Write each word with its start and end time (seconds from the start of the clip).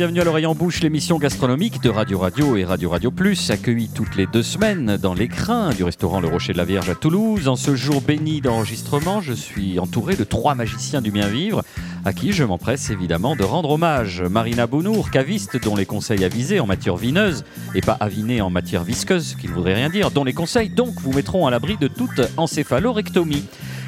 Bienvenue 0.00 0.22
à 0.22 0.24
l'oreille 0.24 0.46
en 0.46 0.54
bouche, 0.54 0.80
l'émission 0.80 1.18
gastronomique 1.18 1.82
de 1.82 1.90
Radio 1.90 2.18
Radio 2.18 2.56
et 2.56 2.64
Radio 2.64 2.88
Radio 2.88 3.10
Plus, 3.10 3.50
accueillie 3.50 3.90
toutes 3.94 4.16
les 4.16 4.26
deux 4.26 4.42
semaines 4.42 4.96
dans 4.96 5.12
l'écrin 5.12 5.74
du 5.74 5.84
restaurant 5.84 6.20
Le 6.20 6.28
Rocher 6.28 6.54
de 6.54 6.56
la 6.56 6.64
Vierge 6.64 6.88
à 6.88 6.94
Toulouse. 6.94 7.48
En 7.48 7.56
ce 7.56 7.76
jour 7.76 8.00
béni 8.00 8.40
d'enregistrement, 8.40 9.20
je 9.20 9.34
suis 9.34 9.78
entouré 9.78 10.16
de 10.16 10.24
trois 10.24 10.54
magiciens 10.54 11.02
du 11.02 11.10
bien 11.10 11.28
vivre, 11.28 11.62
à 12.06 12.14
qui 12.14 12.32
je 12.32 12.44
m'empresse 12.44 12.88
évidemment 12.88 13.36
de 13.36 13.42
rendre 13.42 13.72
hommage. 13.72 14.22
Marina 14.22 14.66
Bounour, 14.66 15.10
caviste 15.10 15.62
dont 15.62 15.76
les 15.76 15.84
conseils 15.84 16.24
avisés 16.24 16.60
en 16.60 16.66
matière 16.66 16.96
vineuse 16.96 17.44
et 17.74 17.82
pas 17.82 17.98
avinés 18.00 18.40
en 18.40 18.48
matière 18.48 18.84
visqueuse, 18.84 19.36
qui 19.38 19.48
ne 19.48 19.52
voudrait 19.52 19.74
rien 19.74 19.90
dire, 19.90 20.10
dont 20.10 20.24
les 20.24 20.32
conseils 20.32 20.70
donc 20.70 20.98
vous 21.02 21.12
mettront 21.12 21.46
à 21.46 21.50
l'abri 21.50 21.76
de 21.76 21.88
toute 21.88 22.22
encéphalorectomie. 22.38 23.44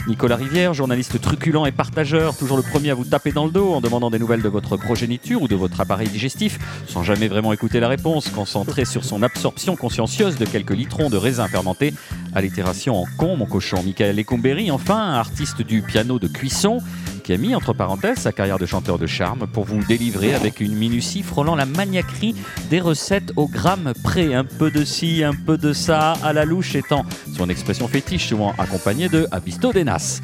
Nicolas 0.09 0.37
Rivière, 0.37 0.75
journaliste 0.75 1.21
truculent 1.21 1.67
et 1.67 1.73
partageur, 1.73 2.37
toujours 2.37 2.57
le 2.57 2.63
premier 2.63 2.91
à 2.91 2.95
vous 2.95 3.05
taper 3.05 3.31
dans 3.31 3.45
le 3.45 3.53
dos 3.53 3.73
en 3.73 3.81
demandant 3.81 4.11
des 4.11 4.19
nouvelles 4.19 4.43
de 4.43 4.49
votre 4.49 4.77
progéniture 4.77 5.43
ou 5.43 5.49
de 5.49 5.55
votre 5.55 5.81
appareil 5.81 6.09
digestif, 6.09 6.59
sans 6.89 7.05
jamais 7.05 7.29
vraiment 7.29 7.53
écouter 7.53 7.79
la 7.79 7.89
réponse, 7.89 8.29
concentré 8.29 8.85
sur 8.85 9.05
son 9.05 9.23
absorption 9.23 9.77
consciencieuse 9.77 10.37
de 10.37 10.45
quelques 10.45 10.73
litrons 10.73 11.09
de 11.09 11.17
raisin 11.17 11.47
fermenté, 11.47 11.95
allitération 12.35 13.01
en 13.01 13.07
con, 13.17 13.37
mon 13.37 13.47
cochon. 13.47 13.83
Michael 13.85 14.17
Lecomberi, 14.17 14.73
enfin, 14.73 15.13
artiste 15.13 15.63
du 15.63 15.83
piano 15.83 16.19
de 16.19 16.27
cuisson, 16.27 16.79
qui 17.23 17.33
a 17.33 17.37
mis 17.37 17.55
entre 17.55 17.73
parenthèses 17.73 18.19
sa 18.19 18.33
carrière 18.33 18.59
de 18.59 18.67
chanteur 18.67 18.99
de 18.99 19.07
charme 19.07 19.47
pour 19.47 19.65
vous 19.65 19.83
délivrer 19.85 20.35
avec 20.35 20.61
une 20.61 20.75
minutie 20.75 21.23
frôlant 21.23 21.55
la 21.55 21.67
maniaquerie 21.67 22.35
des 22.71 22.81
recettes 22.81 23.33
au 23.37 23.47
gramme 23.47 23.93
près. 24.03 24.35
Un 24.35 24.45
peu 24.45 24.71
de 24.71 24.85
ci, 24.85 25.23
un 25.23 25.35
peu 25.35 25.57
de 25.57 25.73
ça, 25.73 26.15
à 26.23 26.33
la 26.33 26.45
louche 26.45 26.75
étant 26.75 27.05
son 27.37 27.49
expression 27.49 27.89
fétiche, 27.89 28.29
souvent 28.29 28.55
accompagnée 28.59 29.09
de 29.09 29.27
Abisto 29.31 29.73
Denas. 29.73 30.21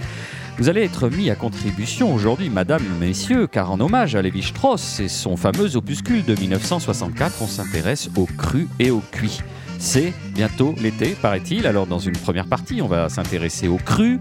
Vous 0.58 0.68
allez 0.68 0.82
être 0.82 1.08
mis 1.08 1.30
à 1.30 1.36
contribution 1.36 2.12
aujourd'hui, 2.12 2.50
madame, 2.50 2.82
messieurs, 2.98 3.46
car 3.46 3.70
en 3.70 3.78
hommage 3.78 4.16
à 4.16 4.22
Lévi 4.22 4.42
Strauss 4.42 4.98
et 4.98 5.08
son 5.08 5.36
fameux 5.36 5.76
opuscule 5.76 6.24
de 6.24 6.34
1964, 6.34 7.42
on 7.42 7.46
s'intéresse 7.46 8.10
au 8.16 8.26
cru 8.26 8.66
et 8.80 8.90
au 8.90 9.00
cuit. 9.12 9.40
C'est 9.78 10.12
bientôt 10.34 10.74
l'été, 10.80 11.10
paraît-il. 11.22 11.64
Alors, 11.68 11.86
dans 11.86 12.00
une 12.00 12.16
première 12.16 12.46
partie, 12.46 12.82
on 12.82 12.88
va 12.88 13.08
s'intéresser 13.08 13.68
au 13.68 13.76
cru, 13.76 14.18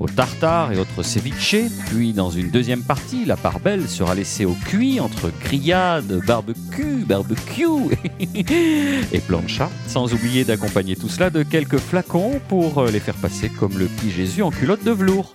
au 0.00 0.08
tartare 0.08 0.72
et 0.72 0.78
autres 0.78 1.02
ceviche. 1.02 1.56
Puis, 1.86 2.12
dans 2.12 2.30
une 2.30 2.50
deuxième 2.50 2.82
partie, 2.82 3.24
la 3.24 3.36
part 3.36 3.60
belle 3.60 3.88
sera 3.88 4.14
laissée 4.14 4.46
au 4.46 4.54
cuit 4.54 4.98
entre 4.98 5.30
grillade, 5.40 6.20
barbecue, 6.26 7.04
barbecue 7.06 7.96
et 9.12 9.20
plancha. 9.20 9.70
Sans 9.86 10.12
oublier 10.12 10.44
d'accompagner 10.44 10.96
tout 10.96 11.08
cela 11.08 11.30
de 11.30 11.42
quelques 11.42 11.78
flacons 11.78 12.40
pour 12.48 12.84
les 12.84 13.00
faire 13.00 13.14
passer 13.14 13.50
comme 13.50 13.78
le 13.78 13.86
petit 13.86 14.10
Jésus 14.10 14.42
en 14.42 14.50
culotte 14.50 14.84
de 14.84 14.90
velours. 14.90 15.34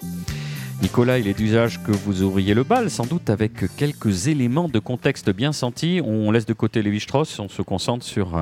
Nicolas, 0.81 1.19
il 1.19 1.27
est 1.27 1.33
d'usage 1.33 1.81
que 1.83 1.91
vous 1.91 2.21
ouvriez 2.21 2.53
le 2.53 2.63
bal, 2.63 2.89
sans 2.89 3.05
doute 3.05 3.29
avec 3.29 3.75
quelques 3.77 4.27
éléments 4.27 4.67
de 4.67 4.79
contexte 4.79 5.29
bien 5.29 5.53
sentis. 5.53 6.01
On 6.03 6.31
laisse 6.31 6.45
de 6.45 6.53
côté 6.53 6.81
Lévi-Strauss, 6.81 7.39
on 7.39 7.47
se 7.47 7.61
concentre 7.61 8.05
sur 8.05 8.35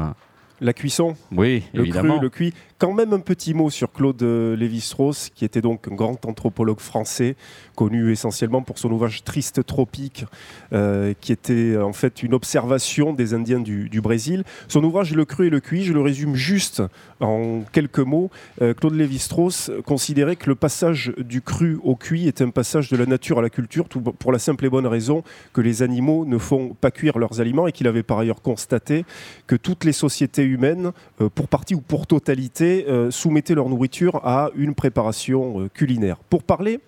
la 0.61 0.73
cuisson, 0.73 1.15
oui, 1.31 1.63
le 1.73 1.81
évidemment. 1.81 2.15
cru, 2.15 2.23
le 2.23 2.29
cuit. 2.29 2.53
Quand 2.77 2.93
même 2.93 3.13
un 3.13 3.19
petit 3.19 3.53
mot 3.53 3.69
sur 3.69 3.93
Claude 3.93 4.21
euh, 4.23 4.57
Lévi-Strauss, 4.57 5.29
qui 5.33 5.45
était 5.45 5.61
donc 5.61 5.87
un 5.89 5.95
grand 5.95 6.25
anthropologue 6.25 6.79
français, 6.79 7.35
connu 7.75 8.11
essentiellement 8.11 8.61
pour 8.61 8.77
son 8.77 8.91
ouvrage 8.91 9.23
Triste 9.23 9.65
Tropique, 9.65 10.25
euh, 10.73 11.13
qui 11.21 11.31
était 11.31 11.77
en 11.77 11.93
fait 11.93 12.23
une 12.23 12.33
observation 12.33 13.13
des 13.13 13.33
Indiens 13.33 13.61
du, 13.61 13.89
du, 13.89 14.01
Brésil. 14.01 14.43
Son 14.67 14.83
ouvrage 14.83 15.13
Le 15.13 15.23
cru 15.23 15.47
et 15.47 15.49
le 15.49 15.59
cuit, 15.59 15.83
je 15.83 15.93
le 15.93 16.01
résume 16.01 16.35
juste 16.35 16.83
en 17.19 17.61
quelques 17.71 17.99
mots. 17.99 18.29
Euh, 18.61 18.73
Claude 18.73 18.95
Lévi-Strauss 18.95 19.71
considérait 19.85 20.35
que 20.35 20.49
le 20.49 20.55
passage 20.55 21.13
du 21.17 21.41
cru 21.41 21.79
au 21.83 21.95
cuit 21.95 22.27
est 22.27 22.41
un 22.41 22.49
passage 22.49 22.89
de 22.89 22.97
la 22.97 23.05
nature 23.05 23.39
à 23.39 23.41
la 23.41 23.49
culture, 23.49 23.87
tout 23.87 24.01
pour 24.01 24.31
la 24.31 24.39
simple 24.39 24.65
et 24.65 24.69
bonne 24.69 24.87
raison 24.87 25.23
que 25.53 25.61
les 25.61 25.83
animaux 25.83 26.25
ne 26.25 26.37
font 26.37 26.75
pas 26.79 26.91
cuire 26.91 27.17
leurs 27.17 27.39
aliments 27.39 27.67
et 27.67 27.71
qu'il 27.71 27.87
avait 27.87 28.03
par 28.03 28.19
ailleurs 28.19 28.41
constaté 28.41 29.05
que 29.47 29.55
toutes 29.55 29.85
les 29.85 29.93
sociétés 29.93 30.42
humaines, 30.45 30.91
euh, 31.21 31.29
pour 31.29 31.47
partie 31.47 31.75
ou 31.75 31.81
pour 31.81 32.07
totalité, 32.07 32.85
euh, 32.87 33.11
soumettaient 33.11 33.55
leur 33.55 33.69
nourriture 33.69 34.21
à 34.23 34.49
une 34.55 34.75
préparation 34.75 35.61
euh, 35.61 35.69
culinaire. 35.69 36.17
Pour 36.29 36.43
parler 36.43 36.79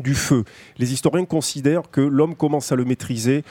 du 0.00 0.14
feu, 0.14 0.44
les 0.78 0.92
historiens 0.92 1.24
considèrent 1.24 1.90
que 1.90 2.00
l'homme 2.00 2.34
commence 2.34 2.72
à 2.72 2.76
le 2.76 2.84
maîtriser 2.84 3.44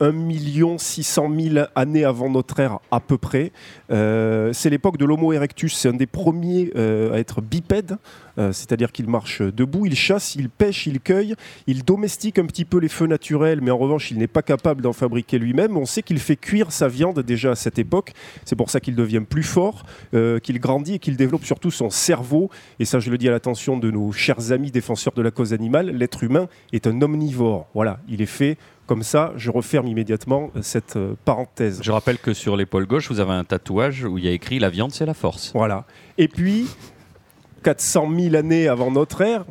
1 0.00 0.78
600 0.78 1.30
000 1.38 1.66
années 1.74 2.04
avant 2.04 2.30
notre 2.30 2.58
ère 2.60 2.78
à 2.90 3.00
peu 3.00 3.18
près. 3.18 3.52
Euh, 3.90 4.52
c'est 4.52 4.70
l'époque 4.70 4.96
de 4.96 5.04
l'Homo 5.04 5.32
erectus, 5.32 5.74
c'est 5.74 5.88
un 5.88 5.94
des 5.94 6.06
premiers 6.06 6.70
euh, 6.76 7.12
à 7.12 7.18
être 7.18 7.42
bipède, 7.42 7.98
euh, 8.38 8.52
c'est-à-dire 8.52 8.92
qu'il 8.92 9.08
marche 9.08 9.42
debout, 9.42 9.86
il 9.86 9.94
chasse, 9.94 10.34
il 10.34 10.48
pêche, 10.48 10.86
il 10.86 11.00
cueille, 11.00 11.34
il 11.66 11.84
domestique 11.84 12.38
un 12.38 12.46
petit 12.46 12.64
peu 12.64 12.78
les 12.78 12.88
feux 12.88 13.06
naturels, 13.06 13.60
mais 13.62 13.70
en 13.70 13.78
revanche 13.78 14.10
il 14.10 14.18
n'est 14.18 14.26
pas 14.26 14.42
capable 14.42 14.80
d'en 14.80 14.92
fabriquer 14.92 15.38
lui-même. 15.38 15.76
On 15.76 15.86
sait 15.86 16.02
qu'il 16.02 16.18
fait 16.18 16.36
cuire 16.36 16.72
sa 16.72 16.88
viande 16.88 17.20
déjà 17.20 17.52
à 17.52 17.56
cette 17.56 17.78
époque, 17.78 18.12
c'est 18.44 18.56
pour 18.56 18.70
ça 18.70 18.80
qu'il 18.80 18.94
devient 18.94 19.22
plus 19.28 19.42
fort, 19.42 19.84
qu'il 20.42 20.60
grandit 20.60 20.94
et 20.94 20.98
qu'il 20.98 21.16
développe 21.16 21.44
surtout 21.44 21.70
son 21.70 21.90
cerveau, 21.90 22.50
et 22.78 22.84
ça 22.84 23.00
je 23.00 23.10
le 23.10 23.18
dis 23.18 23.28
à 23.28 23.32
l'attention 23.32 23.76
de 23.76 23.90
nos 23.90 24.12
chers 24.12 24.52
amis 24.52 24.70
défenseurs 24.70 25.12
de 25.12 25.22
la 25.22 25.30
cause 25.30 25.52
animale, 25.52 25.90
l'être 25.90 26.24
humain 26.24 26.48
est 26.72 26.86
un 26.86 27.02
omnivore, 27.02 27.68
voilà, 27.74 28.00
il 28.08 28.22
est 28.22 28.26
fait 28.26 28.56
comme 28.90 29.04
ça, 29.04 29.32
je 29.36 29.52
referme 29.52 29.86
immédiatement 29.86 30.50
cette 30.62 30.96
euh, 30.96 31.14
parenthèse. 31.24 31.78
Je 31.80 31.92
rappelle 31.92 32.18
que 32.18 32.32
sur 32.32 32.56
l'épaule 32.56 32.86
gauche, 32.86 33.08
vous 33.08 33.20
avez 33.20 33.30
un 33.30 33.44
tatouage 33.44 34.02
où 34.02 34.18
il 34.18 34.24
y 34.24 34.26
a 34.26 34.32
écrit 34.32 34.58
La 34.58 34.68
viande, 34.68 34.90
c'est 34.90 35.06
la 35.06 35.14
force. 35.14 35.52
Voilà. 35.54 35.84
Et 36.18 36.26
puis, 36.26 36.66
400 37.62 38.08
000 38.12 38.34
années 38.34 38.66
avant 38.66 38.90
notre 38.90 39.20
ère, 39.20 39.44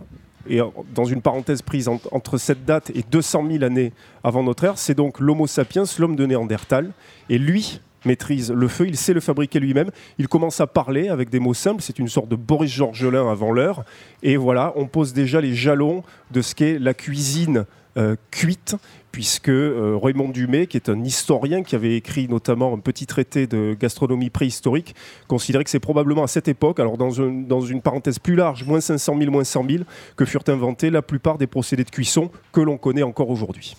et 0.50 0.60
dans 0.94 1.06
une 1.06 1.22
parenthèse 1.22 1.62
prise 1.62 1.88
entre 1.88 2.38
cette 2.38 2.66
date 2.66 2.90
et 2.94 3.06
200 3.10 3.46
000 3.50 3.64
années 3.64 3.94
avant 4.26 4.44
notre 4.44 4.66
ère, 4.66 4.78
c'est 4.78 4.94
donc 4.94 5.22
l'Homo 5.22 5.48
sapiens, 5.48 5.84
l'homme 5.98 6.18
de 6.18 6.26
Néandertal. 6.26 6.92
Et 7.30 7.38
lui 7.38 7.80
maîtrise 8.04 8.52
le 8.52 8.68
feu, 8.68 8.88
il 8.90 8.98
sait 8.98 9.14
le 9.14 9.22
fabriquer 9.22 9.62
lui-même. 9.62 9.90
Il 10.18 10.28
commence 10.28 10.60
à 10.60 10.68
parler 10.68 11.08
avec 11.08 11.30
des 11.30 11.40
mots 11.40 11.54
simples, 11.54 11.82
c'est 11.82 11.98
une 11.98 12.10
sorte 12.10 12.28
de 12.28 12.36
Boris 12.36 12.74
Georgelin 12.74 13.32
avant 13.32 13.54
l'heure. 13.54 13.86
Et 14.22 14.36
voilà, 14.36 14.74
on 14.76 14.86
pose 14.86 15.14
déjà 15.14 15.40
les 15.40 15.56
jalons 15.56 16.04
de 16.30 16.42
ce 16.42 16.56
qu'est 16.56 16.78
la 16.78 16.94
cuisine 16.94 17.66
euh, 17.98 18.16
cuite 18.30 18.76
puisque 19.12 19.50
euh, 19.50 19.98
Raymond 20.02 20.30
Dumay, 20.30 20.68
qui 20.68 20.78
est 20.78 20.90
un 20.90 21.04
historien 21.04 21.64
qui 21.64 21.76
avait 21.76 21.96
écrit 21.96 22.28
notamment 22.28 22.74
un 22.74 22.80
petit 22.80 23.06
traité 23.06 23.48
de 23.48 23.76
gastronomie 23.80 24.30
préhistorique, 24.30 24.96
considérait 25.28 25.64
que 25.64 25.70
c'est 25.70 25.80
probablement 25.80 26.24
à 26.24 26.28
cette 26.28 26.48
époque, 26.48 26.80
alors 26.80 26.98
dans, 26.98 27.12
une 27.12 27.82
parenthèse 27.82 28.20
plus 28.20 28.36
large, 28.36 28.64
moins 28.66 28.82
500 28.82 29.18
000, 29.18 29.32
moins 29.32 29.44
100 29.44 29.70
000, 29.70 29.84
que 30.16 30.26
furent 30.26 30.44
inventés 30.48 30.90
la 30.90 31.02
plupart 31.02 31.38
des 31.38 31.48
procédés 31.48 31.84
de 31.84 31.90
cuisson 31.90 32.32
que 32.52 32.62
l'on 32.62 32.78
connaît 32.78 33.04
encore 33.04 33.30
aujourd'hui. 33.30 33.76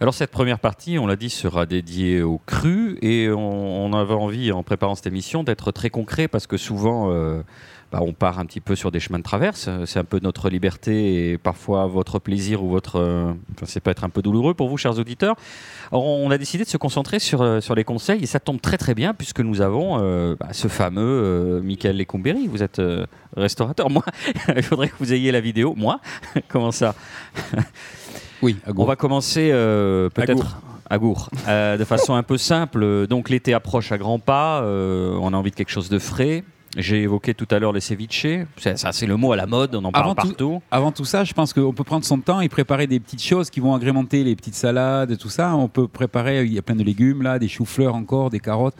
Alors 0.00 0.14
cette 0.14 0.32
première 0.32 0.58
partie, 0.58 0.98
on 0.98 1.06
l'a 1.06 1.14
dit, 1.14 1.30
sera 1.30 1.64
dédiée 1.64 2.22
au 2.22 2.38
cru 2.38 2.98
et 3.02 3.28
on, 3.30 3.92
avait 3.92 4.14
envie, 4.14 4.50
en 4.50 4.64
préparant 4.64 4.96
cette 4.96 5.06
émission, 5.06 5.44
d'être 5.44 5.72
très 5.72 5.90
concret 5.90 6.28
parce 6.28 6.46
que 6.46 6.56
souvent... 6.56 7.12
Euh, 7.12 7.42
bah, 7.92 7.98
on 8.00 8.14
part 8.14 8.38
un 8.38 8.46
petit 8.46 8.62
peu 8.62 8.74
sur 8.74 8.90
des 8.90 9.00
chemins 9.00 9.18
de 9.18 9.22
traverse. 9.22 9.68
C'est 9.84 9.98
un 9.98 10.04
peu 10.04 10.18
notre 10.22 10.48
liberté 10.48 11.32
et 11.32 11.38
parfois 11.38 11.86
votre 11.86 12.18
plaisir 12.18 12.64
ou 12.64 12.70
votre. 12.70 12.98
Euh, 12.98 13.34
c'est 13.64 13.80
peut 13.80 13.90
être 13.90 14.02
un 14.02 14.08
peu 14.08 14.22
douloureux 14.22 14.54
pour 14.54 14.70
vous, 14.70 14.78
chers 14.78 14.98
auditeurs. 14.98 15.36
Alors, 15.90 16.06
on 16.06 16.30
a 16.30 16.38
décidé 16.38 16.64
de 16.64 16.68
se 16.70 16.78
concentrer 16.78 17.18
sur, 17.18 17.42
euh, 17.42 17.60
sur 17.60 17.74
les 17.74 17.84
conseils 17.84 18.22
et 18.22 18.26
ça 18.26 18.40
tombe 18.40 18.62
très 18.62 18.78
très 18.78 18.94
bien 18.94 19.12
puisque 19.12 19.40
nous 19.40 19.60
avons 19.60 19.98
euh, 20.00 20.36
bah, 20.40 20.48
ce 20.52 20.68
fameux 20.68 21.60
Michael 21.62 21.98
Lecomberi. 21.98 22.46
Vous 22.46 22.62
êtes 22.62 22.80
restaurateur. 23.36 23.90
Moi, 23.90 24.04
il 24.56 24.62
faudrait 24.62 24.88
que 24.88 24.94
vous 24.98 25.12
ayez 25.12 25.30
la 25.30 25.40
vidéo. 25.40 25.74
Moi 25.76 26.00
Comment 26.48 26.72
ça? 26.72 26.94
Oui, 28.40 28.56
on 28.74 28.86
va 28.86 28.96
commencer 28.96 29.50
peut-être 30.14 30.62
à 30.88 30.98
Gour, 30.98 31.28
de 31.46 31.84
façon 31.84 32.14
un 32.14 32.22
peu 32.22 32.38
simple. 32.38 33.06
Donc 33.06 33.28
l'été 33.28 33.52
approche 33.52 33.92
à 33.92 33.98
grands 33.98 34.18
pas, 34.18 34.62
on 34.64 35.34
a 35.34 35.36
envie 35.36 35.50
de 35.50 35.56
quelque 35.56 35.70
chose 35.70 35.90
de 35.90 35.98
frais. 35.98 36.42
J'ai 36.76 37.02
évoqué 37.02 37.34
tout 37.34 37.46
à 37.50 37.58
l'heure 37.58 37.72
les 37.72 37.80
ceviches. 37.80 38.26
Ça, 38.56 38.92
c'est 38.92 39.06
le 39.06 39.16
mot 39.16 39.32
à 39.32 39.36
la 39.36 39.46
mode, 39.46 39.74
on 39.74 39.84
en 39.84 39.92
parle 39.92 40.14
partout. 40.14 40.62
avant 40.70 40.90
tout 40.90 41.04
ça, 41.04 41.24
je 41.24 41.34
pense 41.34 41.52
qu'on 41.52 41.72
peut 41.72 41.84
prendre 41.84 42.04
son 42.04 42.18
temps 42.18 42.40
et 42.40 42.48
préparer 42.48 42.86
des 42.86 42.98
petites 42.98 43.22
choses 43.22 43.50
qui 43.50 43.60
vont 43.60 43.74
agrémenter 43.74 44.24
les 44.24 44.34
petites 44.34 44.54
salades, 44.54 45.18
tout 45.18 45.28
ça. 45.28 45.54
On 45.54 45.68
peut 45.68 45.86
préparer, 45.86 46.44
il 46.44 46.52
y 46.52 46.58
a 46.58 46.62
plein 46.62 46.76
de 46.76 46.82
légumes 46.82 47.22
là, 47.22 47.38
des 47.38 47.48
choux-fleurs 47.48 47.94
encore, 47.94 48.30
des 48.30 48.40
carottes. 48.40 48.76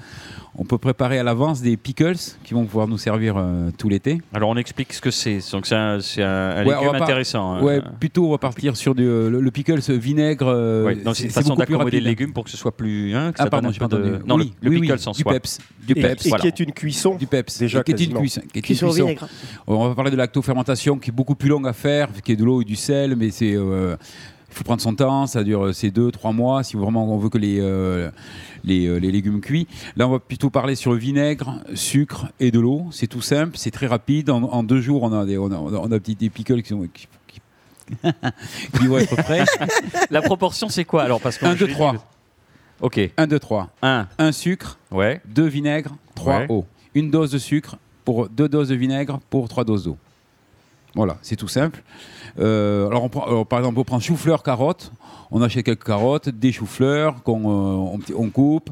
On 0.54 0.64
peut 0.64 0.76
préparer 0.76 1.18
à 1.18 1.22
l'avance 1.22 1.62
des 1.62 1.78
pickles 1.78 2.16
qui 2.44 2.52
vont 2.52 2.66
pouvoir 2.66 2.86
nous 2.86 2.98
servir 2.98 3.36
euh, 3.38 3.70
tout 3.78 3.88
l'été. 3.88 4.20
Alors 4.34 4.50
on 4.50 4.56
explique 4.56 4.92
ce 4.92 5.00
que 5.00 5.10
c'est. 5.10 5.38
Donc 5.50 5.66
c'est 5.66 5.74
un, 5.74 5.98
un 6.18 6.62
légume 6.62 6.94
intéressant. 6.94 7.54
Hein. 7.54 7.62
Ouais, 7.62 7.80
plutôt 7.98 8.26
on 8.26 8.30
va 8.32 8.38
partir 8.38 8.76
sur 8.76 8.94
du, 8.94 9.02
euh, 9.02 9.30
le, 9.30 9.50
pickles 9.50 9.80
vinaigre. 9.92 10.46
Euh, 10.46 10.94
donc 10.94 11.16
c'est 11.16 11.24
une 11.24 11.30
façon 11.30 11.54
d'accommoder 11.54 12.00
le 12.00 12.06
légume 12.06 12.34
pour 12.34 12.44
que 12.44 12.50
ce 12.50 12.58
soit 12.58 12.76
plus. 12.76 13.14
Hein, 13.14 13.32
ah 13.38 13.46
pardon, 13.46 13.72
pas 13.72 13.88
de... 13.88 14.20
Non, 14.26 14.36
oui, 14.36 14.52
le, 14.60 14.70
pickles 14.72 14.98
en 15.06 15.12
du 15.12 15.24
Peps, 15.24 15.58
du 15.86 15.94
peps. 15.94 16.26
Et, 16.26 16.30
qui 16.32 16.46
est 16.46 16.60
une 16.60 16.72
cuisson. 16.72 17.14
Du 17.14 17.26
peps. 17.26 17.58
Déjà 17.58 17.82
qui 17.82 17.92
est 17.92 18.00
une 18.00 18.14
cuisson. 18.14 18.42
Qui 18.52 18.58
est 18.58 18.68
une 18.68 18.76
cuisson. 18.76 19.14
On 19.66 19.88
va 19.88 19.94
parler 19.94 20.10
de 20.10 20.16
lactofermentation 20.16 20.98
qui 20.98 21.10
est 21.10 21.14
beaucoup 21.14 21.34
plus 21.34 21.48
longue 21.48 21.66
à 21.66 21.72
faire, 21.72 22.10
qui 22.22 22.32
est 22.32 22.36
de 22.36 22.44
l'eau 22.44 22.60
et 22.60 22.66
du 22.66 22.76
sel, 22.76 23.16
mais 23.16 23.30
c'est 23.30 23.56
il 24.52 24.54
faut 24.54 24.64
prendre 24.64 24.82
son 24.82 24.94
temps, 24.94 25.26
ça 25.26 25.44
dure 25.44 25.74
ces 25.74 25.90
deux, 25.90 26.10
trois 26.10 26.32
mois 26.32 26.62
si 26.62 26.76
vraiment 26.76 27.10
on 27.10 27.16
veut 27.16 27.30
que 27.30 27.38
les, 27.38 27.58
euh, 27.58 28.10
les, 28.64 29.00
légumes 29.00 29.40
cuits. 29.40 29.66
Là, 29.96 30.06
on 30.06 30.10
va 30.10 30.18
plutôt 30.18 30.50
parler 30.50 30.74
sur 30.74 30.92
le 30.92 30.98
vinaigre, 30.98 31.60
sucre 31.74 32.26
et 32.38 32.50
de 32.50 32.60
l'eau. 32.60 32.86
C'est 32.92 33.06
tout 33.06 33.22
simple, 33.22 33.56
c'est 33.56 33.70
très 33.70 33.86
rapide. 33.86 34.28
En, 34.28 34.62
deux 34.62 34.82
jours, 34.82 35.04
on 35.04 35.12
a 35.12 35.24
des, 35.24 35.38
on 35.38 35.50
a, 35.50 35.56
on 35.56 35.90
a 35.90 35.98
des, 35.98 36.28
pickles 36.28 36.60
qui 36.60 36.68
sont. 36.68 36.86
Qui, 36.92 37.08
qui 38.78 38.86
vont 38.86 38.98
être 38.98 39.16
prêts. 39.16 39.44
La 40.10 40.20
proportion, 40.20 40.68
c'est 40.68 40.84
quoi 40.84 41.02
alors 41.02 41.20
parce 41.20 41.42
1, 41.42 41.54
2, 41.54 41.68
3. 41.68 41.94
Ok. 42.82 43.00
1, 43.16 43.26
2, 43.26 43.38
3. 43.38 43.70
1. 43.80 44.08
1 44.18 44.32
sucre. 44.32 44.78
Ouais. 44.90 45.22
2 45.28 45.46
vinaigre. 45.46 45.96
3 46.14 46.38
Ouais. 46.40 46.46
eau. 46.50 46.66
Une 46.94 47.10
dose 47.10 47.30
de 47.30 47.38
sucre 47.38 47.78
pour 48.04 48.28
2 48.28 48.50
doses 48.50 48.68
de 48.68 48.74
vinaigre 48.74 49.18
pour 49.30 49.48
3 49.48 49.64
doses 49.64 49.84
d'eau. 49.84 49.96
Voilà, 50.94 51.16
c'est 51.22 51.36
tout 51.36 51.48
simple. 51.48 51.82
Euh, 52.38 52.86
alors, 52.88 53.04
on 53.04 53.08
prend- 53.08 53.26
alors, 53.26 53.46
par 53.46 53.58
exemple, 53.60 53.78
on 53.78 53.84
prend 53.84 54.00
chou-fleur, 54.00 54.42
carottes. 54.42 54.92
On 55.30 55.40
achète 55.40 55.64
quelques 55.64 55.84
carottes, 55.84 56.28
des 56.28 56.52
choux-fleurs 56.52 57.22
qu'on 57.22 57.40
euh, 57.40 57.98
on, 58.16 58.24
on 58.24 58.28
coupe. 58.30 58.70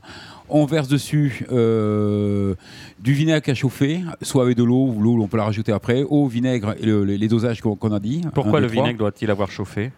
On 0.50 0.66
verse 0.66 0.88
dessus 0.88 1.46
euh, 1.52 2.54
du 2.98 3.12
vinaigre 3.14 3.48
à 3.48 3.54
chauffer, 3.54 4.00
soit 4.20 4.42
avec 4.42 4.56
de 4.56 4.64
l'eau 4.64 4.88
ou 4.94 5.00
l'eau, 5.00 5.22
on 5.22 5.28
peut 5.28 5.36
la 5.38 5.44
rajouter 5.44 5.72
après. 5.72 6.02
Eau, 6.02 6.26
vinaigre 6.26 6.74
et 6.78 6.84
le- 6.84 7.04
les, 7.04 7.28
dosages 7.28 7.60
qu'on 7.62 7.92
a 7.92 8.00
dit. 8.00 8.22
Pourquoi 8.34 8.58
Un, 8.58 8.62
le 8.62 8.66
vinaigre 8.66 8.98
doit-il 8.98 9.30
avoir 9.30 9.50
chauffé? 9.50 9.90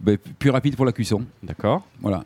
Ben, 0.00 0.16
Plus 0.38 0.50
rapide 0.50 0.76
pour 0.76 0.84
la 0.84 0.92
cuisson. 0.92 1.22
D'accord. 1.42 1.82
Voilà. 2.00 2.24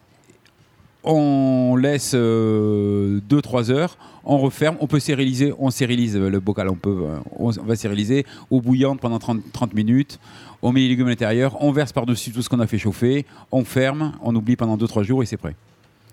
On 1.06 1.76
laisse 1.76 2.14
2-3 2.14 3.70
heures, 3.70 3.98
on 4.24 4.38
referme, 4.38 4.76
on 4.80 4.86
peut 4.86 5.00
stériliser, 5.00 5.52
on 5.58 5.70
stérilise 5.70 6.16
le 6.16 6.40
bocal, 6.40 6.68
on, 6.70 6.76
peut, 6.76 7.04
euh, 7.04 7.16
on 7.38 7.50
va 7.50 7.76
stériliser 7.76 8.24
eau 8.50 8.60
bouillante 8.60 9.00
pendant 9.00 9.18
30, 9.18 9.40
30 9.52 9.74
minutes, 9.74 10.18
on 10.62 10.72
met 10.72 10.80
les 10.80 10.88
légumes 10.88 11.06
à 11.06 11.10
l'intérieur, 11.10 11.56
on 11.60 11.72
verse 11.72 11.92
par-dessus 11.92 12.32
tout 12.32 12.40
ce 12.42 12.48
qu'on 12.48 12.60
a 12.60 12.66
fait 12.66 12.78
chauffer, 12.78 13.26
on 13.52 13.64
ferme, 13.64 14.12
on 14.22 14.34
oublie 14.34 14.56
pendant 14.56 14.76
2-3 14.78 15.02
jours 15.02 15.22
et 15.22 15.26
c'est 15.26 15.36
prêt. 15.36 15.54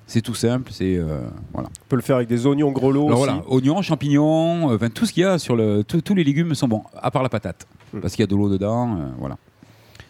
C'est 0.08 0.22
tout 0.22 0.34
simple, 0.36 0.72
c'est 0.74 0.98
euh, 0.98 1.22
voilà. 1.54 1.70
On 1.70 1.88
peut 1.88 1.96
le 1.96 2.02
faire 2.02 2.18
avec 2.18 2.28
des 2.28 2.46
oignons 2.46 2.74
aussi. 3.08 3.16
voilà, 3.16 3.42
oignons, 3.48 3.82
champignons, 3.82 4.72
euh, 4.74 4.90
tout 4.94 5.06
ce 5.06 5.14
qu'il 5.14 5.24
y 5.24 5.26
a 5.26 5.40
sur 5.40 5.56
le, 5.56 5.84
tous- 5.86 6.02
tous 6.02 6.16
les 6.16 6.26
légumes 6.26 6.54
sont 6.54 6.68
bons, 6.68 6.84
à 7.02 7.12
part 7.12 7.24
la 7.24 7.30
patate, 7.30 7.66
Hmm. 7.94 8.00
parce 8.00 8.14
qu'il 8.16 8.24
y 8.24 8.26
a 8.26 8.28
de 8.28 8.36
l'eau 8.36 8.50
dedans, 8.50 8.94
euh, 8.98 9.08
voilà. 9.20 9.38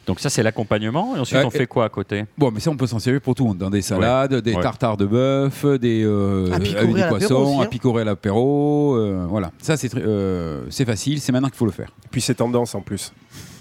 Donc 0.07 0.19
ça 0.19 0.29
c'est 0.29 0.41
l'accompagnement 0.43 1.15
et 1.15 1.19
ensuite 1.19 1.37
Ouais, 1.39 1.45
on 1.45 1.51
fait 1.51 1.67
quoi 1.67 1.85
à 1.85 1.89
côté? 1.89 2.25
Bon, 2.37 2.49
mais 2.51 2.59
ça, 2.59 2.71
on 2.71 2.75
peut 2.77 2.87
s'en 2.87 2.97
servir 2.99 3.21
pour 3.21 3.35
tout. 3.35 3.53
Dans 3.53 3.69
des 3.69 3.81
salades, 3.83 4.33
des 4.35 4.53
Ouais. 4.55 4.61
tartares 4.61 4.97
de 4.97 5.05
bœuf, 5.05 5.63
des, 5.79 6.03
euh, 6.03 6.51
À 6.51 6.59
picorer 6.59 6.79
avec 6.81 6.95
des 6.95 7.03
poissons, 7.27 7.59
à 7.59 7.63
hein. 7.63 7.67
picorer 7.67 8.01
à 8.01 8.05
l'apéro. 8.05 8.95
euh, 8.95 9.25
voilà. 9.29 9.51
Ça, 9.61 9.77
c'est 9.77 9.89
très- 9.89 10.01
euh, 10.03 10.63
c'est 10.69 10.85
facile. 10.85 11.21
C'est 11.21 11.31
maintenant 11.31 11.49
qu'il 11.49 11.57
faut 11.57 11.65
le 11.65 11.71
faire. 11.71 11.91
Puis 12.09 12.21
c'est 12.21 12.35
tendance 12.35 12.73
en 12.75 12.81
plus. 12.81 13.13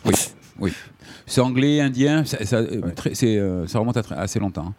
Oui. 0.07 0.15
oui. 0.61 0.73
C'est 1.31 1.41
anglais, 1.41 1.81
indien. 1.81 2.25
Ça, 2.25 2.45
ça, 2.45 2.57
euh, 2.57 2.81
très- 2.97 3.13
euh, 3.25 3.67
ça 3.69 3.79
remonte 3.79 3.97
à 3.97 4.03
très- 4.03 4.17
assez 4.17 4.41
longtemps. 4.41 4.67
hein. 4.69 4.73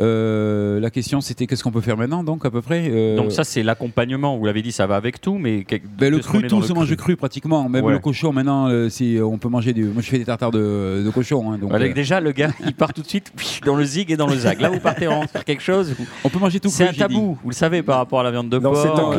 Euh, 0.00 0.78
la 0.80 0.90
question, 0.90 1.20
c'était 1.20 1.46
qu'est-ce 1.46 1.62
qu'on 1.64 1.72
peut 1.72 1.80
faire 1.80 1.96
maintenant, 1.96 2.22
donc, 2.22 2.44
à 2.44 2.50
peu 2.50 2.62
près 2.62 2.88
Euh, 2.88 3.16
Donc 3.16 3.32
ça 3.32 3.42
c'est 3.44 3.62
l'accompagnement. 3.62 4.36
Vous 4.38 4.44
l'avez 4.46 4.62
dit, 4.62 4.70
ça 4.72 4.86
va 4.86 4.96
avec 4.96 5.20
tout, 5.20 5.38
mais 5.38 5.64
ben, 5.98 6.10
le 6.10 6.18
cru, 6.20 6.46
tout 6.46 6.62
se 6.62 6.72
mange 6.72 6.94
cru 6.96 7.16
pratiquement. 7.16 7.68
Même 7.68 7.84
Ouais. 7.84 7.92
le 7.94 7.98
cochon, 7.98 8.32
maintenant, 8.32 8.68
euh, 8.68 8.88
c'est- 8.88 9.20
on 9.20 9.38
peut 9.38 9.48
manger 9.48 9.72
du. 9.72 9.84
Moi, 9.84 10.02
je 10.02 10.08
fais 10.08 10.18
des 10.18 10.24
tartares 10.24 10.50
de, 10.52 11.02
de 11.04 11.10
cochon. 11.10 11.50
hein, 11.52 11.58
donc, 11.58 11.72
Avec 11.74 11.90
euh, 11.92 11.94
déjà 11.94 12.20
le 12.20 12.30
gars, 12.32 12.50
il 12.64 12.74
part 12.74 12.92
tout 12.94 13.02
de 13.02 13.08
suite 13.08 13.32
dans 13.66 13.74
le 13.76 13.84
zig 13.84 14.10
et 14.12 14.16
dans 14.16 14.26
le 14.28 14.36
zag. 14.36 14.60
Là 14.60 14.70
vous 14.70 14.80
partez 14.80 15.08
en 15.08 15.26
faire 15.26 15.44
quelque 15.44 15.62
chose. 15.62 15.94
on 16.24 16.28
peut 16.28 16.38
manger 16.38 16.60
tout 16.60 16.68
C'est 16.68 16.86
un 16.88 16.92
dit. 16.92 16.98
tabou, 16.98 17.36
vous 17.42 17.50
le 17.50 17.54
savez 17.54 17.82
par 17.82 17.96
rapport 17.96 18.20
à 18.20 18.22
la 18.22 18.30
viande 18.30 18.48
de 18.48 18.58
Non, 18.58 18.70
porc. 18.72 18.82
c'est 18.82 18.88
un, 18.88 19.10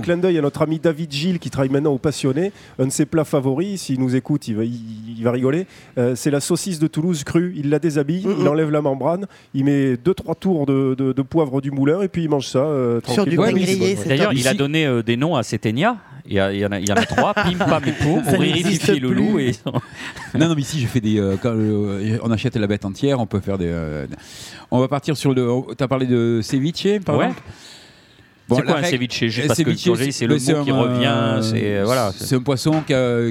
clin 0.00 0.16
d'œil, 0.16 0.32
clin 0.34 0.38
à 0.40 0.42
notre 0.42 0.62
ami 0.62 0.78
David 0.78 1.12
Gilles 1.12 1.38
qui 1.38 1.50
travaille 1.50 1.70
maintenant 1.70 1.92
au 1.92 1.98
Passionné. 1.98 2.52
Un 2.78 2.86
de 2.86 2.90
ses 2.90 3.06
plats 3.06 3.24
favoris, 3.24 3.82
s'il 3.82 4.00
nous 4.00 4.16
écoute, 4.16 4.48
il 4.48 4.56
va, 4.56 4.64
il, 4.64 4.80
il 5.16 5.22
va 5.22 5.30
rigoler. 5.30 5.66
Euh, 5.98 6.07
c'est 6.14 6.30
la 6.30 6.40
saucisse 6.40 6.78
de 6.78 6.86
Toulouse 6.86 7.24
crue. 7.24 7.52
Il 7.56 7.70
la 7.70 7.78
déshabille, 7.78 8.26
il 8.40 8.46
enlève 8.48 8.70
la 8.70 8.82
membrane, 8.82 9.26
il 9.54 9.64
met 9.64 9.94
2-3 9.94 10.38
tours 10.38 10.66
de, 10.66 10.94
de- 10.96 11.12
de 11.12 11.22
poivre 11.22 11.60
du 11.60 11.70
moulin 11.70 12.00
et 12.02 12.08
puis 12.08 12.22
il 12.24 12.28
mange 12.30 12.46
ça. 12.46 12.58
euh, 12.60 13.00
Sur 13.08 13.24
du 13.26 13.38
Ouais, 13.38 13.52
grillé, 13.52 13.96
D'ailleurs, 14.06 14.32
il 14.32 14.46
a 14.48 14.54
donné 14.54 14.86
euh, 14.86 15.02
des 15.02 15.16
noms 15.16 15.36
à 15.36 15.42
ces 15.42 15.58
ténias. 15.58 15.96
Il 16.26 16.34
y, 16.34 16.40
a- 16.40 16.52
il 16.52 16.58
y 16.60 16.66
en 16.66 16.72
a, 16.72 16.78
il 16.78 16.86
y 16.88 16.92
en 16.92 16.96
a 16.96 17.06
trois, 17.06 17.32
pim, 17.34 17.56
pam 17.58 17.82
et 17.86 17.92
poum, 17.92 18.22
ridifier 18.38 18.98
le 19.00 19.12
loup. 19.12 19.38
Et... 19.38 19.52
Non, 20.34 20.48
non, 20.48 20.54
mais 20.54 20.60
ici, 20.60 20.78
je 20.80 20.86
fais 20.86 21.00
des. 21.00 21.18
euh, 21.18 21.36
quand 21.42 21.54
euh, 21.54 22.18
on 22.22 22.30
achète 22.30 22.54
la 22.56 22.66
bête 22.66 22.84
entière, 22.84 23.18
on 23.20 23.26
peut 23.26 23.40
faire 23.40 23.56
des. 23.56 23.68
euh, 23.68 24.06
on 24.70 24.78
va 24.80 24.88
partir 24.88 25.16
sur 25.16 25.32
le. 25.32 25.48
Tu 25.76 25.82
as 25.82 25.88
parlé 25.88 26.04
de 26.06 26.40
ceviche, 26.42 27.00
par 27.04 27.16
Ouais. 27.16 27.24
exemple? 27.26 27.42
Bon, 28.48 28.56
c'est 28.56 28.62
quoi 28.62 28.72
un 28.72 28.76
règle- 28.76 28.88
ceviche 28.88 29.18
Juste 29.26 29.38
un 29.44 29.46
parce 29.48 29.62
que 29.62 30.10
c'est 30.10 30.26
le 30.26 30.34
mot 30.36 30.64
qui 30.64 30.70
revient. 30.72 31.04
euh, 31.06 31.42
C'est 31.42 31.78
euh, 31.78 31.84
voilà. 31.84 32.12
C'est 32.16 32.34
un 32.34 32.40
poisson 32.42 32.82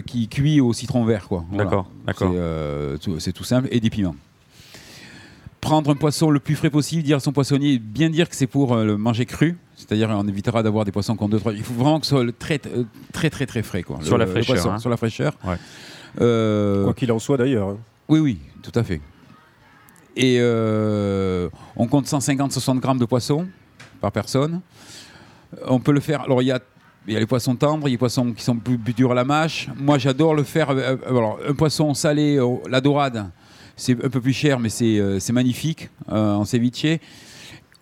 qui, 0.06 0.28
cuit 0.28 0.62
au 0.62 0.74
citron 0.74 1.04
vert, 1.06 1.28
quoi. 1.28 1.44
Voilà. 1.50 1.64
D'accord, 1.64 1.90
d'accord. 2.06 2.31
C'est 2.31 2.38
euh, 2.40 2.98
tout, 2.98 3.19
c'est 3.19 3.31
tout 3.34 3.44
simple 3.44 3.68
et 3.72 3.80
des 3.80 3.90
piments. 3.90 4.16
Prendre 5.60 5.90
un 5.90 5.96
poisson 5.96 6.30
le 6.30 6.40
plus 6.40 6.56
frais 6.56 6.69
possible, 6.69 7.02
dire 7.04 7.18
à 7.18 7.19
son 7.19 7.31
poissonnier, 7.31 7.80
bien 7.80 8.10
dire 8.10 8.30
que 8.30 8.36
c'est 8.36 8.48
pour 8.48 8.74
euh, 8.75 8.86
le 8.86 8.96
manger 8.96 9.25
cru. 9.25 9.58
C'est-à-dire, 9.75 10.10
on 10.12 10.28
évitera 10.28 10.62
d'avoir 10.64 10.86
des 10.86 10.92
poissons 10.92 11.16
qui 11.18 11.24
ont 11.24 11.30
deux, 11.30 11.40
trois. 11.40 11.52
Il 11.54 11.63
faut 11.63 11.74
vraiment 11.74 12.00
que 12.00 12.06
ce 12.06 12.12
soit 12.12 12.24
le 12.24 12.31
très, 12.31 12.62
euh, 12.68 12.84
très, 13.12 13.30
très, 13.30 13.46
très 13.46 13.63
frais, 13.63 13.84
quoi. 13.84 14.00
Sur 14.04 14.18
Le- 14.18 14.25
la 14.25 14.31
fraîcheur, 14.31 14.56
poisson, 14.56 14.72
hein. 14.72 14.80
Sur 14.80 14.90
la 14.90 14.98
fraîcheur. 14.98 15.34
Ouais. 15.46 15.56
Euh, 16.22 16.84
Quoi 16.86 16.94
qu'il 16.94 17.12
en 17.12 17.20
soit 17.20 17.38
d'ailleurs. 17.38 17.70
hein. 17.70 17.78
oui, 18.08 18.20
oui, 18.20 18.38
tout 18.62 18.72
à 18.80 18.84
fait. 18.84 19.02
Et 20.16 20.38
euh, 20.40 21.50
on 21.75 21.88
compte 21.88 22.06
150-60 22.08 22.80
grammes 22.80 22.98
de 23.00 23.06
poisson 23.06 23.48
par 24.02 24.12
personne. 24.12 24.62
On 25.68 25.80
peut 25.80 25.92
le 25.92 26.00
faire. 26.00 26.22
Alors, 26.22 26.42
il 26.42 26.46
y 26.46 26.52
a, 26.52 26.60
il 27.08 27.14
y 27.14 27.18
a 27.18 27.20
les 27.20 27.26
poissons 27.26 27.56
tendres, 27.56 27.88
il 27.88 27.92
y 27.92 27.94
a 27.94 27.96
les 27.96 27.98
poissons 27.98 28.34
qui 28.34 28.44
sont 28.44 28.56
plus, 28.58 28.78
plus 28.78 28.94
durs 28.94 29.12
à 29.12 29.16
la 29.16 29.24
mâche. 29.24 29.70
Moi, 29.78 29.98
j'adore 29.98 30.36
le 30.36 30.44
faire. 30.44 30.70
euh, 30.72 30.96
euh, 31.06 31.10
alors, 31.10 31.40
un 31.48 31.54
poisson 31.54 31.94
salé, 31.94 32.38
euh, 32.38 32.56
la 32.70 32.82
dorade, 32.82 33.30
c'est 33.76 33.94
un 34.04 34.10
peu 34.10 34.20
plus 34.22 34.34
cher, 34.34 34.60
mais 34.60 34.70
c'est 34.70 35.00
euh, 35.00 35.20
c'est 35.20 35.34
magnifique 35.34 35.90
euh, 36.12 36.34
en 36.34 36.46
ceviche. 36.46 37.00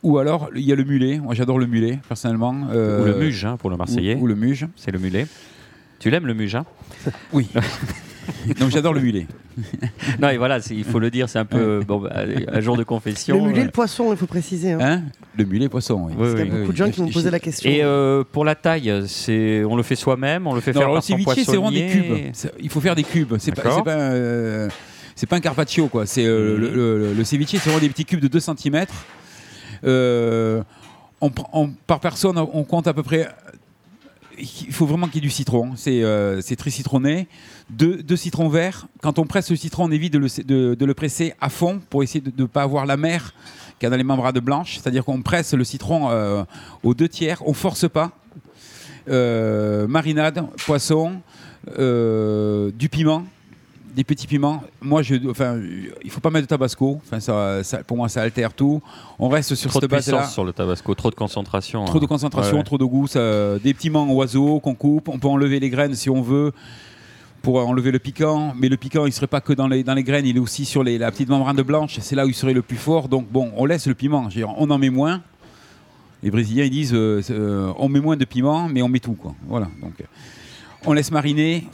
Ou 0.03 0.19
alors, 0.19 0.49
il 0.55 0.61
y 0.61 0.71
a 0.71 0.75
le 0.75 0.83
mulet. 0.83 1.17
Moi, 1.19 1.33
j'adore 1.33 1.57
le 1.57 1.65
mulet, 1.65 1.99
personnellement. 2.07 2.67
Euh, 2.71 3.01
Ou 3.01 3.05
le 3.05 3.15
muge 3.15 3.45
hein, 3.45 3.57
pour 3.57 3.71
le 3.71 3.77
Marseillais. 3.77 4.15
Ou, 4.15 4.23
ou 4.23 4.27
le 4.27 4.35
muge. 4.35 4.67
C'est 4.75 4.91
le 4.91 4.99
mulet. 4.99 5.25
Tu 5.97 6.11
l'aimes 6.11 6.27
le 6.27 6.35
muge 6.35 6.53
hein? 6.55 6.65
Oui. 7.33 7.47
Donc, 8.59 8.69
j'adore 8.69 8.93
le 8.93 9.01
mulet. 9.01 9.25
Non, 10.19 10.29
et 10.29 10.37
voilà, 10.37 10.59
il 10.69 10.83
faut 10.83 10.99
le 10.99 11.09
dire, 11.09 11.29
c'est 11.29 11.39
un 11.39 11.45
peu 11.45 11.81
bon, 11.87 11.99
bah, 12.01 12.11
un 12.51 12.59
jour 12.59 12.75
de 12.77 12.83
confession. 12.83 13.37
Le 13.37 13.49
mulet, 13.49 13.61
euh. 13.61 13.65
le 13.65 13.71
poisson, 13.71 14.11
il 14.11 14.17
faut 14.17 14.27
préciser. 14.27 14.73
hein. 14.73 14.79
Hein? 14.81 15.01
Le 15.37 15.45
mulet 15.45 15.69
poisson, 15.69 16.03
oui. 16.07 16.13
Oui, 16.13 16.17
Parce 16.19 16.35
qu'il 16.35 16.45
y 16.47 16.49
a 16.49 16.53
oui. 16.53 16.59
beaucoup 16.61 16.71
de 16.71 16.77
gens 16.77 16.89
qui 16.89 17.01
m'ont 17.01 17.09
posé 17.11 17.29
la 17.31 17.39
question. 17.39 17.69
Et 17.69 17.83
euh, 17.83 18.23
pour 18.31 18.45
la 18.45 18.55
taille, 18.55 19.03
c'est 19.07 19.63
on 19.63 19.75
le 19.75 19.83
fait 19.83 19.95
soi-même, 19.95 20.47
on 20.47 20.53
le 20.53 20.61
fait 20.61 20.71
Non, 20.71 20.79
faire 20.81 20.89
alors, 20.89 21.01
par 21.01 21.17
le 21.17 21.23
son 21.23 21.31
ceviche, 21.31 21.45
c'est 21.45 21.51
vraiment 21.55 21.71
des 21.71 21.83
poissonnier. 21.83 22.31
cubes. 22.33 22.51
Il 22.61 22.69
faut 22.69 22.81
faire 22.81 22.95
des 22.95 23.03
cubes. 23.03 23.33
C'est 23.39 23.51
pas, 23.53 23.83
euh, 23.87 24.69
pas 25.29 25.35
un 25.35 25.39
carpaccio, 25.41 25.87
quoi. 25.87 26.05
C'est 26.05 26.25
euh, 26.25 26.55
Mhm. 26.55 26.61
le, 26.61 26.69
le- 26.99 27.13
le 27.13 27.23
ceviche, 27.23 27.49
c'est 27.51 27.57
vraiment 27.59 27.79
des 27.79 27.89
petits 27.89 28.05
cubes 28.05 28.19
de 28.21 28.27
2 28.27 28.39
cm. 28.39 28.85
on, 31.21 31.69
par 31.87 31.99
personne, 31.99 32.37
on 32.37 32.63
compte 32.63 32.87
à 32.87 32.93
peu 32.93 33.03
près. 33.03 33.27
Il 34.37 34.73
faut 34.73 34.85
vraiment 34.85 35.07
qu'il 35.07 35.15
y 35.15 35.19
ait 35.19 35.21
du 35.21 35.29
citron. 35.29 35.71
C'est 35.77 36.03
euh, 36.03 36.41
très 36.57 36.69
citronné. 36.69 37.27
Deux, 37.69 38.03
deux 38.03 38.17
citrons 38.17 38.49
verts. 38.49 38.87
Quand 39.01 39.17
on 39.17 39.25
presse 39.25 39.49
le 39.49 39.55
citron, 39.55 39.85
on 39.85 39.91
évite 39.91 40.11
de 40.11 40.19
le, 40.19 40.27
de- 40.43 40.75
de 40.75 40.85
le 40.85 40.93
presser 40.93 41.33
à 41.39 41.49
fond 41.49 41.79
pour 41.89 42.03
essayer 42.03 42.19
de 42.19 42.31
ne 42.37 42.45
pas 42.45 42.63
avoir 42.63 42.85
la 42.85 42.97
mer 42.97 43.33
qu'il 43.79 43.85
y 43.85 43.87
a 43.87 43.89
dans 43.89 43.97
les 43.97 44.03
membranes 44.03 44.39
blanches. 44.39 44.75
C'est-à-dire 44.75 45.03
qu'on 45.05 45.21
presse 45.21 45.53
le 45.53 45.63
citron 45.63 46.09
euh, 46.09 46.43
aux 46.83 46.93
deux 46.93 47.09
tiers. 47.09 47.41
On 47.45 47.53
force 47.53 47.87
pas. 47.89 48.11
Euh, 49.07 49.87
marinade, 49.87 50.43
poisson, 50.65 51.13
euh, 51.77 52.71
du 52.73 52.89
piment, 52.89 53.23
des 53.95 54.03
petits 54.03 54.25
piments. 54.27 54.63
Moi, 54.81 55.03
je, 55.03 55.15
enfin, 55.29 55.59
il 56.03 56.09
faut 56.09 56.19
pas 56.21 56.31
mettre 56.31 56.47
de 56.47 56.49
tabasco. 56.49 56.99
Enfin, 57.05 57.19
ça, 57.19 57.63
ça- 57.63 57.83
pour 57.83 57.97
moi, 57.97 58.09
ça 58.09 58.21
altère 58.23 58.53
tout. 58.53 58.81
On 59.19 59.29
reste 59.29 59.53
sur 59.55 59.69
Trop 59.69 59.79
de 59.79 59.83
cette 59.83 59.91
base-là. 59.91 60.17
puissance 60.17 60.33
sur 60.33 60.43
le 60.43 60.53
tabasco, 60.53 60.95
trop 60.95 61.11
de 61.11 61.15
concentration. 61.15 61.85
Trop 61.85 61.99
de 61.99 62.05
hein. 62.05 62.07
concentration, 62.07 62.53
Ouais, 62.53 62.57
ouais. 62.59 62.63
trop 62.63 62.77
de 62.79 62.85
goût. 62.85 63.05
ça- 63.07 63.59
des 63.59 63.73
petits 63.75 63.89
piments 63.89 64.11
oiseaux 64.11 64.59
qu'on 64.59 64.73
coupe. 64.75 65.07
On 65.07 65.19
peut 65.19 65.27
enlever 65.27 65.59
les 65.59 65.69
graines 65.69 65.93
si 65.93 66.09
on 66.09 66.21
veut 66.23 66.51
pour 67.45 67.63
enlever 67.67 67.91
le 67.91 67.99
piquant. 67.99 68.53
Mais 68.57 68.69
le 68.69 68.75
piquant, 68.75 69.05
il 69.05 69.13
serait 69.13 69.27
pas 69.27 69.39
que 69.39 69.53
dans 69.53 69.67
les, 69.67 69.83
dans 69.83 69.93
les 69.93 70.03
graines, 70.03 70.25
il 70.25 70.35
est 70.35 70.39
aussi 70.39 70.65
sur 70.65 70.83
les, 70.83 70.97
la 70.97 71.11
petite 71.11 71.29
membrane 71.29 71.55
de 71.55 71.61
blanche. 71.61 71.99
C'est 72.01 72.15
là 72.15 72.25
où 72.25 72.29
il 72.29 72.33
serait 72.33 72.53
le 72.53 72.63
plus 72.63 72.75
fort. 72.75 73.07
Donc 73.07 73.29
bon, 73.31 73.51
on 73.55 73.65
laisse 73.65 73.85
le 73.85 73.93
piment. 73.93 74.23
Je 74.31 74.39
veux 74.39 74.45
dire, 74.47 74.53
on 74.57 74.67
en 74.71 74.79
met 74.79 74.89
moins. 74.89 75.21
Les 76.23 76.31
Brésiliens, 76.31 76.63
ils 76.63 76.71
disent, 76.71 76.93
euh, 76.95 77.21
euh, 77.29 77.71
on 77.77 77.87
met 77.87 77.99
moins 77.99 78.17
de 78.17 78.25
piment, 78.25 78.67
mais 78.67 78.81
on 78.81 78.87
met 78.87 78.99
tout. 78.99 79.13
Quoi. 79.13 79.35
Voilà. 79.47 79.67
Donc, 79.79 79.93
euh, 80.01 80.05
on 80.87 80.93
laisse 80.93 81.11
mariner. 81.11 81.67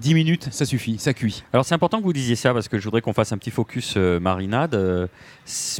10 0.00 0.14
minutes, 0.14 0.48
ça 0.52 0.64
suffit, 0.66 0.98
ça 0.98 1.14
cuit. 1.14 1.42
Alors 1.52 1.64
c'est 1.64 1.74
important 1.74 1.98
que 1.98 2.04
vous 2.04 2.12
disiez 2.12 2.36
ça 2.36 2.52
parce 2.52 2.68
que 2.68 2.78
je 2.78 2.84
voudrais 2.84 3.00
qu'on 3.00 3.14
fasse 3.14 3.32
un 3.32 3.38
petit 3.38 3.50
focus 3.50 3.94
euh, 3.96 4.20
marinade. 4.20 4.74
Euh, 4.74 5.08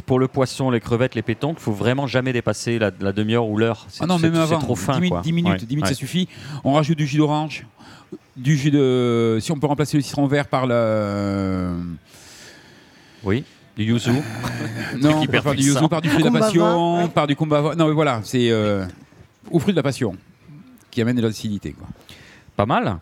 pour 0.05 0.19
le 0.19 0.27
poisson, 0.27 0.69
les 0.69 0.79
crevettes, 0.81 1.13
les 1.15 1.21
pétanques, 1.21 1.57
il 1.59 1.63
faut 1.63 1.71
vraiment 1.71 2.07
jamais 2.07 2.33
dépasser 2.33 2.77
la, 2.79 2.91
la 2.99 3.13
demi-heure 3.13 3.47
ou 3.47 3.57
l'heure. 3.57 3.85
C'est- 3.87 4.03
Ah 4.03 4.07
non, 4.07 4.17
même 4.19 4.33
c'est 4.33 4.39
avant. 4.41 4.59
trop 4.59 4.75
fin. 4.75 4.95
10, 4.95 5.01
mi- 5.01 5.09
quoi. 5.09 5.21
10 5.21 5.31
minutes, 5.31 5.51
Ouais, 5.53 5.57
10 5.59 5.67
minutes 5.67 5.83
ouais. 5.85 5.89
ça 5.93 5.95
suffit. 5.95 6.27
On 6.65 6.73
rajoute 6.73 6.97
du 6.97 7.05
jus 7.07 7.19
d'orange, 7.19 7.67
du 8.35 8.55
jus 8.55 8.71
de. 8.71 9.37
Si 9.41 9.51
on 9.51 9.59
peut 9.59 9.67
remplacer 9.67 9.97
le 9.97 10.03
citron 10.03 10.27
vert 10.27 10.47
par 10.47 10.67
le. 10.67 11.69
Oui, 13.23 13.43
du 13.75 13.83
yuzu. 13.83 14.11
non, 14.97 15.25
par 15.25 15.55
du 15.55 15.63
yuzu, 15.63 15.87
par 15.89 16.01
du 16.01 16.09
fruit 16.09 16.23
de 16.23 16.29
la 16.29 16.39
passion, 16.39 17.03
ouais. 17.03 17.09
par 17.09 17.27
du 17.27 17.35
kumbhava. 17.35 17.75
Non, 17.75 17.87
mais 17.87 17.93
voilà, 17.93 18.21
c'est 18.23 18.49
euh, 18.51 18.85
au 19.51 19.59
fruit 19.59 19.73
de 19.73 19.77
la 19.77 19.83
passion 19.83 20.15
qui 20.91 21.01
amène 21.01 21.15
de 21.17 21.21
l'acidité. 21.21 21.73
quoi. 21.73 21.87
Pas 22.55 22.65
mal. 22.65 22.97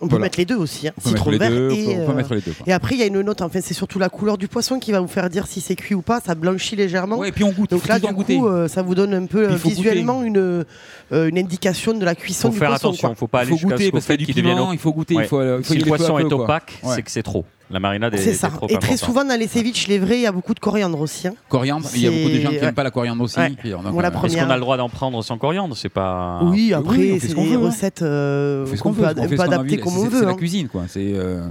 On 0.00 0.06
peut 0.06 0.10
Voilà. 0.10 0.26
mettre 0.26 0.38
les 0.38 0.44
deux 0.44 0.54
aussi. 0.54 0.86
hein. 0.86 0.92
Citron 1.04 1.32
vert 1.32 1.50
deux. 1.50 1.70
et, 1.72 1.82
on 1.82 1.84
peut- 1.86 1.90
on 2.02 2.06
peut 2.06 2.12
euh, 2.12 2.14
mettre 2.14 2.34
les 2.34 2.40
deux. 2.40 2.52
quoi. 2.52 2.64
et 2.68 2.72
après, 2.72 2.94
il 2.94 3.00
y 3.00 3.02
a 3.02 3.06
une 3.06 3.20
note. 3.20 3.42
Enfin, 3.42 3.60
c'est 3.60 3.74
surtout 3.74 3.98
la 3.98 4.08
couleur 4.08 4.38
du 4.38 4.46
poisson 4.46 4.78
qui 4.78 4.92
va 4.92 5.00
vous 5.00 5.08
faire 5.08 5.28
dire 5.28 5.46
si 5.48 5.60
c'est 5.60 5.74
cuit 5.74 5.94
ou 5.96 6.02
pas. 6.02 6.20
Ça 6.20 6.34
blanchit 6.36 6.76
légèrement. 6.76 7.18
Ouais, 7.18 7.30
et 7.30 7.32
puis 7.32 7.42
on 7.42 7.50
goûte. 7.50 7.70
Donc 7.70 7.82
faut 7.82 7.88
là, 7.88 7.98
du 7.98 8.06
coup, 8.06 8.46
euh, 8.46 8.68
ça 8.68 8.82
vous 8.82 8.94
donne 8.94 9.12
un 9.12 9.26
peu 9.26 9.48
euh, 9.48 9.56
faut 9.56 9.68
visuellement 9.68 10.22
une, 10.22 10.38
euh, 10.38 11.28
une 11.28 11.36
indication 11.38 11.94
de 11.94 12.04
la 12.04 12.14
cuisson 12.14 12.48
faut 12.48 12.52
du 12.54 12.58
faire 12.60 12.68
poisson. 12.68 12.88
attention, 12.88 13.08
quoi. 13.08 13.14
faut 13.16 13.26
pas 13.26 13.38
Il 13.38 13.40
aller 13.42 13.50
faut 13.50 13.56
jusqu'à 13.56 13.68
goûter 13.70 14.00
ce 14.00 14.12
qu'il 14.12 14.34
devienne 14.36 14.58
il 14.72 14.78
faut 14.78 14.92
goûter. 14.92 15.16
Ouais. 15.16 15.24
Il 15.24 15.28
faut, 15.28 15.42
il 15.42 15.64
faut 15.64 15.72
Si 15.72 15.78
le 15.78 15.84
poisson 15.86 16.18
est 16.18 16.32
opaque, 16.32 16.78
Ouais. 16.84 16.94
c'est 16.94 17.02
que 17.02 17.10
c'est 17.10 17.22
trop. 17.24 17.44
La 17.70 17.80
marinade 17.80 18.14
est, 18.14 18.18
C'est 18.18 18.32
ça. 18.32 18.48
trop 18.48 18.66
Et 18.66 18.68
très 18.70 18.76
importante. 18.78 18.98
souvent, 18.98 19.24
dans 19.26 19.38
les 19.38 19.46
ceviches, 19.46 19.88
les 19.88 19.98
vrais, 19.98 20.16
il 20.16 20.22
y 20.22 20.26
a 20.26 20.32
beaucoup 20.32 20.54
de 20.54 20.58
coriandre 20.60 20.98
aussi. 21.00 21.28
hein. 21.28 21.34
Coriandre, 21.50 21.86
il 21.94 22.00
y 22.02 22.06
a 22.06 22.10
beaucoup 22.10 22.30
de 22.30 22.40
gens 22.40 22.48
qui 22.48 22.54
C'est- 22.56 22.60
n'aiment 22.64 22.74
pas 22.74 22.82
la 22.82 22.90
coriandre 22.90 23.22
aussi. 23.22 23.38
Ouais. 23.38 23.52
Est-ce 23.62 24.36
qu'on 24.38 24.50
a 24.50 24.54
le 24.54 24.60
droit 24.60 24.76
d'en 24.78 24.88
prendre 24.88 25.22
sans 25.22 25.36
coriandre? 25.36 25.76
C'est 25.76 25.90
pas. 25.90 26.40
oui, 26.44 26.50
oui, 26.68 26.72
après, 26.72 26.96
on 26.96 27.00
fait 27.14 27.18
ce 27.20 27.26
c'est 27.28 27.34
qu'on 27.34 27.44
des 27.44 27.50
veut, 27.50 27.56
hein. 27.56 27.66
recettes 27.66 28.00
euh, 28.02 28.64
ce 28.66 28.70
qu'on 28.82 28.90
qu'on 28.90 28.94
peut, 28.94 29.06
ad- 29.06 29.28
peut 29.28 29.36
ce 29.36 29.42
adapter 29.42 29.76
comme 29.78 29.92
C'est- 29.92 29.98
on 29.98 30.02
C'est 30.04 30.08
veut. 30.08 30.24
la 30.24 30.30
hein. 30.30 30.34
cuisine, 30.34 30.68
quoi. 30.68 30.84
C'est 30.88 31.12
euh, 31.14 31.46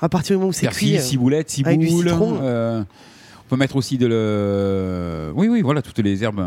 À 0.00 0.08
partir 0.08 0.34
du 0.34 0.38
moment 0.38 0.50
où 0.50 0.52
c'est 0.52 0.68
cuit. 0.68 0.96
euh, 0.96 1.00
ciboulette, 1.00 1.50
ciboule. 1.50 2.08
euh, 2.42 2.80
on 2.82 3.48
peut 3.48 3.56
mettre 3.56 3.74
aussi 3.76 3.98
de 3.98 4.06
le. 4.06 5.32
Oui, 5.34 5.48
oui, 5.48 5.60
voilà, 5.62 5.82
toutes 5.82 5.98
les 5.98 6.22
herbes. 6.22 6.40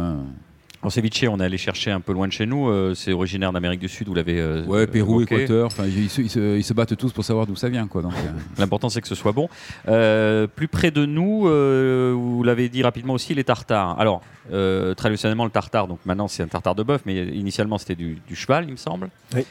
En 0.84 0.90
ceviche, 0.90 1.24
on 1.30 1.40
est 1.40 1.46
allé 1.46 1.58
chercher 1.58 1.92
un 1.92 2.02
peu 2.02 2.12
loin 2.12 2.28
de 2.28 2.34
chez 2.34 2.46
nous. 2.46 2.68
euh, 2.68 2.94
c'est 2.94 3.13
originaire 3.13 3.54
d'Amérique 3.54 3.80
du 3.80 3.88
Sud, 3.88 4.10
vous 4.10 4.13
l'avez. 4.13 4.38
euh, 4.40 4.66
Ouais, 4.66 4.86
Pérou, 4.86 5.22
évoqué. 5.22 5.36
Équateur. 5.44 5.68
Enfin, 5.68 5.86
ils, 5.86 6.10
se- 6.10 6.22
ils 6.22 6.30
se, 6.30 6.58
ils 6.58 6.63
se 6.63 6.74
battent 6.74 6.98
tous 6.98 7.13
pour 7.13 7.24
savoir 7.24 7.48
d'où 7.48 7.56
ça 7.56 7.70
vient, 7.70 7.88
quoi. 7.88 8.02
Donc, 8.02 8.12
euh, 8.13 8.32
L'important, 8.58 8.90
c'est 8.90 9.00
que 9.00 9.08
ce 9.08 9.16
soit 9.16 9.32
bon. 9.32 9.48
Euh, 9.88 10.46
plus 10.46 10.68
près 10.68 10.92
de 10.92 11.06
nous, 11.06 11.48
euh, 11.48 12.13
vous 12.13 12.44
l'avez 12.44 12.68
dit 12.68 12.84
rapidement 12.84 13.13
aussi, 13.13 13.34
les 13.34 13.46
tartares. 13.46 13.98
Alors, 13.98 14.22
euh, 14.52 14.94
traditionnellement, 14.94 15.46
le 15.46 15.52
tartare, 15.52 15.88
donc 15.88 16.00
maintenant, 16.06 16.28
c'est 16.28 16.44
un 16.44 16.48
tartare 16.48 16.75
de 16.75 16.84
bœuf, 16.84 17.02
mais 17.06 17.28
initialement, 17.28 17.78
c'était 17.78 17.96
du, 17.96 18.18
du 18.28 18.36
cheval, 18.36 18.66
il 18.68 18.72
me 18.72 18.78
semble. 18.78 19.10
Oui. 19.34 19.46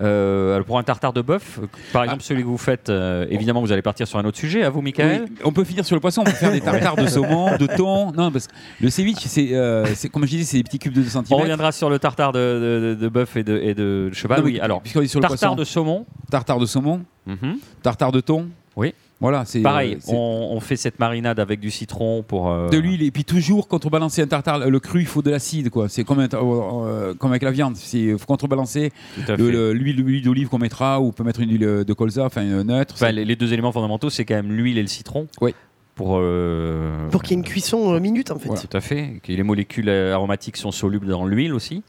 Euh, 0.00 0.62
pour 0.62 0.78
un 0.78 0.82
tartare 0.82 1.12
de 1.12 1.22
bœuf, 1.22 1.58
par 1.92 2.04
exemple 2.04 2.22
celui 2.22 2.42
que 2.42 2.46
vous 2.48 2.58
faites, 2.58 2.88
euh, 2.88 3.26
évidemment 3.30 3.60
vous 3.60 3.72
allez 3.72 3.82
partir 3.82 4.06
sur 4.06 4.18
un 4.18 4.24
autre 4.24 4.38
sujet, 4.38 4.62
à 4.62 4.70
vous 4.70 4.80
Michael 4.82 5.24
oui, 5.28 5.32
on 5.44 5.52
peut 5.52 5.64
finir 5.64 5.84
sur 5.84 5.96
le 5.96 6.00
poisson, 6.00 6.20
on 6.22 6.24
peut 6.24 6.30
faire 6.30 6.52
des 6.52 6.60
tartares 6.62 6.96
de 6.96 7.06
saumon, 7.06 7.56
de 7.56 7.66
thon. 7.66 8.12
Non, 8.12 8.30
parce 8.30 8.46
que 8.46 8.52
le 8.80 8.90
ceviche, 8.90 9.18
c'est, 9.18 9.48
euh, 9.52 9.86
comme 10.12 10.24
je 10.24 10.30
disais, 10.30 10.44
c'est 10.44 10.56
des 10.58 10.62
petits 10.62 10.78
cubes 10.78 10.92
de 10.92 11.02
2 11.02 11.08
cm. 11.08 11.24
On 11.30 11.36
reviendra 11.38 11.72
sur 11.72 11.90
le 11.90 11.98
tartare 11.98 12.32
de, 12.32 12.38
de- 12.38 12.94
de- 12.94 13.00
de 13.00 13.08
bœuf 13.08 13.36
et 13.36 13.42
de, 13.42 13.56
et 13.58 13.74
de 13.74 14.10
cheval. 14.12 14.42
oui, 14.44 14.60
alors 14.60 14.82
sur 14.84 15.00
le 15.00 15.06
tartare 15.08 15.28
poisson, 15.28 15.54
de 15.56 15.64
saumon. 15.64 16.06
tartare 16.30 16.58
de 16.58 16.66
saumon, 16.66 17.02
Mhm. 17.26 17.58
tartare 17.82 18.12
de 18.12 18.20
thon. 18.20 18.48
Oui. 18.76 18.94
Voilà, 19.20 19.44
c'est 19.44 19.60
Pareil, 19.62 19.94
euh, 20.08 20.12
on, 20.12 20.50
on 20.52 20.60
fait 20.60 20.76
cette 20.76 21.00
marinade 21.00 21.40
avec 21.40 21.58
du 21.58 21.72
citron 21.72 22.22
pour. 22.22 22.50
euh, 22.50 22.68
de 22.68 22.78
l'huile 22.78 23.02
et 23.02 23.10
puis 23.10 23.24
toujours 23.24 23.66
contrebalancer 23.66 24.22
un 24.22 24.28
tartare 24.28 24.60
le 24.70 24.78
cru 24.80 25.00
il 25.00 25.06
faut 25.06 25.22
de 25.22 25.30
l'acide 25.30 25.70
quoi 25.70 25.88
c'est 25.88 26.04
comme, 26.04 26.20
euh, 26.32 27.14
comme 27.14 27.30
avec 27.30 27.42
la 27.42 27.50
viande 27.50 27.76
il 27.94 28.16
faut 28.16 28.26
contrebalancer 28.26 28.92
l'huile 29.26 30.22
d'olive 30.22 30.48
qu'on 30.48 30.58
mettra 30.58 31.00
ou 31.00 31.08
on 31.08 31.12
peut 31.12 31.24
mettre 31.24 31.40
une 31.40 31.50
huile 31.50 31.84
de 31.84 31.92
colza 31.94 32.24
enfin 32.26 32.42
une 32.42 32.62
neutre 32.62 32.94
Enfin, 32.94 33.10
les, 33.10 33.24
les 33.24 33.34
deux 33.36 33.52
éléments 33.52 33.72
fondamentaux, 33.72 34.08
c'est 34.10 34.24
quand 34.24 34.34
même 34.36 34.52
l'huile 34.52 34.78
et 34.78 34.82
le 34.82 34.88
citron. 34.88 35.26
Oui. 35.40 35.52
Pour. 35.94 36.18
euh, 36.20 37.08
Pour 37.10 37.22
qu'il 37.22 37.32
y 37.32 37.34
ait 37.34 37.42
une 37.42 37.44
cuisson 37.48 37.92
euh, 37.94 37.98
minute, 38.00 38.30
en 38.30 38.38
fait. 38.38 38.46
Voilà. 38.46 38.60
Tout 38.62 38.76
à 38.76 38.80
fait. 38.80 39.20
Que 39.22 39.32
les 39.32 39.42
molécules 39.42 39.90
aromatiques 39.90 40.56
sont 40.56 40.70
solubles 40.70 41.08
dans 41.08 41.26
l'huile 41.26 41.52
aussi. 41.54 41.82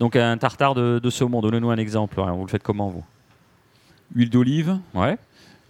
Donc 0.00 0.16
un 0.16 0.36
tartare 0.36 0.74
de, 0.74 0.98
de 0.98 1.10
saumon, 1.10 1.40
donnez-nous 1.42 1.70
un 1.70 1.76
exemple. 1.76 2.20
Alors, 2.20 2.36
Vous 2.36 2.44
le 2.44 2.50
faites 2.50 2.62
comment 2.64 2.88
vous? 2.88 3.04
Huile 4.16 4.30
d'olive 4.30 4.78
Ouais. 4.94 5.16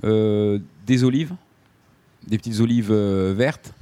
euh, 0.04 0.58
des 0.86 1.04
olives 1.04 1.32
des 2.26 2.38
petites 2.38 2.60
olives 2.60 2.90
euh, 2.92 3.34
vertes 3.36 3.74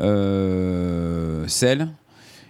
euh, 0.00 1.44
sel 1.48 1.88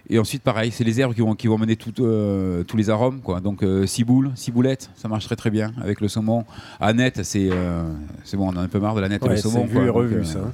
et 0.09 0.19
ensuite 0.19 0.43
pareil 0.43 0.71
c'est 0.71 0.83
les 0.83 0.99
herbes 0.99 1.13
qui 1.13 1.21
vont, 1.21 1.35
qui 1.35 1.47
vont 1.47 1.57
mener 1.57 1.75
tout, 1.75 1.93
euh, 2.03 2.63
tous 2.63 2.77
les 2.77 2.89
arômes 2.89 3.21
quoi 3.21 3.39
donc 3.39 3.63
euh, 3.63 3.85
ciboule 3.85 4.31
ciboulette 4.35 4.89
ça 4.95 5.07
marche 5.07 5.25
très 5.25 5.35
très 5.35 5.49
bien 5.49 5.71
avec 5.81 6.01
le 6.01 6.07
saumon 6.07 6.45
aneth 6.79 7.23
c'est 7.23 7.49
euh, 7.51 7.83
c'est 8.23 8.37
bon 8.37 8.47
on 8.47 8.49
en 8.49 8.57
a 8.57 8.61
un 8.61 8.67
peu 8.67 8.79
marre 8.79 8.95
de 8.95 9.01
la 9.01 9.09
nette 9.09 9.25
et 9.25 9.29
le 9.29 9.37
saumon 9.37 9.65
vu 9.65 9.75
quoi. 9.75 9.85
et 9.85 9.89
revu, 9.89 10.25
ça. 10.25 10.39
hein. 10.39 10.51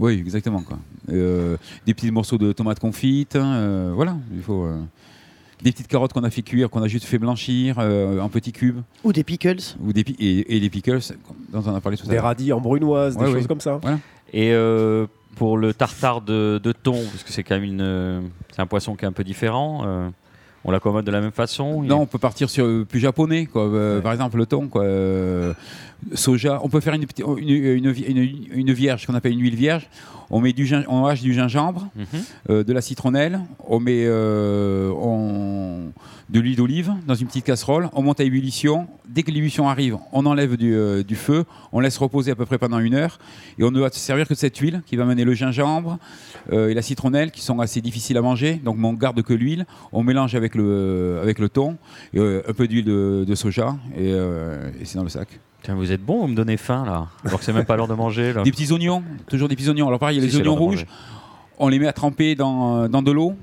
Oui, 0.00 0.14
exactement. 0.14 0.62
Quoi. 0.62 0.78
Des 1.06 1.92
petits 1.92 2.10
morceaux 2.10 2.38
de 2.38 2.52
tomates 2.52 2.78
confites, 2.80 3.36
voilà, 3.36 4.16
il 4.34 4.40
faut. 4.40 4.66
Euh, 5.62 5.64
des 5.64 5.72
petites 5.72 5.88
carottes 5.88 6.12
qu'on 6.12 6.24
a 6.24 6.30
fait 6.30 6.42
cuire, 6.42 6.70
qu'on 6.70 6.82
a 6.82 6.88
juste 6.88 7.04
fait 7.06 7.18
blanchir 7.18 7.76
euh, 7.78 8.20
en 8.20 8.28
petits 8.28 8.52
cubes, 8.52 8.80
Ou 9.04 9.12
des 9.12 9.24
pickles. 9.24 9.56
ou 9.84 9.92
des 9.92 10.04
pi- 10.04 10.16
et, 10.18 10.56
et 10.56 10.60
des 10.60 10.70
pickles 10.70 11.00
dont 11.52 11.62
on 11.66 11.74
a 11.74 11.80
parlé 11.80 11.96
tout 11.96 12.04
à 12.06 12.08
Des 12.08 12.14
l'heure. 12.16 12.24
radis 12.24 12.52
en 12.52 12.60
brunoise, 12.60 13.16
Ouais, 13.16 13.24
des 13.26 13.32
ouais. 13.32 13.38
choses 13.38 13.46
comme 13.48 13.60
ça. 13.60 13.80
Et 14.32 14.52
euh, 14.52 15.06
pour 15.36 15.56
le 15.58 15.72
tartare 15.74 16.20
de, 16.20 16.60
de 16.62 16.72
thon, 16.72 16.92
parce 17.10 17.22
que 17.24 17.32
c'est 17.32 17.42
quand 17.42 17.54
même 17.54 17.64
une, 17.64 17.80
euh, 17.80 18.20
c'est 18.54 18.60
un 18.62 18.66
poisson 18.66 18.94
qui 18.96 19.04
est 19.04 19.08
un 19.08 19.12
peu 19.12 19.24
différent. 19.24 19.82
euh, 19.86 20.08
on 20.64 20.70
l'accommode 20.70 21.04
de 21.04 21.10
la 21.10 21.20
même 21.20 21.32
façon. 21.32 21.82
il- 21.82 21.88
Non, 21.88 22.02
on 22.02 22.06
peut 22.06 22.18
partir 22.20 22.48
sur 22.48 22.64
euh, 22.64 22.84
plus 22.88 23.00
japonais, 23.00 23.46
quoi. 23.46 23.64
Euh, 23.66 23.96
Ouais. 23.96 24.02
Par 24.02 24.12
exemple, 24.12 24.36
le 24.38 24.46
thon, 24.46 24.68
quoi. 24.68 24.84
Soja. 26.14 26.60
On 26.62 26.68
peut 26.68 26.80
faire 26.80 26.94
une, 26.94 27.04
une, 27.38 27.94
une, 28.52 28.72
vierge, 28.72 29.06
qu'on 29.06 29.14
appelle 29.14 29.32
une 29.32 29.40
huile 29.40 29.54
vierge. 29.56 29.88
On 30.30 30.40
met 30.40 30.52
du 30.54 30.66
on 30.88 31.04
hache 31.04 31.20
du 31.20 31.34
gingembre, 31.34 31.88
Mhm. 31.94 32.04
euh, 32.50 32.64
de 32.64 32.72
la 32.72 32.80
citronnelle, 32.80 33.40
on 33.68 33.80
met 33.80 34.04
euh, 34.06 34.90
on- 34.90 35.92
de 36.30 36.40
l'huile 36.40 36.56
d'olive 36.56 36.90
dans 37.06 37.14
une 37.14 37.26
petite 37.26 37.44
casserole, 37.44 37.90
on 37.92 38.00
monte 38.02 38.18
à 38.20 38.24
ébullition. 38.24 38.86
Dès 39.06 39.22
que 39.24 39.30
l'ébullition 39.30 39.68
arrive, 39.68 39.98
on 40.12 40.24
enlève 40.24 40.56
du, 40.56 40.72
euh, 40.74 41.02
du 41.02 41.16
feu, 41.16 41.44
on 41.72 41.80
laisse 41.80 41.98
reposer 41.98 42.30
à 42.30 42.34
peu 42.34 42.46
près 42.46 42.56
pendant 42.56 42.78
une 42.78 42.94
heure 42.94 43.18
et 43.58 43.64
on 43.64 43.70
ne 43.70 43.78
va 43.78 43.90
se 43.90 43.98
servir 43.98 44.26
que 44.26 44.32
de 44.32 44.38
cette 44.38 44.56
huile 44.56 44.80
qui 44.86 44.96
va 44.96 45.04
mener 45.04 45.24
le 45.24 45.34
gingembre 45.34 45.98
et 46.50 46.72
la 46.72 46.82
citronnelle 46.82 47.30
qui 47.30 47.42
sont 47.42 47.60
assez 47.60 47.82
difficiles 47.82 48.16
à 48.16 48.22
manger. 48.22 48.54
Donc 48.64 48.76
on 48.82 48.94
garde 48.94 49.20
que 49.22 49.34
l'huile, 49.34 49.66
on 49.92 50.02
mélange 50.02 50.34
avec 50.34 50.54
le, 50.54 51.18
avec 51.22 51.38
le 51.38 51.50
thon, 51.50 51.76
et, 52.14 52.18
un 52.20 52.52
peu 52.54 52.66
d'huile 52.66 52.86
de, 52.86 53.24
de 53.28 53.34
soja 53.34 53.76
et, 53.98 54.08
et 54.12 54.84
c'est 54.84 54.96
dans 54.96 55.04
le 55.04 55.10
sac. 55.10 55.28
Tiens, 55.62 55.74
vous 55.74 55.92
êtes 55.92 56.04
bon, 56.04 56.20
vous 56.20 56.28
me 56.28 56.34
donnez 56.34 56.56
faim 56.56 56.84
là. 56.84 57.08
Alors 57.24 57.38
que 57.38 57.44
c'est 57.44 57.52
même 57.52 57.64
pas 57.64 57.76
l'heure 57.76 57.88
de 57.88 57.94
manger. 57.94 58.32
Là. 58.32 58.42
Des 58.44 58.50
petits 58.50 58.72
oignons, 58.72 59.02
toujours 59.28 59.48
des 59.48 59.56
petits 59.56 59.68
oignons. 59.68 59.86
Alors 59.86 60.00
pareil, 60.00 60.18
il 60.18 60.24
y 60.24 60.26
a 60.26 60.28
Si, 60.28 60.36
les 60.36 60.42
oignons 60.42 60.56
rouges, 60.56 60.86
on 61.58 61.68
les 61.68 61.78
met 61.78 61.86
à 61.86 61.92
tremper 61.92 62.34
dans, 62.34 62.88
dans 62.88 63.02
de 63.02 63.12
l'eau, 63.12 63.36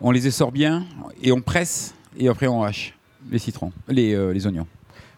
on 0.00 0.10
les 0.10 0.26
essore 0.26 0.50
bien 0.50 0.84
et 1.22 1.30
on 1.30 1.40
presse 1.40 1.94
et 2.18 2.28
après 2.28 2.48
on 2.48 2.62
hache 2.62 2.94
les 3.30 3.38
citrons, 3.38 3.72
les, 3.88 4.14
euh, 4.14 4.32
les 4.32 4.46
oignons. 4.46 4.66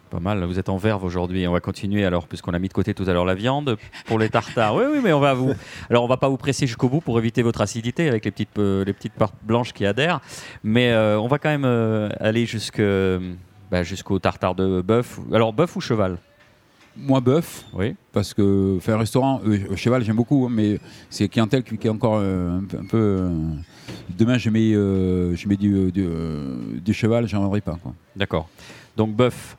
Pas 0.09 0.19
mal, 0.19 0.43
vous 0.43 0.59
êtes 0.59 0.69
en 0.69 0.77
verve 0.77 1.03
aujourd'hui. 1.03 1.47
On 1.47 1.51
va 1.51 1.59
continuer 1.59 2.05
alors, 2.05 2.27
puisqu'on 2.27 2.53
a 2.53 2.59
mis 2.59 2.67
de 2.67 2.73
côté 2.73 2.93
tout 2.93 3.03
à 3.07 3.13
l'heure 3.13 3.25
la 3.25 3.33
viande 3.33 3.77
pour 4.05 4.19
les 4.19 4.29
tartares. 4.29 4.75
Oui, 4.75 4.83
oui, 4.89 4.99
mais 5.03 5.11
on 5.13 5.19
va 5.19 5.33
vous. 5.33 5.53
Alors, 5.89 6.03
on 6.03 6.07
va 6.07 6.17
pas 6.17 6.29
vous 6.29 6.37
presser 6.37 6.67
jusqu'au 6.67 6.89
bout 6.89 7.01
pour 7.01 7.17
éviter 7.17 7.41
votre 7.41 7.61
acidité 7.61 8.07
avec 8.07 8.23
les 8.23 8.31
petites, 8.31 8.57
euh, 8.59 8.85
les 8.85 8.93
petites 8.93 9.13
parts 9.13 9.33
blanches 9.41 9.73
qui 9.73 9.85
adhèrent. 9.85 10.21
Mais 10.63 10.91
euh, 10.91 11.19
on 11.19 11.27
va 11.27 11.39
quand 11.39 11.49
même 11.49 11.65
euh, 11.65 12.09
aller 12.19 12.47
bah, 13.71 13.81
jusqu'au 13.83 14.19
tartare 14.19 14.53
de 14.53 14.81
bœuf. 14.81 15.19
Alors, 15.33 15.53
bœuf 15.53 15.75
ou 15.75 15.81
cheval? 15.81 16.19
Moi 16.97 17.19
bœuf, 17.19 17.65
Oui. 17.73 17.93
parce 18.13 18.33
que 18.33 18.77
faire 18.79 18.95
un 18.95 18.99
restaurant, 18.99 19.41
euh, 19.45 19.75
cheval 19.75 20.01
j'aime 20.03 20.15
beaucoup, 20.15 20.45
hein, 20.45 20.49
mais 20.51 20.79
c'est 21.09 21.27
clientèle 21.27 21.63
qui, 21.63 21.77
qui 21.77 21.87
est 21.87 21.89
encore 21.89 22.17
euh, 22.21 22.57
un 22.59 22.63
peu... 22.63 22.77
un 22.77 22.85
peu, 22.85 22.97
euh, 22.97 23.29
demain 24.17 24.37
je 24.37 24.49
mets, 24.49 24.71
euh, 24.73 25.35
je 25.35 25.47
mets 25.49 25.57
du, 25.57 25.91
du, 25.91 26.05
euh, 26.07 26.55
du 26.83 26.93
cheval, 26.93 27.27
j'en 27.27 27.41
vendrai 27.41 27.59
pas. 27.61 27.77
quoi. 27.83 27.93
D'accord. 28.15 28.47
Donc, 28.95 29.13
bœuf. 29.13 29.57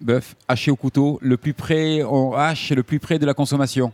Bœuf 0.00 0.34
haché 0.48 0.70
au 0.70 0.76
couteau, 0.76 1.18
le 1.22 1.36
plus 1.36 1.52
près, 1.52 2.02
on 2.02 2.32
hache 2.32 2.70
le 2.72 2.82
plus 2.82 2.98
près 2.98 3.18
de 3.18 3.26
la 3.26 3.34
consommation. 3.34 3.92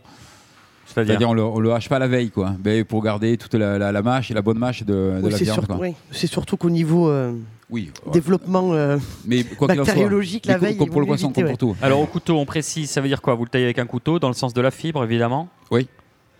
C'est-à-dire 0.85 1.11
C'est-à-dire 1.13 1.29
on 1.29 1.33
le, 1.33 1.43
on 1.43 1.59
le 1.59 1.71
hache 1.73 1.87
pas 1.89 1.99
la 1.99 2.07
veille, 2.07 2.31
quoi. 2.31 2.53
Ben, 2.59 2.83
pour 2.83 3.03
garder 3.03 3.37
toute 3.37 3.53
la, 3.53 3.77
la- 3.77 3.91
la 3.91 4.01
mâche 4.01 4.31
et 4.31 4.33
la 4.33 4.41
bonne 4.41 4.57
mâche 4.57 4.83
de, 4.83 4.93
de 4.93 5.19
Oui, 5.23 5.31
la 5.31 5.37
c'est 5.37 5.43
viande. 5.45 5.65
oui. 5.79 5.93
C'est 6.11 6.27
surtout 6.27 6.57
qu'au 6.57 6.69
niveau 6.69 7.09
euh, 7.09 7.33
Oui. 7.71 7.89
développement 8.11 8.73
euh, 8.73 8.97
Mais 9.25 9.45
quoi 9.45 9.69
qu'il 9.69 9.79
en 9.79 9.85
soit, 9.85 9.93
bactériologique, 9.93 10.45
la 10.45 10.57
veille, 10.57 10.75
pour 10.75 10.99
le 10.99 11.07
poisson, 11.07 11.31
pour 11.31 11.57
tout. 11.57 11.75
Alors, 11.81 12.01
au 12.01 12.05
couteau, 12.05 12.37
on 12.37 12.45
précise, 12.45 12.89
ça 12.89 12.99
veut 12.99 13.07
dire 13.07 13.21
quoi? 13.21 13.33
Vous 13.33 13.45
le 13.45 13.49
taillez 13.49 13.63
avec 13.63 13.79
un 13.79 13.85
couteau, 13.85 14.19
dans 14.19 14.27
le 14.27 14.33
sens 14.33 14.53
de 14.53 14.61
la 14.61 14.71
fibre, 14.71 15.03
évidemment? 15.03 15.47
Oui. 15.71 15.87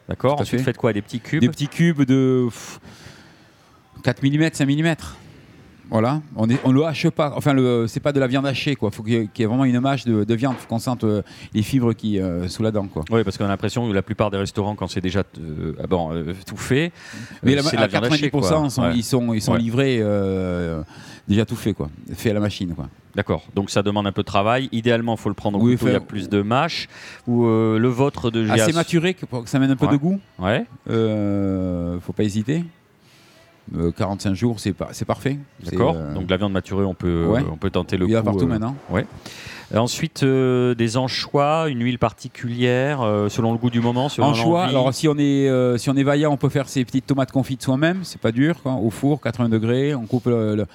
D'accord. 0.09 0.41
Ensuite, 0.41 0.59
fait. 0.59 0.65
faites 0.65 0.77
quoi? 0.77 0.91
Des 0.91 1.01
petits 1.01 1.21
cubes? 1.21 1.39
Des 1.39 1.47
petits 1.47 1.69
cubes 1.69 2.03
de 2.03 2.47
pff, 2.49 2.81
4 4.03 4.23
mm, 4.23 4.49
5 4.51 4.67
mm. 4.67 4.95
Voilà, 5.91 6.21
on, 6.37 6.47
on 6.63 6.71
le 6.71 6.85
hache 6.85 7.09
pas. 7.09 7.33
Enfin, 7.35 7.53
c'est 7.87 7.99
pas 7.99 8.13
de 8.13 8.19
la 8.21 8.27
viande 8.27 8.45
hachée, 8.45 8.75
quoi. 8.77 8.91
Faut 8.91 9.03
qu'il 9.03 9.13
y 9.13 9.17
ait, 9.17 9.27
qu'il 9.27 9.41
y 9.41 9.43
ait 9.43 9.47
vraiment 9.47 9.65
une 9.65 9.79
mâche 9.81 10.05
de, 10.05 10.23
de 10.23 10.35
viande. 10.35 10.55
Faut 10.57 10.67
qu'on 10.69 10.79
sente 10.79 11.03
euh, 11.03 11.21
les 11.53 11.61
fibres 11.63 11.91
qui 11.93 12.17
euh, 12.17 12.47
sous 12.47 12.63
la 12.63 12.71
dent, 12.71 12.87
quoi. 12.87 13.03
Oui, 13.11 13.25
parce 13.25 13.37
qu'on 13.37 13.43
a 13.43 13.49
l'impression 13.49 13.87
que 13.89 13.93
la 13.93 14.01
plupart 14.01 14.31
des 14.31 14.37
restaurants, 14.37 14.75
quand 14.75 14.87
c'est 14.87 15.01
déjà 15.01 15.23
euh, 15.39 15.73
bon, 15.89 16.13
euh, 16.13 16.33
tout 16.47 16.55
fait, 16.55 16.93
Mais 17.43 17.51
euh, 17.51 17.55
la- 17.57 17.63
c'est 17.63 17.75
à 17.75 17.81
la 17.81 17.87
viande 17.87 18.05
90%, 18.05 18.13
hachée, 18.13 18.29
quoi. 18.31 18.69
sont- 18.69 18.81
Ouais. 18.83 18.93
ils 18.95 19.03
sont, 19.03 19.33
ils 19.33 19.41
sont 19.41 19.51
Ouais. 19.51 19.59
livrés 19.59 20.01
déjà 21.27 21.45
tout 21.45 21.55
fait, 21.57 21.73
quoi. 21.73 21.89
Fait 22.13 22.29
à 22.31 22.33
la 22.35 22.39
machine, 22.39 22.73
quoi. 22.73 22.87
D'accord. 23.13 23.43
Donc 23.53 23.69
ça 23.69 23.83
demande 23.83 24.07
un 24.07 24.13
peu 24.13 24.21
de 24.21 24.25
travail. 24.27 24.69
Idéalement, 24.71 25.15
il 25.15 25.19
faut 25.19 25.27
le 25.27 25.35
prendre 25.35 25.59
au 25.59 25.63
Oui, 25.65 25.73
couteau. 25.75 25.87
Il 25.89 25.93
y 25.93 25.95
a 25.97 25.99
plus 25.99 26.29
de 26.29 26.41
mâche. 26.41 26.87
Ou 27.27 27.43
le 27.45 27.87
vôtre 27.89 28.31
de 28.31 28.49
Assez 28.49 28.71
maturé 28.71 29.13
que- 29.13 29.25
pour 29.25 29.43
que 29.43 29.49
ça 29.49 29.59
mène 29.59 29.71
un 29.71 29.75
peu 29.75 29.87
Ouais. 29.87 29.91
de 29.91 29.97
goût. 29.97 30.19
Ouais. 30.39 30.65
Faut 32.01 32.13
pas 32.13 32.23
hésiter. 32.23 32.63
Euh, 33.77 33.91
45 33.91 34.33
jours, 34.33 34.59
c'est 34.59 34.73
pas, 34.73 34.89
c'est 34.91 35.05
parfait. 35.05 35.37
D'accord. 35.63 35.95
euh, 35.95 36.13
Donc 36.13 36.29
la 36.29 36.37
viande 36.37 36.51
maturée, 36.51 36.83
on 36.85 36.93
peut, 36.93 37.25
Ouais. 37.27 37.43
on 37.51 37.57
peut 37.57 37.69
tenter 37.69 37.95
le 37.97 38.05
il 38.07 38.11
y 38.11 38.15
a 38.15 38.19
coup. 38.19 38.25
partout 38.25 38.43
euh, 38.45 38.47
maintenant. 38.47 38.75
Et 38.97 39.05
Ensuite, 39.73 40.23
euh, 40.23 40.75
des 40.75 40.97
anchois, 40.97 41.67
une 41.69 41.81
huile 41.83 41.97
particulière, 41.97 43.01
euh, 43.01 43.29
selon 43.29 43.51
le 43.53 43.57
goût 43.57 43.69
du 43.69 43.79
moment, 43.79 44.09
selon 44.09 44.27
Anchois, 44.27 44.65
alors 44.65 44.93
si 44.93 45.07
on 45.07 45.17
est 45.17 45.47
euh, 45.49 45.77
si 45.77 45.89
on 45.89 45.95
est 45.95 46.03
vaillant, 46.03 46.31
on 46.33 46.37
peut 46.37 46.49
faire 46.49 46.67
ses 46.67 46.83
petites 46.83 47.05
tomates 47.05 47.31
confites 47.31 47.61
soi-même, 47.61 47.99
c'est 48.03 48.19
pas 48.19 48.31
dur, 48.31 48.61
quoi, 48.61 48.73
au 48.73 48.89
four, 48.89 49.21
80 49.21 49.49
degrés, 49.49 49.95
on 49.95 50.05
coupe 50.05 50.25
le- 50.25 50.55
le- 50.55 50.65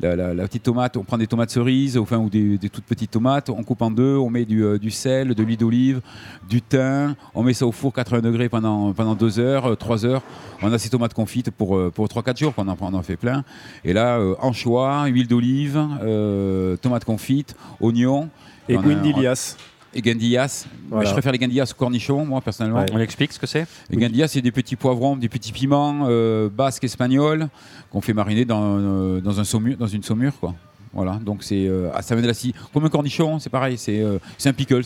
la, 0.00 0.16
la- 0.16 0.34
la 0.34 0.42
petite 0.46 0.64
tomate, 0.64 0.96
on 0.96 1.04
prend 1.04 1.18
des 1.18 1.26
tomates 1.26 1.50
cerises, 1.50 1.96
enfin 1.96 2.18
ou 2.18 2.28
des, 2.28 2.58
des 2.58 2.68
toutes 2.68 2.84
petites 2.84 3.10
tomates, 3.10 3.48
on 3.50 3.62
coupe 3.62 3.80
en 3.82 3.90
deux, 3.90 4.16
on 4.16 4.28
met 4.30 4.44
du, 4.44 4.78
du 4.78 4.90
sel, 4.90 5.34
de 5.34 5.42
l'huile 5.42 5.56
d'olive, 5.58 6.00
du 6.48 6.60
thym, 6.60 7.14
on 7.34 7.42
met 7.42 7.54
ça 7.54 7.66
au 7.66 7.72
four 7.72 7.92
80 7.92 8.20
degrés 8.20 8.48
pendant 8.48 8.92
pendant 8.92 9.14
deux 9.14 9.38
heures, 9.38 9.66
euh, 9.66 9.74
trois 9.76 10.04
heures, 10.04 10.22
on 10.62 10.72
a 10.72 10.78
ces 10.78 10.90
tomates 10.90 11.14
confites 11.14 11.50
pour 11.50 11.78
pour 11.92 12.08
trois 12.08 12.22
quatre 12.22 12.38
jours, 12.38 12.52
on 12.58 12.68
en, 12.68 12.76
on 12.80 12.94
en 12.94 13.02
fait 13.02 13.16
plein, 13.16 13.44
et 13.84 13.92
là 13.92 14.18
euh, 14.18 14.34
anchois, 14.40 15.06
huile 15.06 15.26
d'olive, 15.28 15.82
euh, 16.02 16.76
tomates 16.76 17.04
confites, 17.04 17.56
oignons. 17.80 18.28
Et 18.68 18.76
Guindilias. 18.76 19.56
Et 19.94 20.00
guindillas. 20.00 20.66
Je 20.90 21.12
préfère 21.12 21.32
les 21.32 21.38
guindillas 21.38 21.70
au 21.70 21.74
cornichon, 21.74 22.24
moi, 22.24 22.40
personnellement. 22.40 22.84
On 22.92 22.98
explique 22.98 23.32
ce 23.32 23.38
que 23.38 23.46
c'est 23.46 23.66
Les 23.90 23.98
guindillas, 23.98 24.28
c'est 24.28 24.40
des 24.40 24.52
petits 24.52 24.76
poivrons, 24.76 25.16
des 25.16 25.28
petits 25.28 25.52
piments 25.52 26.06
euh, 26.08 26.48
basques 26.48 26.84
espagnols 26.84 27.48
qu'on 27.90 28.00
fait 28.00 28.14
mariner 28.14 28.44
dans, 28.44 28.78
euh, 28.78 29.20
dans, 29.20 29.38
un 29.38 29.44
saumure, 29.44 29.76
dans 29.76 29.86
une 29.86 30.02
saumure, 30.02 30.32
quoi. 30.40 30.54
Voilà, 30.94 31.18
donc 31.22 31.42
c'est 31.42 31.66
euh, 31.66 31.90
ah, 31.94 32.02
ça 32.02 32.14
met 32.14 32.22
de 32.22 32.26
la 32.26 32.34
scie. 32.34 32.54
Comme 32.72 32.84
un 32.84 32.88
cornichon, 32.88 33.38
c'est 33.38 33.50
pareil, 33.50 33.76
c'est 33.78 34.02
un 34.44 34.52
pickles. 34.52 34.82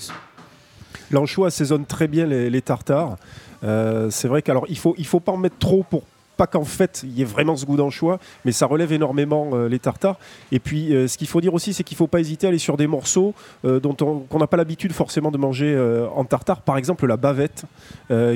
L'anchois 1.10 1.48
assaisonne 1.48 1.84
très 1.84 2.08
bien 2.08 2.26
les, 2.26 2.50
les 2.50 2.62
tartares. 2.62 3.16
c'est 3.62 4.28
vrai 4.28 4.42
qu'alors 4.42 4.66
il 4.68 4.78
faut 4.78 4.94
il 4.98 5.06
faut 5.06 5.20
pas 5.20 5.32
en 5.32 5.36
mettre 5.36 5.58
trop 5.58 5.84
pour 5.88 6.02
pas 6.36 6.46
qu'en 6.46 6.64
fait 6.64 7.02
il 7.04 7.12
y 7.18 7.22
ait 7.22 7.26
vraiment 7.26 7.56
ce 7.56 7.64
goût 7.64 7.76
d'anchois, 7.76 8.18
mais 8.44 8.52
ça 8.52 8.66
relève 8.66 8.92
énormément 8.92 9.50
euh, 9.52 9.68
les 9.68 9.78
tartares. 9.78 10.18
Et 10.52 10.58
puis 10.58 10.94
euh, 10.94 11.08
ce 11.08 11.18
qu'il 11.18 11.28
faut 11.28 11.40
dire 11.40 11.54
aussi, 11.54 11.72
c'est 11.72 11.84
qu'il 11.84 11.94
ne 11.94 11.98
faut 11.98 12.06
pas 12.06 12.20
hésiter 12.20 12.46
à 12.46 12.50
aller 12.50 12.58
sur 12.58 12.76
des 12.76 12.86
morceaux 12.86 13.34
euh, 13.64 13.80
dont 13.80 13.96
on, 14.00 14.20
qu'on 14.20 14.38
n'a 14.38 14.46
pas 14.46 14.56
l'habitude 14.56 14.92
forcément 14.92 15.30
de 15.30 15.38
manger 15.38 15.76
en 16.14 16.24
tartare. 16.24 16.62
Par 16.62 16.76
exemple 16.76 17.06
la 17.06 17.16
bavette, 17.16 17.64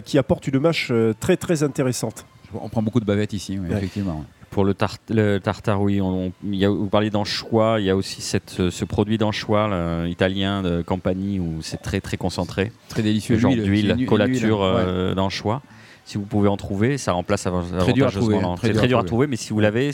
qui 0.05 0.19
apporte 0.19 0.47
une 0.47 0.59
mâche 0.59 0.93
très 1.21 1.37
très 1.37 1.63
intéressante. 1.63 2.25
On 2.55 2.69
prend 2.69 2.83
beaucoup 2.83 3.01
de 3.01 3.05
bavettes 3.05 3.33
ici, 3.33 3.59
effectivement. 3.71 4.25
Pour 4.51 4.65
le, 4.65 4.75
tartare, 4.75 5.81
oui, 5.81 6.01
on, 6.01 6.33
y 6.45 6.65
a, 6.65 6.71
vous 6.71 6.89
parlez 6.89 7.11
d'anchois, 7.11 7.77
il 7.79 7.87
y 7.87 7.91
a 7.91 7.97
aussi 7.97 8.21
cette, 8.21 8.71
ce 8.71 8.85
produit 8.85 9.19
d'anchois 9.19 9.71
italien 10.09 10.63
de 10.63 10.83
Campanie 10.83 11.39
où 11.39 11.63
c'est 11.63 11.81
très 11.83 12.01
très 12.01 12.17
concentré. 12.17 12.73
Très 12.89 13.03
délicieux. 13.03 13.39
Genre 13.39 13.55
d'huile, 13.55 14.07
collature 14.07 15.15
d'anchois 15.15 15.63
si 16.05 16.19
vous 16.19 16.25
pouvez 16.25 16.49
en 16.49 16.57
trouver, 16.57 16.99
ça 16.99 17.13
remplace 17.13 17.47
très 17.79 17.93
dur 17.93 18.07
à 18.09 18.11
trouver. 18.11 18.39
C'est 18.63 18.73
très 18.73 18.89
dur 18.89 18.99
à 18.99 19.05
trouver, 19.05 19.27
mais 19.27 19.37
si 19.37 19.51
vous 19.53 19.61
l'avez. 19.61 19.91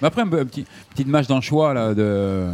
Mais 0.00 0.06
après, 0.06 0.22
un, 0.22 0.28
petit, 0.28 0.64
petite 0.90 1.08
mâche 1.08 1.26
d'anchois 1.26 1.74
là, 1.74 1.92
de, 1.92 2.46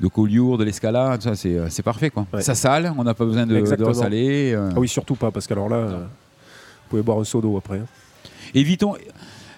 de 0.00 0.08
Collioure, 0.08 0.58
de 0.58 0.64
l'escalade, 0.64 1.22
ça 1.22 1.36
c'est, 1.36 1.56
c'est 1.70 1.84
parfait. 1.84 2.10
Quoi. 2.10 2.26
Ça 2.40 2.56
sale, 2.56 2.92
on 2.98 3.04
n'a 3.04 3.14
pas 3.14 3.24
besoin 3.24 3.46
de, 3.46 3.54
de 3.60 3.84
ressaler. 3.84 4.52
Euh. 4.54 4.70
Ah 4.74 4.80
oui, 4.80 4.88
surtout 4.88 5.14
pas, 5.14 5.30
parce 5.30 5.46
qu'alors 5.46 5.68
là, 5.68 5.76
euh, 5.76 5.96
vous 5.98 6.88
pouvez 6.90 7.02
boire 7.02 7.20
un 7.20 7.24
seau 7.24 7.40
d'eau 7.40 7.56
après. 7.56 7.78
Hein. 7.78 7.86
Évitons. 8.54 8.96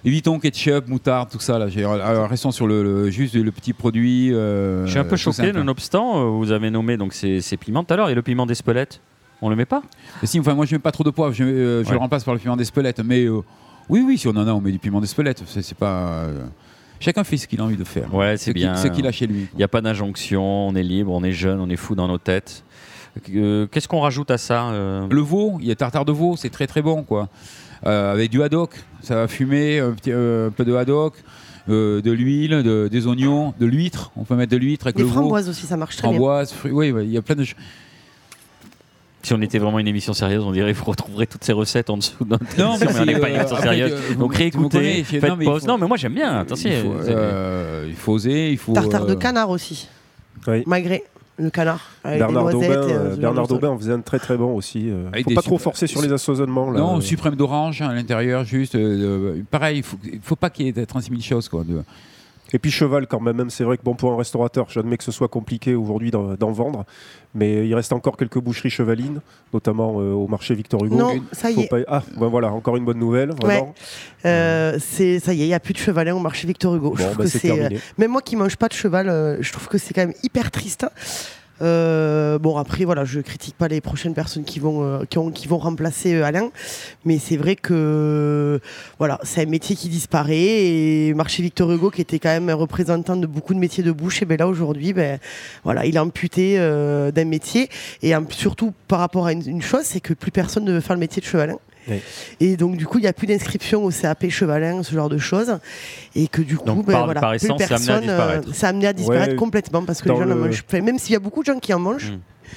Évitons 0.03 0.39
ketchup, 0.39 0.89
moutarde, 0.89 1.29
tout 1.31 1.41
ça. 1.41 1.59
Là. 1.59 1.67
Alors, 1.77 2.29
restons 2.29 2.51
sur 2.51 2.67
le, 2.67 3.11
juste 3.11 3.35
le 3.35 3.53
petit 3.53 3.75
produit. 3.75 4.33
Euh, 4.33 4.87
Je 4.87 4.91
suis 4.91 4.99
un 4.99 5.05
peu 5.05 5.17
choqué, 5.17 5.53
nonobstant, 5.53 6.31
vous 6.39 6.53
avez 6.53 6.71
nommé 6.71 6.97
donc 6.97 7.13
ces, 7.13 7.41
ces 7.41 7.57
piments 7.59 7.85
tout 7.85 7.93
à 7.95 7.97
l'heure 7.99 8.09
et 8.11 8.15
le 8.15 8.23
piment 8.23 8.47
d'Espelette? 8.47 9.01
On 9.43 9.49
le 9.49 9.57
met 9.57 9.65
pas 9.65 9.83
si, 10.25 10.39
enfin, 10.39 10.55
Moi, 10.55 10.67
je 10.67 10.75
mets 10.75 10.81
pas 10.81 10.93
trop 10.93 11.05
de 11.05 11.11
poivre. 11.11 11.33
Je, 11.33 11.45
euh, 11.45 11.85
le 11.89 11.97
remplace 11.97 12.25
par 12.25 12.35
le 12.35 12.41
piment 12.41 12.57
d'Espelette. 12.57 13.01
Mais 13.01 13.25
euh, 13.25 13.41
oui, 13.89 14.03
oui, 14.07 14.19
si 14.19 14.29
on 14.29 14.33
en 14.33 14.47
a, 14.47 14.53
on 14.53 14.61
met 14.61 14.73
du 14.73 14.79
piment 14.79 15.01
d'Espelette. 15.01 15.43
C'est 15.47 15.75
pas. 15.75 16.09
Euh, 16.09 16.45
chacun 16.99 17.25
fait 17.25 17.37
ce 17.37 17.47
qu'il 17.47 17.61
a 17.61 17.65
envie 17.65 17.77
de 17.77 17.85
faire. 17.85 18.13
Ouais, 18.15 18.37
c'est 18.37 18.53
bien. 18.53 18.77
Ce 18.77 18.89
qu'il 18.89 19.07
a 19.07 19.13
chez 19.13 19.27
lui. 19.27 19.49
Il 19.55 19.57
n'y 19.57 19.65
a 19.65 19.69
pas 19.69 19.81
d'injonction. 19.81 20.43
On 20.43 20.75
est 20.75 20.83
libre, 20.83 21.13
on 21.13 21.25
est 21.25 21.33
jeune, 21.33 21.61
on 21.61 21.69
est 21.71 21.77
fou 21.77 21.95
dans 21.95 22.09
nos 22.09 22.19
têtes. 22.19 22.65
Qu'est-ce 23.25 23.89
qu'on 23.89 24.01
rajoute 24.01 24.31
à 24.31 24.39
ça 24.39 24.71
Le 24.73 25.21
veau. 25.21 25.59
Il 25.61 25.67
y 25.67 25.71
a 25.71 25.75
tartare 25.75 26.05
de 26.05 26.13
veau. 26.13 26.37
C'est 26.37 26.51
très 26.51 26.67
très 26.67 26.83
bon, 26.83 27.03
quoi. 27.03 27.29
avec 27.83 28.31
du 28.31 28.43
haddock. 28.43 28.75
Ça 29.03 29.15
va 29.15 29.29
fumer 29.29 29.81
un, 29.81 29.93
petit, 29.93 30.11
peu 30.11 30.65
de 30.65 30.75
haddock. 30.75 31.15
de 31.67 32.11
l'huile, 32.11 32.89
des 32.91 33.07
oignons, 33.07 33.55
de 33.59 33.65
l'huître. 33.65 34.13
On 34.17 34.25
peut 34.25 34.37
mettre 34.37 34.53
de 34.53 34.59
l'huître 34.59 34.87
avec 34.87 34.97
Des 34.97 35.03
le 35.03 35.09
veau. 35.09 35.15
framboises 35.15 35.49
aussi, 35.49 35.67
ça 35.67 35.79
marche 35.79 35.97
très 35.97 36.09
framboises, 36.09 36.51
bien. 36.51 36.59
Fruits, 36.59 36.93
oui, 36.93 37.05
il 37.05 37.11
y 37.11 37.17
a 37.17 37.23
plein 37.23 37.37
de 37.37 37.45
si 39.23 39.35
on 39.35 39.41
était 39.43 39.59
vraiment 39.59 39.79
une 39.79 39.89
émission 39.89 40.13
sérieuse, 40.13 40.43
on 40.45 40.53
dirait 40.53 40.73
que 40.73 40.79
vous 40.79 40.85
retrouverez 40.85 41.27
toutes 41.27 41.45
ces 41.45 41.53
recettes 41.53 41.91
en 41.91 41.99
dessous 41.99 42.25
de 42.25 42.31
notre 42.31 42.45
non, 42.59 42.77
mais, 42.81 42.87
on 43.01 43.05
n'est 43.05 43.19
pas 43.19 43.29
une 43.29 43.37
émission 43.37 43.57
sérieuse. 43.57 44.17
Donc 44.19 44.35
réécoutez, 44.35 45.05
faites 45.05 45.23
non, 45.23 45.37
pause. 45.37 45.67
Non, 45.67 45.79
mais 45.79 45.87
moi 45.87 45.97
j'aime 45.97 46.15
bien. 46.15 46.39
Attention, 46.39 46.71
il, 46.71 46.83
faut, 46.83 47.09
euh, 47.09 47.87
il 47.89 47.97
faut 47.97 48.13
oser. 48.13 48.53
Il 48.53 48.59
faut, 48.59 48.73
Tartare 48.73 49.07
de 49.07 49.13
euh, 49.13 49.17
canard 49.17 49.51
aussi. 49.51 49.89
Oui. 50.47 50.63
Malgré 50.67 51.05
le 51.37 51.51
canard. 51.51 51.91
Bernard 52.05 52.51
Daubin, 52.51 52.71
euh, 52.71 53.17
Bernard 53.17 53.47
Daubin 53.47 53.69
en 53.69 53.79
faisait 53.79 53.93
un 53.93 54.01
très 54.01 54.19
très 54.19 54.37
bon 54.37 54.57
aussi. 54.57 54.87
Il 54.89 54.95
ne 54.95 55.23
faut 55.23 55.35
pas 55.35 55.43
trop 55.43 55.59
forcer 55.59 55.87
sur 55.87 56.01
les 56.01 56.13
assaisonnements. 56.13 56.71
Là. 56.71 56.81
Non, 56.81 57.01
suprême 57.01 57.37
d'orange 57.37 57.83
à 57.83 57.93
l'intérieur, 57.93 58.45
juste. 58.45 58.77
pareil, 59.51 59.79
il 59.79 59.81
ne 59.81 59.85
faut, 59.85 59.99
faut, 60.23 60.37
pas 60.37 60.49
qu'il 60.49 60.67
y 60.67 60.69
ait 60.69 60.87
36 60.87 61.11
000 61.11 61.21
choses. 61.21 61.49
Quoi, 61.49 61.65
de, 61.65 61.83
et 62.53 62.59
puis 62.59 62.71
cheval 62.71 63.07
quand 63.07 63.21
même, 63.21 63.51
c'est 63.51 63.65
vrai 63.65 63.77
que 63.77 63.83
bon 63.83 63.95
pour 63.95 64.13
un 64.13 64.17
restaurateur, 64.17 64.67
j'admets 64.69 64.97
que 64.97 65.05
ce 65.05 65.13
soit 65.13 65.29
compliqué 65.29 65.75
aujourd'hui 65.75 66.11
d'en 66.11 66.53
vendre, 66.53 66.85
mais 67.35 67.67
il 67.67 67.75
reste 67.75 67.93
encore 67.93 68.17
quelques 68.17 68.39
boucheries 68.39 68.71
chevalines, 68.71 69.21
notamment 69.53 70.01
euh, 70.01 70.13
au 70.13 70.27
marché 70.27 70.55
Victor 70.55 70.85
Hugo. 70.85 70.97
Non, 70.97 71.21
ça 71.33 71.51
y 71.51 71.61
est. 71.61 71.69
Ah, 71.89 72.03
ben 72.19 72.29
voilà, 72.29 72.53
encore 72.53 72.77
une 72.77 72.85
bonne 72.85 72.99
nouvelle. 72.99 73.33
Euh, 74.25 74.77
c'est 74.81 75.19
ça 75.19 75.33
y 75.33 75.43
est, 75.43 75.45
il 75.45 75.49
n'y 75.49 75.55
a 75.55 75.61
plus 75.61 75.75
de 75.75 75.79
chevalin 75.79 76.15
au 76.15 76.19
marché 76.19 76.47
Victor 76.47 76.75
Hugo. 76.75 76.95
Bon, 76.97 77.05
bah, 77.17 77.27
c'est 77.27 77.51
euh, 77.51 77.69
même 77.99 78.11
moi 78.11 78.23
qui 78.23 78.37
mange 78.37 78.57
pas 78.57 78.69
de 78.69 78.75
cheval, 78.75 79.39
je 79.41 79.53
trouve 79.53 79.69
que 79.69 79.79
c'est 79.79 79.95
quand 79.95 80.03
même 80.03 80.15
hyper 80.23 80.51
triste. 80.51 80.87
Euh, 81.63 82.39
bon, 82.39 82.57
après, 82.57 82.85
voilà, 82.85 83.05
je 83.05 83.21
critique 83.21 83.55
pas 83.57 83.69
les 83.69 83.81
prochaines 83.81 84.15
personnes 84.15 84.45
qui 84.45 84.61
vont, 84.61 84.83
euh, 84.83 85.05
qui, 85.09 85.19
ont, 85.19 85.31
qui 85.31 85.47
vont 85.47 85.59
remplacer 85.59 86.15
euh, 86.15 86.25
Alain, 86.25 86.51
mais 87.05 87.19
c'est 87.19 87.37
vrai 87.37 87.57
que 87.57 88.61
voilà, 88.99 89.19
c'est 89.23 89.43
un 89.43 89.47
métier 89.47 89.77
qui 89.77 89.89
disparaît. 89.89 90.37
Et 90.37 91.15
Marché 91.15 91.43
Victor 91.43 91.71
Hugo, 91.71 91.91
qui 91.91 92.01
était 92.01 92.19
quand 92.19 92.31
même 92.31 92.49
un 92.49 92.55
représentant 92.55 93.17
de 93.17 93.27
beaucoup 93.27 93.55
de 93.55 93.59
métiers 93.59 93.85
de 93.85 93.93
bouche, 93.93 94.23
et 94.23 94.25
ben 94.25 94.39
là 94.39 94.49
aujourd'hui, 94.49 94.93
ben 94.93 95.19
voilà, 95.65 95.87
il 95.87 95.97
est 95.97 96.01
amputé 96.01 96.57
d'un 96.59 97.25
métier. 97.25 97.69
Et 98.03 98.13
surtout 98.31 98.73
par 98.89 99.01
rapport 99.01 99.27
à 99.27 99.33
une, 99.33 99.47
une 99.47 99.63
chose, 99.63 99.83
c'est 99.85 100.01
que 100.01 100.15
plus 100.15 100.31
personne 100.31 100.65
ne 100.65 100.73
veut 100.73 100.81
faire 100.81 100.97
le 100.97 101.01
métier 101.01 101.21
de 101.21 101.27
chevalin. 101.27 101.59
Et 102.41 102.57
donc, 102.57 102.77
du 102.77 102.87
coup, 102.87 102.99
il 102.99 103.03
n'y 103.03 103.09
a 103.09 103.13
plus 103.13 103.27
d'inscription 103.27 103.85
au 103.85 103.91
CAP 103.91 104.29
chevalin, 104.29 104.83
ce 104.83 104.95
genre 104.95 105.09
de 105.09 105.19
choses. 105.19 105.59
Et 106.15 106.29
que 106.29 106.43
du 106.43 106.57
coup, 106.57 106.83
ben, 106.83 107.05
voilà, 107.05 107.21
plus 107.39 107.49
personne, 107.59 108.07
ça 108.53 108.67
a 108.67 108.71
amené 108.71 108.87
à 108.87 108.93
disparaître 108.93 109.37
complètement 109.37 109.85
parce 109.85 110.03
que 110.03 110.09
les 110.09 110.17
gens 110.17 110.27
n'en 110.27 110.37
mangent. 110.37 110.65
Même 110.73 110.99
s'il 110.99 111.13
y 111.13 111.17
a 111.17 111.21
beaucoup 111.21 111.41
de 111.41 111.47
gens 111.47 111.59
qui 111.59 111.73
en 111.75 111.79
mangent. 111.79 112.13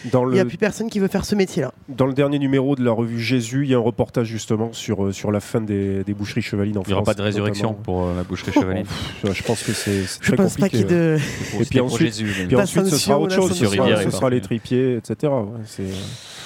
Il 0.05 0.27
n'y 0.29 0.39
a 0.39 0.45
plus 0.45 0.57
personne 0.57 0.89
qui 0.89 0.99
veut 0.99 1.07
faire 1.07 1.25
ce 1.25 1.35
métier-là. 1.35 1.73
Dans 1.89 2.05
le 2.05 2.13
dernier 2.13 2.39
numéro 2.39 2.75
de 2.75 2.83
la 2.83 2.91
revue 2.91 3.19
Jésus, 3.19 3.63
il 3.63 3.71
y 3.71 3.73
a 3.73 3.77
un 3.77 3.81
reportage 3.81 4.27
justement 4.27 4.73
sur, 4.73 5.05
euh, 5.05 5.11
sur 5.11 5.31
la 5.31 5.39
fin 5.39 5.61
des, 5.61 6.03
des 6.03 6.13
boucheries 6.13 6.41
chevalines 6.41 6.77
en 6.77 6.81
France. 6.81 6.87
Il 6.89 6.91
n'y 6.91 6.95
aura 6.95 7.03
pas 7.03 7.13
de 7.13 7.21
résurrection 7.21 7.73
pour 7.73 8.03
euh, 8.03 8.15
la 8.15 8.23
boucherie 8.23 8.51
chevaline. 8.51 8.85
je 9.23 9.43
pense 9.43 9.63
que 9.63 9.73
c'est 9.73 10.03
Je 10.03 10.19
très 10.19 10.35
pense 10.35 10.57
pas 10.57 10.69
qu'il 10.69 10.79
y 10.79 10.81
ait 10.83 10.85
de. 10.85 11.17
Et 11.59 11.65
puis 11.65 11.79
ensuite, 11.79 12.15
puis 12.47 12.55
ensuite 12.55 12.85
ce 12.87 12.97
sera 12.97 13.19
autre 13.19 13.35
chose. 13.35 13.53
Ce 13.53 13.65
sera, 13.65 14.03
ce 14.03 14.09
sera 14.09 14.29
les 14.29 14.41
tripiers, 14.41 14.97
etc. 14.97 15.31
c'est 15.65 15.83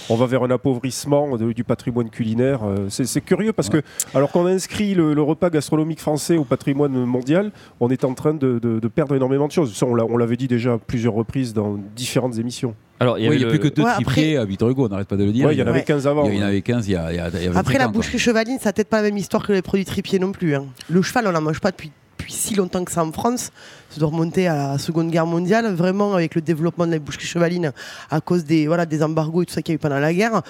on 0.09 0.15
va 0.15 0.25
vers 0.25 0.43
un 0.43 0.51
appauvrissement 0.51 1.37
du 1.37 1.63
patrimoine 1.63 2.09
culinaire. 2.09 2.61
Euh, 2.63 2.87
c'est 2.89 3.21
curieux 3.21 3.53
parce 3.53 3.69
que, 3.69 3.81
alors 4.13 4.31
qu'on 4.31 4.45
inscrit 4.45 4.93
le, 4.93 5.13
le, 5.13 5.21
repas 5.21 5.49
gastronomique 5.49 5.99
français 5.99 6.37
au 6.37 6.43
patrimoine 6.43 6.93
mondial, 7.05 7.51
on 7.79 7.89
est 7.89 8.05
en 8.05 8.13
train 8.13 8.33
de, 8.33 8.79
perdre 8.93 9.15
énormément 9.15 9.47
de 9.47 9.51
choses. 9.51 9.81
on 9.83 10.17
l'avait 10.17 10.37
dit 10.37 10.47
déjà 10.47 10.73
à 10.73 10.77
plusieurs 10.77 11.13
reprises 11.13 11.53
dans 11.53 11.77
différentes 11.95 12.37
émissions. 12.37 12.73
Alors, 12.99 13.19
il 13.19 13.29
n'y 13.29 13.43
a 13.43 13.47
plus 13.47 13.59
que 13.59 13.67
deux 13.67 13.83
tripiers 13.83 14.37
à 14.37 14.45
Victor 14.45 14.69
Hugo, 14.69 14.85
on 14.85 14.89
n'arrête 14.89 15.07
pas 15.07 15.17
de 15.17 15.23
le 15.23 15.31
dire. 15.31 15.51
il 15.51 15.57
y 15.57 15.63
en 15.63 15.67
avait 15.67 15.83
15 15.83 16.07
avant. 16.07 16.29
Il 16.29 16.35
y 16.35 16.43
en 16.43 16.47
avait 16.47 16.61
15 16.61 16.87
il 16.87 16.91
y 16.91 16.95
a, 16.95 17.11
il 17.11 17.15
y 17.15 17.47
a 17.47 17.57
Après, 17.57 17.77
la 17.77 17.87
boucherie 17.87 18.19
chevaline, 18.19 18.59
ça 18.59 18.69
n'a 18.69 18.73
peut-être 18.73 18.89
pas 18.89 18.97
la 18.97 19.09
même 19.09 19.17
histoire 19.17 19.45
que 19.45 19.53
les 19.53 19.61
produits 19.61 19.85
tripiers 19.85 20.19
non 20.19 20.31
plus. 20.31 20.55
Hein. 20.55 20.65
Le 20.89 21.01
cheval, 21.01 21.27
on 21.27 21.31
n'en 21.31 21.41
mange 21.41 21.59
pas 21.59 21.71
depuis 21.71 21.91
depuis 22.17 22.33
si 22.33 22.55
longtemps 22.55 22.83
que 22.83 22.91
ça 22.91 23.03
en 23.03 23.11
France. 23.11 23.51
Ça 23.89 24.01
doit 24.01 24.09
remonter 24.09 24.47
à 24.47 24.55
la 24.55 24.77
Seconde 24.77 25.11
Guerre 25.11 25.25
mondiale, 25.25 25.73
vraiment 25.73 26.13
avec 26.13 26.35
le 26.35 26.41
développement 26.41 26.85
de 26.85 26.91
la 26.91 26.99
boucherie 26.99 27.25
chevaline 27.25 27.71
à 28.11 28.19
cause 28.19 28.43
des, 28.43 28.67
voilà, 28.67 28.85
des 28.85 29.01
embargos 29.01 29.43
et 29.43 29.45
tout 29.45 29.53
ça 29.53 29.61
qu'il 29.61 29.73
y 29.73 29.75
a 29.75 29.77
eu 29.77 29.79
pendant 29.79 29.99
la 29.99 30.13
guerre. 30.13 30.41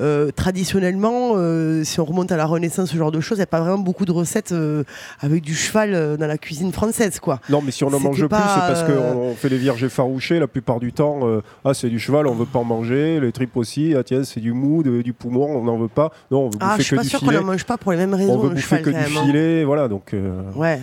Euh, 0.00 0.30
traditionnellement, 0.34 1.32
euh, 1.34 1.84
si 1.84 2.00
on 2.00 2.06
remonte 2.06 2.32
à 2.32 2.38
la 2.38 2.46
Renaissance, 2.46 2.90
ce 2.90 2.96
genre 2.96 3.12
de 3.12 3.20
choses, 3.20 3.36
il 3.36 3.40
n'y 3.40 3.44
a 3.44 3.48
pas 3.48 3.60
vraiment 3.60 3.78
beaucoup 3.78 4.06
de 4.06 4.12
recettes 4.12 4.52
euh, 4.52 4.82
avec 5.20 5.42
du 5.42 5.54
cheval 5.54 6.16
dans 6.16 6.26
la 6.26 6.38
cuisine 6.38 6.72
française. 6.72 7.20
Quoi. 7.20 7.40
Non, 7.50 7.60
mais 7.60 7.70
si 7.70 7.84
on 7.84 7.88
en 7.88 8.00
mange 8.00 8.16
plus, 8.16 8.28
c'est 8.28 8.28
parce 8.28 8.82
qu'on 8.84 9.34
fait 9.34 9.50
les 9.50 9.58
vierges 9.58 9.84
effarouchées 9.84 10.38
la 10.38 10.48
plupart 10.48 10.80
du 10.80 10.92
temps. 10.92 11.20
ah, 11.64 11.74
c'est 11.74 11.90
du 11.90 11.98
cheval, 11.98 12.26
on 12.26 12.34
ne 12.34 12.40
veut 12.40 12.46
pas 12.46 12.60
en 12.60 12.64
manger. 12.64 13.20
Les 13.20 13.32
tripes 13.32 13.56
aussi, 13.56 13.94
ah 13.94 14.02
tiens, 14.04 14.24
c'est 14.24 14.40
du 14.40 14.52
mou, 14.52 14.82
du 14.82 15.12
poumon, 15.12 15.44
on 15.44 15.64
n'en 15.64 15.76
veut 15.76 15.88
pas. 15.88 16.12
Non, 16.30 16.46
on 16.46 16.48
veut 16.48 16.58
ah, 16.60 16.70
bouffer 16.70 16.82
je 16.82 16.86
suis 16.86 16.96
pas 16.96 17.04
sûr 17.04 17.20
qu'on 17.20 17.32
n'en 17.32 17.44
mange 17.44 17.64
pas 17.64 17.76
pour 17.76 17.92
les 17.92 17.98
mêmes 17.98 18.14
raisons. 18.14 18.32
On 18.32 18.38
veut 18.38 18.50
bouffer 18.50 18.80
que 18.80 18.90
du 18.90 19.04
filet, 19.04 19.64
voilà. 19.64 19.88
Donc, 19.88 20.14
ouais. 20.54 20.80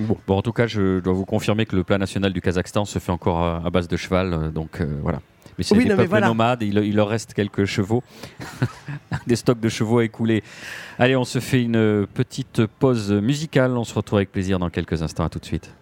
Bon. 0.00 0.16
en 0.28 0.42
tout 0.42 0.52
cas, 0.52 0.66
je 0.66 1.00
dois 1.00 1.12
vous 1.12 1.24
confirmer 1.24 1.66
que 1.66 1.76
le 1.76 1.84
plat 1.84 1.98
national 1.98 2.32
du 2.32 2.40
Kazakhstan 2.40 2.84
se 2.84 2.98
fait 2.98 3.12
encore 3.12 3.42
à, 3.42 3.70
base 3.70 3.88
de 3.88 3.96
cheval, 3.96 4.32
euh, 4.32 4.50
donc 4.50 4.80
euh, 4.80 4.98
voilà. 5.02 5.20
Mais 5.58 5.64
c'est 5.64 5.76
des 5.76 5.94
peuples 5.94 6.20
nomades, 6.20 6.62
il, 6.62 6.78
il, 6.78 6.96
leur 6.96 7.08
reste 7.08 7.34
quelques 7.34 7.66
chevaux, 7.66 8.02
des 9.26 9.36
stocks 9.36 9.60
de 9.60 9.68
chevaux 9.68 9.98
à 9.98 10.04
écouler. 10.04 10.42
Allez, 10.98 11.14
on 11.14 11.24
se 11.24 11.40
fait 11.40 11.62
une 11.62 12.06
petite 12.06 12.64
pause 12.64 13.12
musicale, 13.12 13.76
on 13.76 13.84
se 13.84 13.94
retrouve 13.94 14.18
avec 14.18 14.32
plaisir 14.32 14.58
dans 14.58 14.70
quelques 14.70 15.02
instants, 15.02 15.24
à 15.24 15.28
tout 15.28 15.38
de 15.38 15.44
suite. 15.44 15.74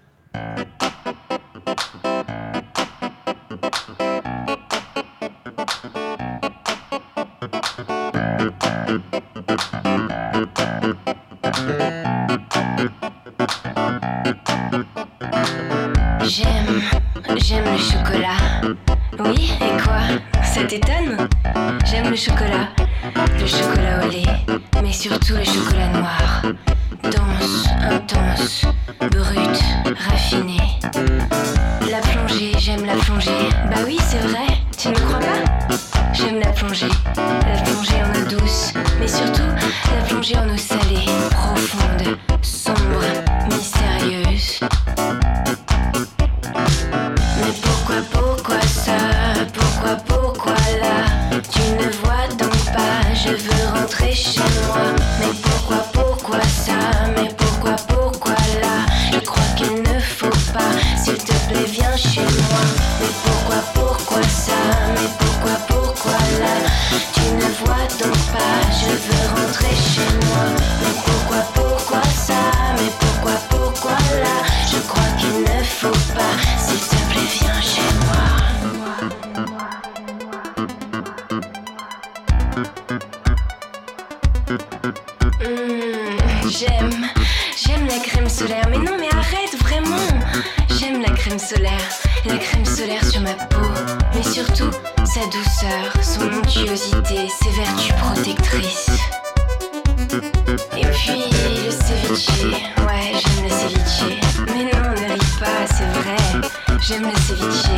J'aime 106.90 107.04
le 107.04 107.16
ceviche. 107.20 107.70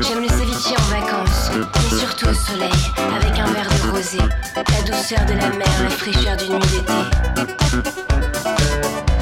J'aime 0.00 0.22
le 0.22 0.28
ceviche 0.28 0.72
en 0.72 0.82
vacances. 0.84 1.50
Et 1.52 1.94
surtout 1.94 2.28
au 2.28 2.32
soleil, 2.32 2.72
avec 3.14 3.38
un 3.38 3.52
verre 3.52 3.68
de 3.68 3.90
rosé. 3.90 4.16
La 4.16 4.80
douceur 4.80 5.26
de 5.26 5.34
la 5.34 5.50
mer, 5.50 5.68
la 5.82 5.90
fraîcheur 5.90 6.38
d'une 6.38 6.54
nuit 6.54 6.60
d'été. 6.60 6.94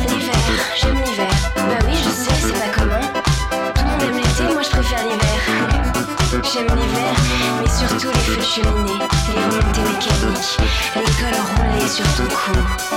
L'hiver, 0.06 0.34
j'aime 0.80 1.02
l'hiver. 1.04 1.34
Bah 1.56 1.78
oui, 1.84 1.96
je 1.96 2.10
sais, 2.10 2.30
c'est 2.42 2.52
pas 2.52 2.78
commun. 2.78 3.00
Tout 3.74 3.82
le 3.82 3.90
monde 3.90 4.02
aime 4.02 4.16
l'été, 4.18 4.52
moi 4.52 4.62
je 4.62 4.70
préfère 4.70 5.02
l'hiver. 5.02 5.40
J'aime 6.52 6.68
l'hiver, 6.68 7.14
mais 7.60 7.70
surtout 7.70 8.10
les 8.14 8.20
feux 8.20 8.36
de 8.36 8.42
cheminée, 8.42 9.00
les 9.34 9.42
remontées 9.42 9.80
mécaniques, 9.80 10.58
les 10.94 11.02
cols 11.02 11.42
roulés 11.56 11.88
sur 11.88 12.06
ton 12.14 12.26
cou. 12.32 12.93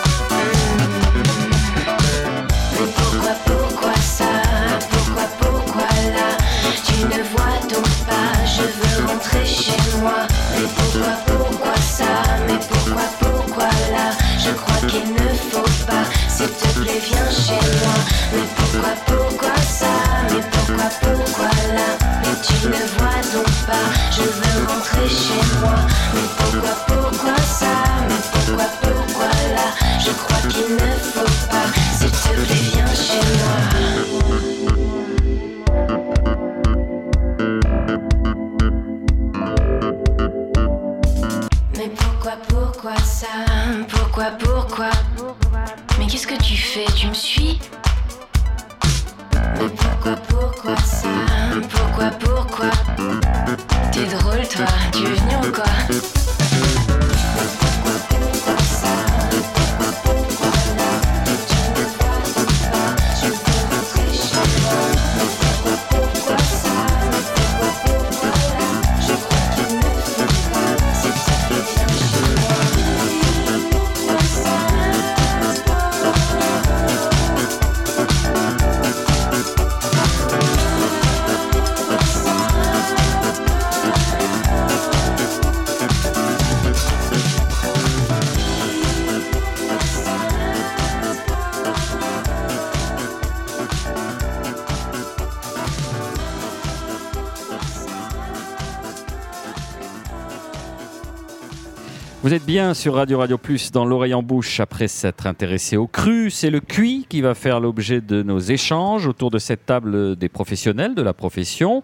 Vous 102.27 102.33
êtes 102.33 102.45
bien 102.45 102.73
sur 102.73 102.95
Radio 102.95 103.19
Radio 103.19 103.37
Plus 103.37 103.71
dans 103.71 103.85
l'oreille 103.85 104.13
en 104.13 104.21
bouche 104.21 104.59
après 104.59 104.89
s'être 104.89 105.27
intéressé 105.27 105.77
au 105.77 105.87
cru. 105.87 106.29
C'est 106.29 106.49
le 106.49 106.59
cuit 106.59 107.05
qui 107.07 107.21
va 107.21 107.33
faire 107.35 107.61
l'objet 107.61 108.01
de 108.01 108.21
nos 108.21 108.39
échanges 108.39 109.07
autour 109.07 109.31
de 109.31 109.39
cette 109.39 109.65
table 109.65 110.17
des 110.17 110.27
professionnels 110.27 110.93
de 110.93 111.01
la 111.01 111.13
profession. 111.13 111.83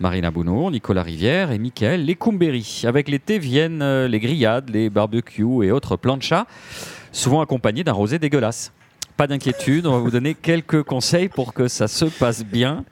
Marina 0.00 0.30
Bounour, 0.30 0.70
Nicolas 0.70 1.02
Rivière 1.02 1.50
et 1.50 1.58
Mickaël 1.58 2.06
Lecumberi. 2.06 2.84
Avec 2.86 3.10
l'été 3.10 3.38
viennent 3.38 3.82
euh, 3.82 4.08
les 4.08 4.18
grillades, 4.18 4.70
les 4.70 4.88
barbecues 4.88 5.62
et 5.62 5.70
autres 5.70 5.98
planchas, 5.98 6.46
souvent 7.12 7.42
accompagnés 7.42 7.84
d'un 7.84 7.92
rosé 7.92 8.18
dégueulasse. 8.18 8.72
Pas 9.18 9.26
d'inquiétude, 9.26 9.86
on 9.86 9.92
va 9.92 9.98
vous 9.98 10.10
donner 10.10 10.32
quelques 10.42 10.84
conseils 10.84 11.28
pour 11.28 11.52
que 11.52 11.68
ça 11.68 11.86
se 11.86 12.06
passe 12.06 12.46
bien. 12.46 12.86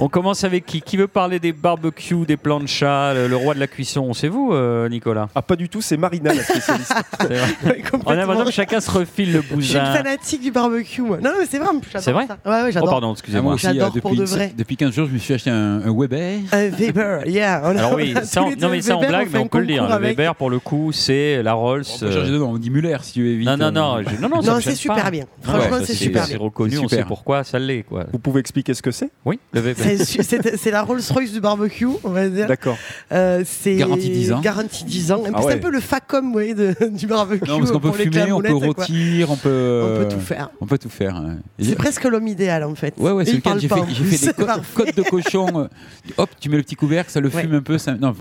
On 0.00 0.08
commence 0.08 0.44
avec 0.44 0.66
qui 0.66 0.80
Qui 0.82 0.96
veut 0.96 1.06
parler 1.08 1.38
des 1.38 1.52
barbecues, 1.52 2.26
des 2.26 2.36
planchas, 2.36 3.14
le, 3.14 3.28
le 3.28 3.36
roi 3.36 3.54
de 3.54 3.60
la 3.60 3.66
cuisson 3.66 4.12
C'est 4.14 4.28
vous, 4.28 4.50
euh, 4.52 4.88
Nicolas 4.88 5.28
Ah, 5.34 5.42
pas 5.42 5.56
du 5.56 5.68
tout, 5.68 5.80
c'est 5.82 5.96
Marina 5.96 6.32
la 6.34 6.42
spécialiste. 6.42 6.92
On 8.06 8.10
a 8.10 8.14
l'impression 8.16 8.44
que 8.44 8.50
chacun 8.50 8.80
se 8.80 8.90
refile 8.90 9.32
le 9.32 9.40
Je 9.40 9.46
suis 9.46 9.54
une 9.54 9.80
bousin. 9.80 9.92
fanatique 9.94 10.40
du 10.42 10.50
barbecue, 10.50 11.02
moi. 11.02 11.18
Non, 11.22 11.30
non, 11.30 11.36
mais 11.40 11.46
c'est 11.46 11.58
vrai, 11.58 11.68
en 11.68 11.80
C'est 12.00 12.12
vrai 12.12 12.26
ça. 12.26 12.38
Ouais, 12.44 12.50
ouais, 12.52 12.60
Oh, 12.68 12.70
j'adore. 12.72 12.90
pardon, 12.90 13.06
Ah, 13.06 13.08
moi 13.08 13.12
excusez-moi. 13.12 13.54
aussi, 13.54 13.66
J'adore 13.66 13.88
euh, 13.96 14.00
pour 14.00 14.10
depuis, 14.12 14.20
de 14.20 14.24
vrai. 14.24 14.52
depuis 14.56 14.76
15 14.76 14.94
jours, 14.94 15.06
je 15.08 15.12
me 15.12 15.18
suis 15.18 15.34
acheté 15.34 15.50
un, 15.50 15.82
un 15.84 15.92
Weber. 15.94 16.40
Un 16.52 16.68
Weber, 16.68 17.26
yeah. 17.28 17.60
On 17.64 17.68
a- 17.76 17.78
Alors 17.78 17.94
oui, 17.94 18.12
on 18.16 18.18
a 18.20 18.24
ça, 18.24 18.42
on- 18.42 18.50
non 18.56 18.68
mais 18.70 18.80
ça 18.82 18.96
on 18.96 19.00
Weber, 19.00 19.08
blague, 19.18 19.28
mais 19.32 19.38
on 19.38 19.48
peut 19.48 19.60
le 19.60 19.66
dire. 19.66 19.86
Le. 19.98 20.02
Weber, 20.06 20.34
pour 20.34 20.50
le 20.50 20.58
coup, 20.60 20.92
c'est 20.92 21.42
la 21.42 21.52
Rolls. 21.54 21.84
On 22.02 22.06
nom, 22.30 22.50
on 22.52 22.58
dit 22.58 22.70
Muller 22.70 22.96
si 23.02 23.12
tu 23.14 23.22
veux 23.24 23.34
vite. 23.34 23.46
Non, 23.48 23.56
non, 23.56 23.66
euh, 23.98 24.02
non, 24.20 24.28
non, 24.28 24.42
non, 24.42 24.56
me 24.56 24.60
c'est 24.60 24.74
super 24.74 25.10
bien. 25.10 25.24
Franchement, 25.42 25.78
c'est 25.84 25.94
super 25.94 26.24
C'est 26.24 26.36
bien. 26.36 26.44
reconnu, 26.44 26.72
C'est 26.76 26.84
on 26.84 26.88
sait 26.88 27.04
pourquoi 27.04 27.44
ça 27.44 27.58
l'est. 27.58 27.84
Vous 28.12 28.18
pouvez 28.18 28.40
expliquer 28.40 28.74
ce 28.74 28.82
que 28.82 28.90
c'est? 28.90 29.10
Oui, 29.24 29.38
le 29.52 29.60
Weber. 29.60 29.86
C'est 30.56 30.70
la 30.70 30.82
Rolls-Royce 30.82 31.32
du 31.32 31.40
barbecue, 31.40 31.86
on 32.04 32.10
va 32.10 32.28
dire. 32.28 32.46
D'accord. 32.46 32.76
Euh, 33.12 33.42
c'est 33.46 33.76
Garantie 33.76 34.10
10 34.10 34.32
ans. 34.32 34.40
Garantie 34.40 34.84
10 34.84 35.12
ans. 35.12 35.22
Ah 35.26 35.38
C'est 35.40 35.46
ouais. 35.46 35.54
un 35.54 35.58
peu 35.58 35.70
le 35.70 35.80
Facom 35.80 36.34
ouais, 36.34 36.54
de- 36.54 36.74
du 36.90 37.06
barbecue. 37.06 37.48
Non, 37.48 37.58
parce 37.58 37.70
qu'on 37.70 37.80
peut 37.80 37.92
fumer, 37.92 38.32
on 38.32 38.40
peut 38.40 38.52
rôtir, 38.54 39.30
on 39.30 39.36
peut. 39.36 39.80
On 39.84 39.96
peut 39.96 40.02
euh, 40.04 40.10
tout 40.10 40.20
faire. 40.20 40.50
On 40.60 40.66
peut 40.66 40.78
tout 40.78 40.88
faire. 40.90 41.22
C'est 41.58 41.74
presque 41.76 42.04
l'homme 42.04 42.28
idéal 42.28 42.64
en 42.64 42.74
fait. 42.74 42.94
Ouais, 42.98 43.10
ouais, 43.12 43.24
c'est 43.24 43.32
lequel 43.32 43.42
parle 43.42 43.60
j'ai 43.60 43.68
pas, 43.68 43.76
fait, 43.84 44.84
des 44.86 44.92
côtes, 44.92 44.96
de 44.96 45.02
cochon. 45.02 45.46
euh, 45.60 45.68
hop, 46.16 46.30
tu 46.40 46.48
mets 46.48 46.56
le 46.56 46.62
petit 46.62 46.74
couvercle, 46.76 47.10
ça 47.10 47.20
le 47.20 47.28
Ouais. 47.28 47.42
fume 47.42 47.54
un 47.54 47.62
peu. 47.62 47.78
ça- 47.78 47.94
non, 47.94 48.14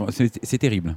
c'est 0.44 0.58
terrible. 0.58 0.96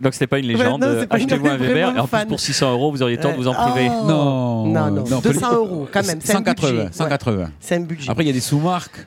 Donc 0.00 0.12
c'était 0.12 0.26
pas 0.26 0.38
une 0.38 0.46
légende. 0.46 0.82
Ouais, 0.82 0.88
non, 0.92 0.96
c'est 1.00 1.06
pas 1.06 1.18
une- 1.18 1.24
Achetez-vous 1.26 1.46
un 1.46 1.56
Weber. 1.56 1.96
Et 1.96 2.00
en 2.00 2.06
plus, 2.08 2.26
pour 2.26 2.40
600 2.40 2.72
euros, 2.72 2.90
vous 2.90 3.02
auriez 3.02 3.16
tort 3.16 3.32
de 3.32 3.36
vous 3.36 3.46
en 3.48 3.54
priver. 3.54 3.88
Oh. 3.90 4.04
Non, 4.06 4.64
Non, 4.66 4.90
non, 4.90 5.06
faut 5.06 5.20
200 5.32 5.50
les- 5.50 5.56
euros 5.56 5.88
quand 5.92 6.04
même. 6.06 6.18
C'est 6.22 6.32
un 6.32 6.38
180. 6.38 6.70
budget, 6.70 6.82
ouais. 6.84 6.88
180. 6.92 7.50
C'est 7.60 7.74
un 7.76 7.80
budget. 7.80 8.10
Après, 8.10 8.24
il 8.24 8.26
y 8.26 8.30
a 8.30 8.32
des 8.32 8.40
sous-marques 8.40 9.06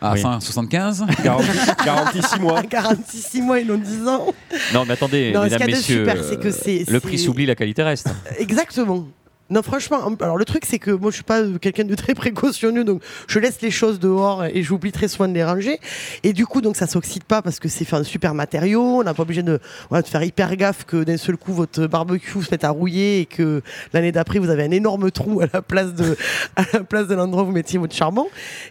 à 0.00 0.12
Oui. 0.12 0.20
175. 0.20 1.04
Garantie, 1.22 1.48
garantie 1.84 2.22
6 2.22 2.40
mois. 2.40 2.62
Garantie 2.70 3.18
6 3.18 3.42
mois 3.42 3.60
et 3.60 3.64
non 3.64 3.76
10 3.76 4.08
ans. 4.08 4.26
Non, 4.72 4.84
mais 4.86 4.94
attendez, 4.94 5.32
Non, 5.32 5.40
ce 5.40 5.44
mesdames, 5.44 5.60
de 5.60 5.66
messieurs, 5.66 6.06
super, 6.06 6.92
le 6.92 7.00
prix 7.00 7.18
s'oublie, 7.18 7.46
la 7.46 7.54
qualité 7.54 7.82
reste. 7.82 8.08
Exactement. 8.38 9.06
Non, 9.50 9.62
franchement, 9.62 9.98
alors 10.20 10.36
le 10.36 10.44
truc, 10.44 10.64
c'est 10.64 10.78
que 10.78 10.90
moi, 10.90 11.10
je 11.10 11.16
suis 11.16 11.24
pas 11.24 11.42
quelqu'un 11.60 11.84
de 11.84 11.94
très 11.94 12.14
précautionneux, 12.14 12.84
donc 12.84 13.02
je 13.26 13.38
laisse 13.38 13.60
les 13.62 13.70
choses 13.70 13.98
dehors 13.98 14.44
et 14.44 14.62
j'oublie 14.62 14.92
très 14.92 15.08
soin 15.08 15.28
de 15.28 15.34
les 15.34 15.44
ranger. 15.44 15.80
Et 16.22 16.32
du 16.32 16.46
coup, 16.46 16.60
donc 16.60 16.76
ça 16.76 16.86
s'oxyde 16.86 17.24
pas 17.24 17.42
parce 17.42 17.58
que 17.58 17.68
c'est 17.68 17.84
fait 17.84 17.96
un 17.96 18.04
super 18.04 18.34
matériau. 18.34 18.80
On 19.00 19.02
n'a 19.02 19.14
pas 19.14 19.22
obligé 19.22 19.42
de, 19.42 19.58
de, 19.90 20.02
faire 20.02 20.22
hyper 20.22 20.54
gaffe 20.56 20.84
que 20.84 21.02
d'un 21.02 21.16
seul 21.16 21.36
coup 21.36 21.52
votre 21.52 21.86
barbecue 21.86 22.42
se 22.42 22.50
mette 22.50 22.64
à 22.64 22.70
rouiller 22.70 23.20
et 23.20 23.26
que 23.26 23.62
l'année 23.92 24.12
d'après 24.12 24.38
vous 24.38 24.50
avez 24.50 24.62
un 24.62 24.70
énorme 24.70 25.10
trou 25.10 25.40
à 25.40 25.46
la 25.52 25.62
place 25.62 25.94
de 25.94 26.16
à 26.56 26.64
la 26.72 26.80
place 26.84 27.08
de 27.08 27.14
l'endroit 27.14 27.42
où 27.42 27.46
vous 27.46 27.52
mettiez 27.52 27.78
votre 27.78 27.94
charbon. 27.94 28.26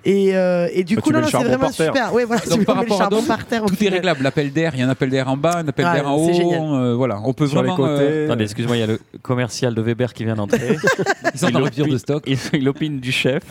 Et, 0.05 0.35
euh, 0.35 0.67
et 0.73 0.83
du 0.83 0.95
bah, 0.95 1.01
coup, 1.01 1.11
là, 1.11 1.21
c'est 1.23 1.37
vraiment 1.37 1.71
super. 1.71 2.13
Ouais, 2.13 2.25
voilà, 2.25 2.41
donc, 2.49 2.65
par 2.65 2.77
rapport 2.77 2.97
le 2.97 3.03
charbon 3.03 3.23
par 3.23 3.45
terre, 3.45 3.65
tout 3.65 3.83
est 3.83 3.89
réglable. 3.89 4.23
L'appel 4.23 4.51
d'air, 4.51 4.71
il 4.75 4.79
y 4.79 4.83
a 4.83 4.87
un 4.87 4.89
appel 4.89 5.09
d'air 5.09 5.27
en 5.27 5.37
bas, 5.37 5.57
un 5.57 5.67
appel 5.67 5.85
d'air 5.85 6.07
en 6.07 6.15
haut. 6.15 6.75
Euh, 6.75 6.95
voilà, 6.95 7.19
on 7.23 7.33
peut 7.33 7.47
Sur 7.47 7.59
vraiment. 7.59 7.77
Les 7.77 7.83
côtés. 7.83 8.03
Euh... 8.03 8.25
Attendez, 8.25 8.43
excuse-moi, 8.45 8.77
il 8.77 8.79
y 8.79 8.83
a 8.83 8.87
le 8.87 8.99
commercial 9.21 9.75
de 9.75 9.81
Weber 9.81 10.13
qui 10.13 10.23
vient 10.23 10.35
d'entrer. 10.35 10.68
Ils 11.33 11.39
sont 11.39 11.55
en 11.55 11.63
rupture 11.63 11.87
de 11.87 11.97
stock. 11.97 12.23
Il 12.53 12.67
opine 12.69 12.99
du 12.99 13.11
chef. 13.11 13.43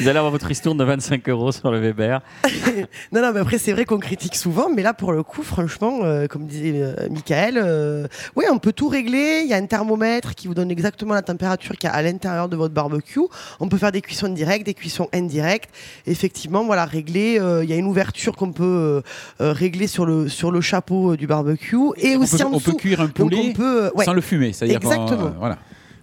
Vous 0.00 0.08
allez 0.08 0.18
avoir 0.18 0.30
votre 0.32 0.46
ristourne 0.46 0.76
de 0.78 0.84
25 0.84 1.28
euros 1.28 1.52
sur 1.52 1.70
le 1.70 1.78
Weber. 1.78 2.20
non, 3.12 3.22
non, 3.22 3.32
mais 3.32 3.40
après, 3.40 3.58
c'est 3.58 3.72
vrai 3.72 3.84
qu'on 3.84 3.98
critique 3.98 4.34
souvent, 4.34 4.68
mais 4.74 4.82
là, 4.82 4.92
pour 4.94 5.12
le 5.12 5.22
coup, 5.22 5.42
franchement, 5.42 6.00
euh, 6.02 6.26
comme 6.26 6.46
disait 6.46 6.72
euh, 6.82 6.94
Michael, 7.10 7.60
euh, 7.62 8.06
oui, 8.34 8.44
on 8.50 8.58
peut 8.58 8.72
tout 8.72 8.88
régler. 8.88 9.42
Il 9.44 9.48
y 9.50 9.54
a 9.54 9.56
un 9.56 9.66
thermomètre 9.66 10.34
qui 10.34 10.48
vous 10.48 10.54
donne 10.54 10.70
exactement 10.70 11.14
la 11.14 11.22
température 11.22 11.76
qu'il 11.76 11.88
y 11.88 11.92
a 11.92 11.94
à 11.94 12.02
l'intérieur 12.02 12.48
de 12.48 12.56
votre 12.56 12.74
barbecue. 12.74 13.20
On 13.60 13.68
peut 13.68 13.78
faire 13.78 13.92
des 13.92 14.00
cuissons 14.02 14.28
directes, 14.28 14.66
des 14.66 14.74
cuissons 14.74 15.08
indirectes. 15.12 15.70
Effectivement, 16.06 16.64
voilà, 16.64 16.84
régler. 16.84 17.38
euh, 17.40 17.64
Il 17.64 17.70
y 17.70 17.72
a 17.72 17.76
une 17.76 17.86
ouverture 17.86 18.36
qu'on 18.36 18.52
peut 18.52 19.02
euh, 19.40 19.52
régler 19.52 19.86
sur 19.86 20.06
le, 20.06 20.28
sur 20.28 20.50
le 20.50 20.60
chapeau 20.60 21.16
du 21.16 21.26
barbecue. 21.26 21.76
Et 21.98 22.16
on 22.16 22.22
aussi 22.22 22.36
peut, 22.38 22.44
en 22.44 22.48
on 22.52 22.56
dessous. 22.58 22.72
peut 22.72 22.76
cuire 22.78 23.00
un 23.00 23.04
Donc, 23.06 23.14
poulet 23.14 23.38
on 23.50 23.52
peut, 23.52 23.90
ouais. 23.94 24.04
sans 24.04 24.12
le 24.12 24.20
fumer. 24.20 24.48
Exactement. 24.60 25.26
euh, 25.26 25.30
voilà. 25.38 25.58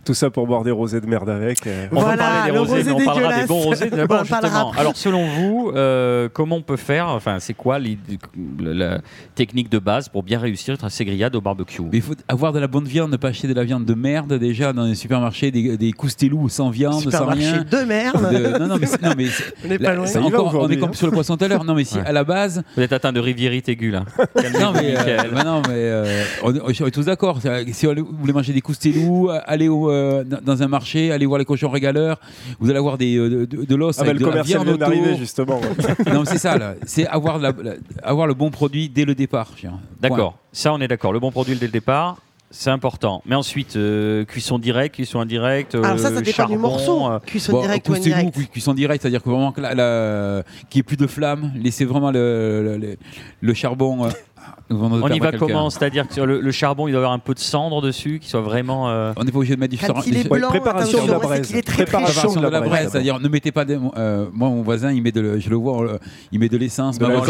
Tout 0.06 0.14
ça 0.14 0.30
pour 0.30 0.46
boire 0.48 0.64
des 0.64 0.72
rosés 0.72 1.00
de 1.00 1.06
merde 1.08 1.30
avec. 1.30 1.66
euh. 1.66 1.88
On 1.92 1.96
va 1.96 2.02
Voilà, 2.02 2.18
parler 2.18 2.52
des 2.52 2.58
rosés, 2.58 2.84
mais 2.86 2.92
on 2.92 3.06
parlera 3.06 3.40
des 3.42 3.48
bons 3.48 3.60
rosés 3.62 3.90
d'abord 3.92 4.26
justement. 4.26 4.72
Alors 4.78 4.96
selon 4.98 5.26
vous, 5.28 5.72
euh, 5.76 6.28
comment 6.32 6.58
on 6.58 6.62
peut 6.62 6.76
faire 6.78 7.08
Enfin, 7.08 7.38
c'est 7.40 7.54
quoi 7.54 7.80
la 7.80 9.00
technique 9.36 9.70
de 9.70 9.80
base 9.80 10.10
pour 10.10 10.24
bien 10.24 10.40
réussir 10.40 10.76
ces 10.90 11.06
grillades 11.06 11.36
au 11.36 11.42
barbecue? 11.42 11.82
Mais 11.84 11.90
il 12.00 12.02
faut 12.02 12.16
avoir 12.28 12.52
de 12.54 12.60
la 12.60 12.68
bonne 12.68 12.84
viande, 12.86 13.12
ne 13.12 13.18
pas 13.18 13.30
acheter 13.30 13.48
de 13.48 13.54
la 13.54 13.64
viande 13.64 13.86
de 13.86 13.94
merde 13.94 14.34
déjà 14.34 14.74
dans 14.74 14.84
les 14.84 14.96
supermarchés, 14.96 15.52
des, 15.52 15.78
des 15.78 15.92
coustelous 15.94 16.50
sans 16.50 16.70
viande, 16.70 16.94
sans 16.96 17.00
Supermarché 17.12 17.42
rien. 17.52 17.64
de 17.64 17.78
merde. 17.86 18.34
De- 18.34 18.60
non, 18.60 18.68
non, 18.68 18.78
mais, 18.80 18.86
c'est- 18.88 19.02
non, 19.02 19.14
mais 19.18 19.26
On 19.64 19.68
n'est 19.70 19.78
là, 19.78 19.90
pas 19.90 19.96
loin. 19.96 20.06
va 20.06 20.22
encore- 20.26 20.56
on 20.56 20.70
est 20.70 20.78
comme 20.78 20.90
hein. 20.90 20.94
sur 20.94 21.08
le 21.08 21.14
poisson 21.14 21.38
tout 21.38 21.46
à 21.46 21.48
l'heure. 21.48 21.64
Non, 21.64 21.76
mais 21.76 21.84
si 21.86 21.96
Ouais. 21.98 22.06
à 22.06 22.12
la 22.12 22.24
base, 22.24 22.64
Vous 22.76 22.82
êtes 22.84 22.92
atteint 22.94 23.14
de 23.14 23.20
riviérite 23.20 23.70
aiguë 23.70 23.92
là. 23.92 24.04
non 24.60 24.74
mais, 24.74 24.96
euh, 24.98 25.18
bah 25.34 25.44
non, 25.44 25.62
mais 25.68 25.74
euh, 25.76 26.24
on, 26.44 26.54
est- 26.56 26.82
on 26.82 26.88
est 26.88 26.92
tous 26.92 27.06
d'accord. 27.06 27.40
Si 27.72 27.86
vous 27.86 28.06
voulez 28.20 28.34
manger 28.34 28.52
des 28.54 28.62
coustelous, 28.62 29.30
allez 29.46 29.70
au, 29.70 29.90
euh, 29.94 30.24
dans 30.24 30.64
un 30.64 30.68
marché, 30.68 31.12
allez 31.12 31.26
voir 31.26 31.40
les 31.40 31.46
cochons 31.46 31.70
régaleurs. 31.70 32.20
Vous 32.60 32.70
allez 32.70 32.80
avoir 32.80 32.98
des, 32.98 33.16
euh, 33.18 33.46
de, 33.48 33.64
de 33.66 33.76
l'os 33.76 33.98
Ah, 34.00 34.04
bah, 34.04 34.10
avec 34.10 34.20
le 34.20 34.20
de 34.20 34.26
la 34.26 34.32
commercial 34.32 34.64
viande 34.64 34.66
vient 34.78 34.88
auto. 34.88 34.96
d'arriver, 34.96 35.18
justement. 35.18 35.60
ouais. 35.60 36.12
Non, 36.14 36.26
c'est 36.26 36.38
ça. 36.38 36.58
là. 36.58 36.76
C'est 36.86 37.08
avoir, 37.08 37.38
la- 37.40 37.52
la- 37.64 37.74
avoir 38.04 38.28
le 38.28 38.34
bon 38.34 38.50
produit 38.52 38.90
dès 38.90 39.06
le 39.06 39.16
départ. 39.16 39.52
je. 39.56 39.68
D'accord, 40.02 40.38
ça 40.52 40.74
on 40.74 40.80
est 40.82 40.88
d'accord. 40.88 41.14
Le 41.14 41.20
bon 41.20 41.32
produit 41.32 41.56
dès 41.56 41.66
le 41.68 41.72
départ, 41.72 42.18
c'est 42.56 42.70
important. 42.70 43.24
Mais 43.26 43.34
ensuite, 43.36 43.76
euh, 43.78 44.26
cuisson 44.26 44.60
directe, 44.60 44.96
cuisson 44.96 45.20
indirecte. 45.20 45.74
Alors 45.74 45.98
ça, 45.98 46.10
euh, 46.10 46.16
ça 46.16 46.22
dépend 46.22 46.32
charbon, 46.38 46.54
du 46.54 46.60
morceau. 46.60 47.08
euh, 47.12 47.20
Cuisson 47.26 47.52
Bon, 47.54 47.62
direct 47.62 47.90
ou 47.90 47.94
coustelou, 47.94 48.16
indirect. 48.16 48.36
cu- 48.38 48.46
cuisson 48.48 48.74
direct, 48.76 49.02
c'est-à-dire 49.02 49.24
que 49.24 49.30
vraiment 49.30 49.52
que 49.52 49.60
la- 49.62 49.74
la- 49.74 50.44
qu'il 50.70 50.78
n'y 50.78 50.82
ait 50.82 50.84
plus 50.84 50.98
de 50.98 51.08
flamme, 51.08 51.52
laissez 51.56 51.84
vraiment 51.84 52.12
le, 52.12 52.62
le, 52.64 52.78
le- 52.78 52.98
le 53.42 53.54
charbon. 53.56 54.06
euh, 54.06 54.10
On 54.70 55.10
y 55.10 55.20
va 55.20 55.32
comment? 55.32 55.70
C'est-à-dire 55.70 56.08
que 56.08 56.14
sur 56.14 56.26
le, 56.26 56.40
le 56.42 56.52
charbon, 56.52 56.88
il 56.88 56.92
doit 56.92 57.00
y 57.00 57.04
avoir 57.04 57.14
un 57.14 57.20
peu 57.20 57.34
de 57.34 57.40
cendre 57.40 57.82
dessus, 57.82 58.20
qui 58.20 58.30
soit 58.30 58.42
vraiment. 58.42 58.90
euh, 58.90 59.14
On 59.18 59.24
n'est 59.24 59.32
pas 59.32 59.38
obligé 59.38 59.56
de 59.56 59.60
mettre 59.60 59.72
du 59.76 59.80
Quand 59.86 60.06
il 60.06 60.18
est 60.18 60.30
blanc, 60.30 60.50
préparation 60.50 61.06
de 61.06 61.12
la 61.12 61.20
c'est 61.20 61.26
braise. 61.26 61.48
qu'il 61.48 61.56
est 61.58 61.62
très 61.62 61.76
très 61.86 61.86
Préparation 61.86 62.30
chaud. 62.30 62.40
de 62.40 62.44
la 62.44 62.50
la 62.50 62.60
braise, 62.60 62.70
braise, 62.72 62.90
c'est-à-dire 62.92 63.20
ne 63.20 63.28
mettez 63.30 63.52
pas. 63.52 63.66
Des, 63.66 63.78
euh, 63.98 64.26
moi, 64.34 64.50
mon 64.50 64.62
voisin, 64.62 64.92
il 64.92 65.02
met 65.02 65.12
de, 65.12 65.40
je 65.40 65.50
le 65.50 65.56
vois, 65.56 65.84
euh, 65.84 65.98
il 66.32 66.40
met 66.40 66.50
de 66.50 66.58
l'essence. 66.58 66.98
Voilà, 67.00 67.20
Ouais. 67.20 67.24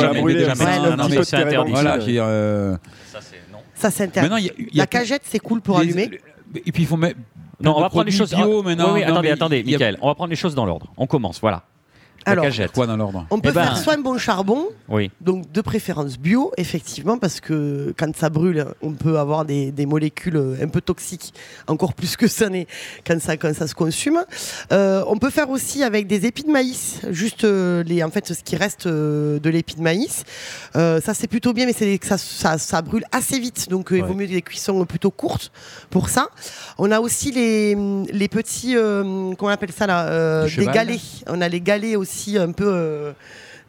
Ça, 3.84 3.92
c'est 3.92 4.08
non. 4.08 4.12
Ça 4.14 4.22
s'interdit. 4.22 4.30
maintenant, 4.30 4.38
il 4.38 4.46
y 4.46 4.50
a- 4.50 4.54
il 4.58 4.76
y 4.78 4.80
a 4.80 4.84
La 4.84 4.88
cagette, 4.88 5.22
c'est 5.26 5.40
cool 5.40 5.62
pour 5.62 5.80
les- 5.80 5.86
allumer. 5.92 6.20
Et 6.66 6.72
puis 6.72 6.84
il 6.84 6.86
faut 6.88 6.98
mettre. 6.98 7.20
Non, 7.62 7.78
on 7.78 7.82
va 7.82 7.90
prendre 7.90 8.06
les 8.06 8.12
choses. 8.12 8.34
bio 8.34 8.62
maintenant. 8.64 8.94
oui, 8.94 8.94
oui, 8.96 9.00
Non, 9.02 9.12
attendez, 9.14 9.28
mais 9.28 9.32
attendez, 9.34 9.60
il 9.60 9.70
y 9.72 9.76
a- 9.76 9.78
Michael, 9.78 9.98
on 10.02 10.08
va 10.08 10.16
prendre 10.16 10.30
les 10.32 10.36
choses 10.36 10.56
dans 10.56 10.66
l'ordre. 10.66 10.92
On 10.98 11.08
commence, 11.08 11.40
voilà. 11.40 11.64
Alors, 12.26 12.46
cagette. 12.46 12.72
Quoi 12.72 12.88
dans 12.88 12.98
l'ordre 12.98 13.26
on 13.32 13.40
peut 13.40 13.50
Eh 13.52 13.54
ben- 13.56 13.64
faire 13.64 13.78
soit 13.78 13.94
un 13.96 14.00
bon 14.00 14.18
charbon, 14.18 14.66
Oui. 14.90 15.12
donc 15.22 15.52
de 15.52 15.62
préférence 15.62 16.18
bio, 16.18 16.52
effectivement, 16.58 17.18
parce 17.18 17.40
que 17.40 17.94
quand 17.98 18.16
ça 18.16 18.30
brûle, 18.30 18.66
on 18.82 18.92
peut 18.94 19.18
avoir 19.20 19.46
des, 19.46 19.72
des 19.72 19.86
molécules 19.86 20.58
un 20.62 20.68
peu 20.68 20.82
toxiques, 20.82 21.34
encore 21.68 21.94
plus 21.94 22.16
que 22.16 22.28
ça 22.28 22.50
n'est 22.50 22.68
quand 23.06 23.20
ça, 23.22 23.38
quand 23.38 23.54
ça 23.54 23.68
se 23.68 23.76
consume. 23.76 24.24
Euh, 24.72 25.04
on 25.08 25.18
peut 25.18 25.30
faire 25.30 25.50
aussi 25.50 25.84
avec 25.84 26.08
des 26.08 26.26
épis 26.26 26.44
de 26.44 26.52
maïs, 26.52 27.00
juste 27.10 27.44
euh, 27.44 27.84
les, 27.84 28.04
en 28.04 28.10
fait, 28.12 28.28
ce 28.34 28.44
qui 28.44 28.56
reste 28.56 28.86
euh, 28.88 29.40
de 29.40 29.50
l'épi 29.50 29.76
de 29.76 29.82
maïs. 29.82 30.24
Euh, 30.76 31.02
ça, 31.02 31.14
c'est 31.14 31.28
plutôt 31.28 31.54
bien, 31.54 31.66
mais 31.66 31.74
c'est 31.74 32.00
ça, 32.04 32.18
ça, 32.18 32.58
ça 32.58 32.82
brûle 32.82 33.04
assez 33.12 33.40
vite, 33.40 33.70
donc 33.70 33.90
il 33.92 34.04
vaut 34.04 34.14
mieux 34.14 34.28
des 34.28 34.42
cuissons 34.42 34.84
plutôt 34.86 35.12
courtes 35.12 35.52
pour 35.90 36.10
ça. 36.10 36.28
On 36.78 36.92
a 36.92 37.00
aussi 37.00 37.32
les, 37.32 37.76
les 38.12 38.28
petits, 38.28 38.76
euh, 38.76 39.04
comment 39.38 39.50
on 39.52 39.54
appelle 39.54 39.72
ça 39.72 39.88
là, 39.88 40.08
euh, 40.08 40.50
des 40.58 40.66
galets. 40.68 41.00
On 41.28 41.42
a 41.42 41.48
les 41.50 41.62
galets 41.62 41.96
aussi 41.96 42.13
un 42.38 42.52
peu. 42.52 43.14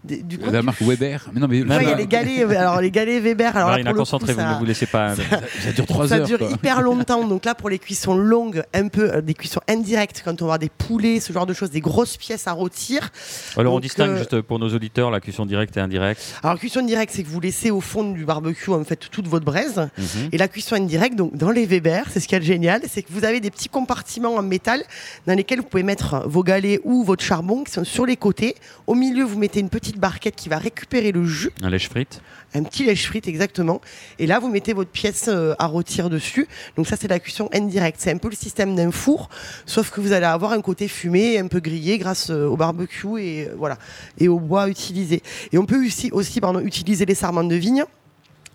Des- 0.05 0.23
du 0.23 0.39
coup, 0.39 0.51
La 0.51 0.63
marque 0.63 0.83
Weber. 0.83 1.27
Mais 1.33 1.41
non, 1.41 1.49
mais 1.49 1.63
Ouais, 1.63 1.79
il 1.83 1.89
y 1.89 1.93
a 1.93 1.97
les 1.97 2.07
galets, 2.07 2.45
euh, 2.45 2.59
alors 2.59 2.81
les 2.81 2.91
galets 2.91 3.21
Weber. 3.23 3.57
Alors 3.57 3.69
là, 3.71 3.75
Marina, 3.75 3.91
pour 3.91 3.95
le 4.01 4.05
coup, 4.05 4.11
concentrez-vous, 4.11 4.41
ça- 4.41 4.55
ne 4.55 4.59
vous 4.59 4.65
laissez 4.65 4.87
pas. 4.87 5.15
ça 5.65 5.73
dure 5.75 5.87
3 5.87 6.09
ça 6.09 6.17
heures. 6.19 6.27
dure 6.27 6.39
quoi. 6.39 6.51
hyper 6.51 6.83
longtemps. 6.83 7.27
Donc 7.27 7.45
là, 7.45 7.55
pour 7.55 7.69
les 7.71 7.79
cuissons 7.79 8.15
longues, 8.15 8.63
un 8.75 8.89
peu 8.89 9.15
euh, 9.15 9.21
des 9.21 9.35
cuissons 9.35 9.61
indirectes, 9.69 10.23
quand 10.25 10.33
on 10.43 10.47
va 10.47 10.55
avoir 10.55 10.59
des 10.59 10.69
poulets, 10.69 11.21
ce 11.21 11.33
genre 11.33 11.47
de 11.47 11.55
choses, 11.55 11.71
des 11.71 11.81
grosses 11.81 12.17
pièces 12.17 12.47
à 12.47 12.53
rôtir. 12.53 13.11
Alors 13.57 13.75
on 13.75 13.81
distingue 13.81 14.11
euh, 14.11 14.19
juste 14.19 14.41
pour 14.43 14.59
nos 14.59 14.69
auditeurs 14.75 15.11
la 15.11 15.21
cuisson 15.21 15.47
directe 15.47 15.77
et 15.77 15.81
indirecte. 15.81 16.21
Alors 16.43 16.59
cuisson 16.59 16.83
directe, 16.83 17.13
c'est 17.17 17.23
que 17.23 17.29
vous 17.29 17.41
laissez 17.41 17.71
au 17.71 17.81
fond 17.81 18.05
du 18.11 18.25
barbecue 18.25 18.71
en 18.71 18.85
fait 18.85 18.97
toute 19.11 19.27
votre 19.29 19.45
braise. 19.45 19.89
Mhm. 19.97 20.29
Et 20.33 20.39
la 20.39 20.49
cuisson 20.49 20.77
indirecte, 20.77 21.17
donc 21.17 21.37
dans 21.37 21.51
les 21.51 21.67
Weber, 21.67 22.05
c'est 22.11 22.21
ce 22.21 22.29
qui 22.29 22.35
est 22.35 22.43
génial, 22.43 22.83
c'est 22.89 23.03
que 23.03 23.13
vous 23.13 23.25
avez 23.25 23.41
des 23.41 23.51
petits 23.51 23.69
compartiments 23.69 24.35
en 24.35 24.43
métal 24.43 24.83
dans 25.27 25.35
lesquels 25.35 25.61
vous 25.61 25.67
pouvez 25.67 25.83
mettre 25.83 26.29
vos 26.29 26.43
galets 26.43 26.81
ou 26.85 27.05
votre 27.05 27.25
charbon 27.25 27.65
qui 27.65 27.73
sont 27.73 27.85
sur 27.85 28.07
les 28.07 28.17
côtés. 28.17 28.55
Au 28.87 28.95
milieu, 28.95 29.25
vous 29.25 29.39
mettez 29.39 29.61
une 29.61 29.69
petite 29.71 29.94
barquette 29.99 30.37
qui 30.37 30.49
va 30.49 30.59
récupérer 30.59 31.13
le 31.13 31.25
jus, 31.25 31.51
Un 31.63 31.71
lèche 31.71 31.89
frite. 31.89 32.21
un 32.55 32.63
petit 32.63 32.85
lèche 32.85 33.07
frite 33.07 33.27
exactement. 33.29 33.81
Et 34.19 34.27
là, 34.27 34.39
vous 34.39 34.49
mettez 34.49 34.73
votre 34.73 34.91
pièce 34.91 35.27
euh, 35.29 35.55
à 35.59 35.67
rôtir 35.67 36.11
dessus. 36.11 36.47
Donc 36.77 36.87
ça, 36.87 36.97
c'est 36.97 37.09
la 37.09 37.19
cuisson 37.19 37.49
indirecte. 37.53 38.01
C'est 38.01 38.11
un 38.13 38.19
peu 38.19 38.29
le 38.29 38.37
système 38.37 38.75
d'un 38.75 38.91
four, 38.91 39.29
sauf 39.67 39.91
que 39.91 40.01
vous 40.01 40.13
allez 40.13 40.27
avoir 40.27 40.53
un 40.53 40.61
côté 40.61 40.89
fumé, 40.89 41.39
un 41.39 41.47
peu 41.49 41.61
grillé 41.61 41.99
grâce 41.99 42.31
euh, 42.31 42.47
au 42.47 42.57
barbecue 42.57 43.19
et 43.21 43.49
euh, 43.49 43.55
voilà 43.57 43.79
et 44.19 44.29
au 44.29 44.39
bois 44.39 44.69
utilisé. 44.69 45.23
Et 45.53 45.59
on 45.59 45.67
peut 45.67 45.85
aussi, 45.85 46.11
aussi 46.13 46.41
pardon, 46.41 46.61
utiliser 46.61 47.05
les 47.07 47.15
sarments 47.15 47.45
de 47.45 47.55
vigne. 47.57 47.85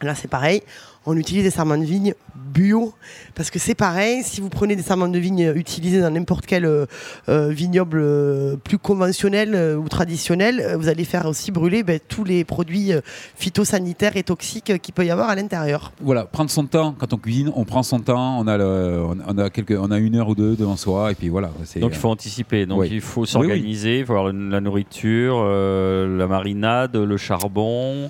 Là, 0.01 0.15
c'est 0.15 0.29
pareil. 0.29 0.63
On 1.05 1.15
utilise 1.17 1.43
des 1.43 1.49
sarments 1.49 1.77
de 1.77 1.83
vigne 1.85 2.13
bio 2.35 2.93
parce 3.35 3.49
que 3.49 3.57
c'est 3.57 3.73
pareil. 3.75 4.21
Si 4.23 4.41
vous 4.41 4.49
prenez 4.49 4.75
des 4.75 4.81
sarments 4.83 5.07
de 5.07 5.17
vigne 5.17 5.53
utilisés 5.55 6.01
dans 6.01 6.09
n'importe 6.11 6.45
quel 6.45 6.65
euh, 6.65 6.85
euh, 7.29 7.49
vignoble 7.49 7.99
euh, 8.01 8.55
plus 8.57 8.77
conventionnel 8.77 9.55
euh, 9.55 9.75
ou 9.77 9.87
traditionnel, 9.87 10.75
vous 10.77 10.87
allez 10.89 11.05
faire 11.05 11.25
aussi 11.25 11.51
brûler 11.51 11.83
ben, 11.83 11.99
tous 12.07 12.23
les 12.25 12.43
produits 12.43 12.91
phytosanitaires 13.35 14.17
et 14.17 14.23
toxiques 14.23 14.79
qu'il 14.81 14.93
peut 14.93 15.05
y 15.05 15.09
avoir 15.11 15.29
à 15.29 15.35
l'intérieur. 15.35 15.91
Voilà, 16.01 16.25
prendre 16.25 16.49
son 16.51 16.65
temps 16.65 16.93
quand 16.97 17.13
on 17.13 17.17
cuisine, 17.17 17.51
on 17.55 17.63
prend 17.65 17.81
son 17.83 17.99
temps, 17.99 18.37
on 18.39 18.47
a, 18.47 18.57
le, 18.57 19.01
on 19.27 19.37
a, 19.37 19.49
quelques, 19.49 19.77
on 19.79 19.91
a 19.91 19.97
une 19.97 20.15
heure 20.17 20.27
ou 20.29 20.35
deux 20.35 20.55
devant 20.55 20.75
soi, 20.75 21.11
et 21.11 21.15
puis 21.15 21.29
voilà. 21.29 21.49
c'est- 21.63 21.79
Donc 21.79 21.91
il 21.93 21.97
faut 21.97 22.09
anticiper. 22.09 22.65
Donc 22.65 22.79
oui. 22.81 22.89
il 22.91 23.01
faut 23.01 23.25
s'organiser. 23.25 23.99
Il 23.99 24.05
faut 24.05 24.13
avoir 24.13 24.33
la 24.33 24.59
nourriture, 24.61 25.35
euh, 25.41 26.17
la 26.17 26.27
marinade, 26.27 26.95
le 26.95 27.17
charbon. 27.17 28.09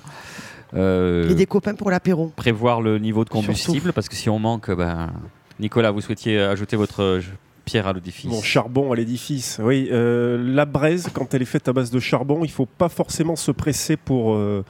Euh, 0.74 1.28
Et 1.28 1.34
des 1.34 1.46
copains 1.46 1.74
pour 1.74 1.90
l'apéro. 1.90 2.32
prévoir 2.36 2.80
le 2.80 2.98
niveau 2.98 3.24
de 3.24 3.30
combustible 3.30 3.92
parce 3.92 4.08
que 4.08 4.14
si 4.16 4.28
on 4.28 4.38
manque, 4.38 4.70
ben, 4.70 5.10
Nicolas, 5.58 5.90
vous 5.90 6.00
souhaitiez 6.00 6.40
ajouter 6.40 6.76
votre 6.76 7.02
euh, 7.02 7.20
pierre 7.64 7.86
à 7.86 7.92
l'édifice. 7.92 8.30
Mon 8.30 8.42
charbon 8.42 8.92
à 8.92 8.96
l'édifice. 8.96 9.60
Oui, 9.62 9.88
euh, 9.92 10.38
la 10.42 10.64
braise, 10.64 11.08
quand 11.12 11.34
elle 11.34 11.42
est 11.42 11.46
faite 11.46 11.68
à 11.68 11.72
base 11.72 11.90
de 11.90 12.00
charbon, 12.00 12.40
il 12.44 12.50
faut 12.50 12.66
pas 12.66 12.88
forcément 12.88 13.36
se 13.36 13.52
presser 13.52 13.96
pour, 13.96 14.34
euh, 14.34 14.64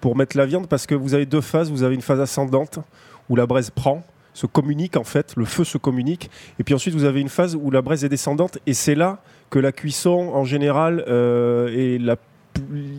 pour 0.00 0.16
mettre 0.16 0.36
la 0.36 0.46
viande 0.46 0.66
parce 0.66 0.86
que 0.86 0.94
vous 0.94 1.14
avez 1.14 1.26
deux 1.26 1.40
phases. 1.40 1.70
Vous 1.70 1.82
avez 1.82 1.94
une 1.94 2.02
phase 2.02 2.20
ascendante 2.20 2.80
où 3.28 3.36
la 3.36 3.46
braise 3.46 3.70
prend, 3.70 4.02
se 4.34 4.46
communique 4.46 4.96
en 4.96 5.04
fait, 5.04 5.34
le 5.36 5.44
feu 5.44 5.64
se 5.64 5.78
communique. 5.78 6.30
Et 6.58 6.64
puis 6.64 6.74
ensuite, 6.74 6.94
vous 6.94 7.04
avez 7.04 7.20
une 7.20 7.28
phase 7.28 7.54
où 7.54 7.70
la 7.70 7.82
braise 7.82 8.04
est 8.04 8.08
descendante 8.08 8.58
et 8.66 8.74
c'est 8.74 8.94
là 8.94 9.22
que 9.50 9.58
la 9.58 9.72
cuisson 9.72 10.30
en 10.32 10.44
général 10.44 11.04
euh, 11.08 11.68
est 11.68 11.98
la 11.98 12.16
plus 12.52 12.98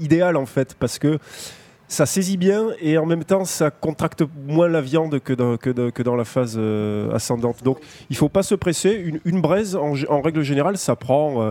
idéale 0.00 0.36
en 0.36 0.46
fait 0.46 0.74
parce 0.78 0.98
que 0.98 1.18
ça 1.88 2.06
saisit 2.06 2.36
bien 2.36 2.68
et 2.80 2.98
en 2.98 3.06
même 3.06 3.24
temps 3.24 3.44
ça 3.44 3.70
contracte 3.70 4.24
moins 4.46 4.68
la 4.68 4.80
viande 4.80 5.20
que 5.20 5.32
dans, 5.32 5.56
que 5.56 6.02
dans- 6.02 6.16
la 6.16 6.24
phase 6.24 6.56
euh, 6.58 7.12
ascendante. 7.14 7.62
Donc 7.62 7.78
il 8.10 8.16
faut 8.16 8.28
pas 8.28 8.42
se 8.42 8.54
presser. 8.54 9.12
Une, 9.24 9.40
braise, 9.40 9.76
en 9.76 10.20
règle 10.20 10.42
générale, 10.42 10.78
ça 10.78 10.96
prend 10.96 11.42
euh, 11.42 11.50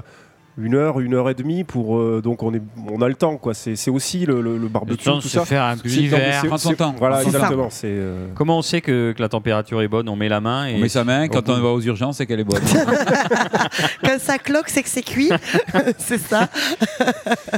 une 0.57 0.75
heure, 0.75 0.99
une 0.99 1.13
heure 1.13 1.29
et 1.29 1.33
demie 1.33 1.63
pour 1.63 1.97
euh, 1.97 2.21
donc 2.23 2.41
on 2.41 2.53
est 2.53 2.61
on 2.89 3.01
a 3.01 3.07
le 3.07 3.15
temps 3.15 3.37
quoi. 3.37 3.53
C'est 3.53 3.89
aussi 3.89 4.25
le, 4.25 4.41
le, 4.41 4.67
barbecue 4.67 5.03
tout 5.03 5.21
ça. 5.21 5.45
faire 5.45 5.63
un 5.63 5.75
hiver. 5.83 6.43
Prendre 6.45 6.59
son 6.59 6.73
temps. 6.73 6.95
Voilà 6.97 7.23
exactement. 7.23 7.69
Euh... 7.83 8.27
Comment 8.35 8.59
on 8.59 8.61
sait 8.61 8.81
que, 8.81 9.13
que, 9.15 9.21
la 9.21 9.29
température 9.29 9.81
est 9.81 9.87
bonne? 9.87 10.07
On 10.07 10.15
met 10.15 10.29
la 10.29 10.41
main 10.41 10.67
et 10.67 10.75
on 10.75 10.79
met 10.79 10.89
sa 10.89 11.03
main 11.03 11.27
quand 11.27 11.49
on 11.49 11.59
va 11.59 11.69
aux 11.69 11.81
urgences 11.81 12.17
c'est 12.17 12.25
qu'elle 12.25 12.39
est 12.39 12.45
bonne. 12.45 12.61
quand 14.03 14.19
ça 14.19 14.37
cloque 14.37 14.69
c'est 14.69 14.83
que 14.83 14.89
c'est 14.89 15.03
cuit. 15.03 15.29
c'est 15.97 16.19
ça. 16.19 16.49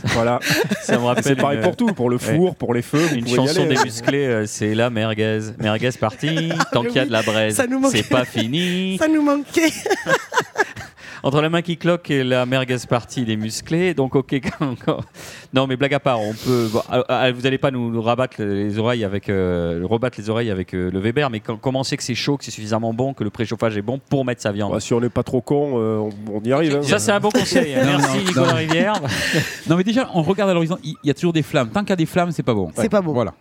voilà. 0.05 0.39
Ça 0.81 0.97
me 0.97 1.05
rappelle. 1.05 1.23
C'est 1.23 1.35
pareil 1.35 1.59
pour 1.61 1.75
tout, 1.75 1.87
pour 1.87 2.09
le 2.09 2.17
four, 2.17 2.55
pour 2.55 2.73
les 2.73 2.81
feux. 2.81 3.13
Une 3.15 3.27
chanson 3.27 3.65
des 3.65 3.77
musclés, 3.83 4.25
euh, 4.25 4.45
c'est 4.47 4.73
la 4.73 4.89
merguez. 4.89 5.39
Merguez 5.59 5.91
partie. 5.99 6.49
Tant 6.71 6.83
qu'il 6.83 6.95
y 6.95 6.99
a 6.99 7.05
de 7.05 7.11
la 7.11 7.21
braise, 7.21 7.61
c'est 7.91 8.09
pas 8.09 8.25
fini. 8.25 8.97
Ça 8.97 9.07
nous 9.07 9.21
manquait 9.21 9.71
entre 11.23 11.41
la 11.41 11.49
main 11.49 11.61
qui 11.61 11.77
cloque 11.77 12.09
et 12.11 12.23
la 12.23 12.45
merguez 12.45 12.77
partie 12.89 13.25
des 13.25 13.37
musclés. 13.37 13.93
Donc, 13.93 14.15
ok, 14.15 14.39
non, 15.53 15.67
mais 15.67 15.75
blague 15.75 15.93
à 15.93 15.99
part, 15.99 16.21
on 16.21 16.33
peut. 16.33 16.69
Ah, 16.89 17.03
ah, 17.07 17.31
vous 17.31 17.41
n'allez 17.41 17.57
pas 17.57 17.71
nous, 17.71 18.01
rabattre 18.01 18.41
les 18.41 18.77
oreilles 18.77 19.03
avec, 19.03 19.29
euh, 19.29 19.81
rebattre 19.83 20.19
les 20.19 20.29
oreilles 20.29 20.51
avec 20.51 20.73
euh, 20.73 20.89
le 20.91 20.99
Weber, 20.99 21.29
mais 21.29 21.39
comment 21.39 21.81
on 21.81 21.83
sait 21.83 21.97
que 21.97 22.03
c'est 22.03 22.15
chaud, 22.15 22.37
que 22.37 22.45
c'est 22.45 22.51
suffisamment 22.51 22.93
bon, 22.93 23.13
que 23.13 23.23
le 23.23 23.29
préchauffage 23.29 23.77
est 23.77 23.81
bon 23.81 23.99
pour 24.09 24.25
mettre 24.25 24.41
sa 24.41 24.51
viande? 24.51 24.71
Bah, 24.71 24.79
Si 24.79 24.93
on 24.93 25.01
n'est 25.01 25.09
pas 25.09 25.23
trop 25.23 25.41
con, 25.41 25.73
euh, 25.75 26.09
on, 26.31 26.41
y 26.41 26.51
arrive. 26.51 26.77
Hein. 26.77 26.83
Ça, 26.83 26.99
c'est 26.99 27.11
un 27.11 27.19
bon 27.19 27.29
conseil. 27.29 27.75
Merci, 27.75 28.19
Nicolas 28.19 28.53
Rivière. 28.53 28.93
non, 29.69 29.77
mais 29.77 29.83
déjà, 29.83 30.09
on 30.13 30.21
regarde 30.21 30.49
à 30.49 30.53
l'horizon, 30.53 30.77
il 30.83 30.95
y 31.03 31.09
a 31.09 31.13
toujours 31.13 31.33
des 31.33 31.43
flammes. 31.43 31.69
Tant 31.69 31.81
qu'il 31.81 31.89
y 31.89 31.93
a 31.93 31.97
des 31.97 32.05
flammes, 32.05 32.31
c'est 32.31 32.43
pas 32.43 32.53
bon. 32.53 32.71
C'est 32.75 32.89
pas 32.89 33.01
bon. 33.01 33.13
Voilà. 33.13 33.33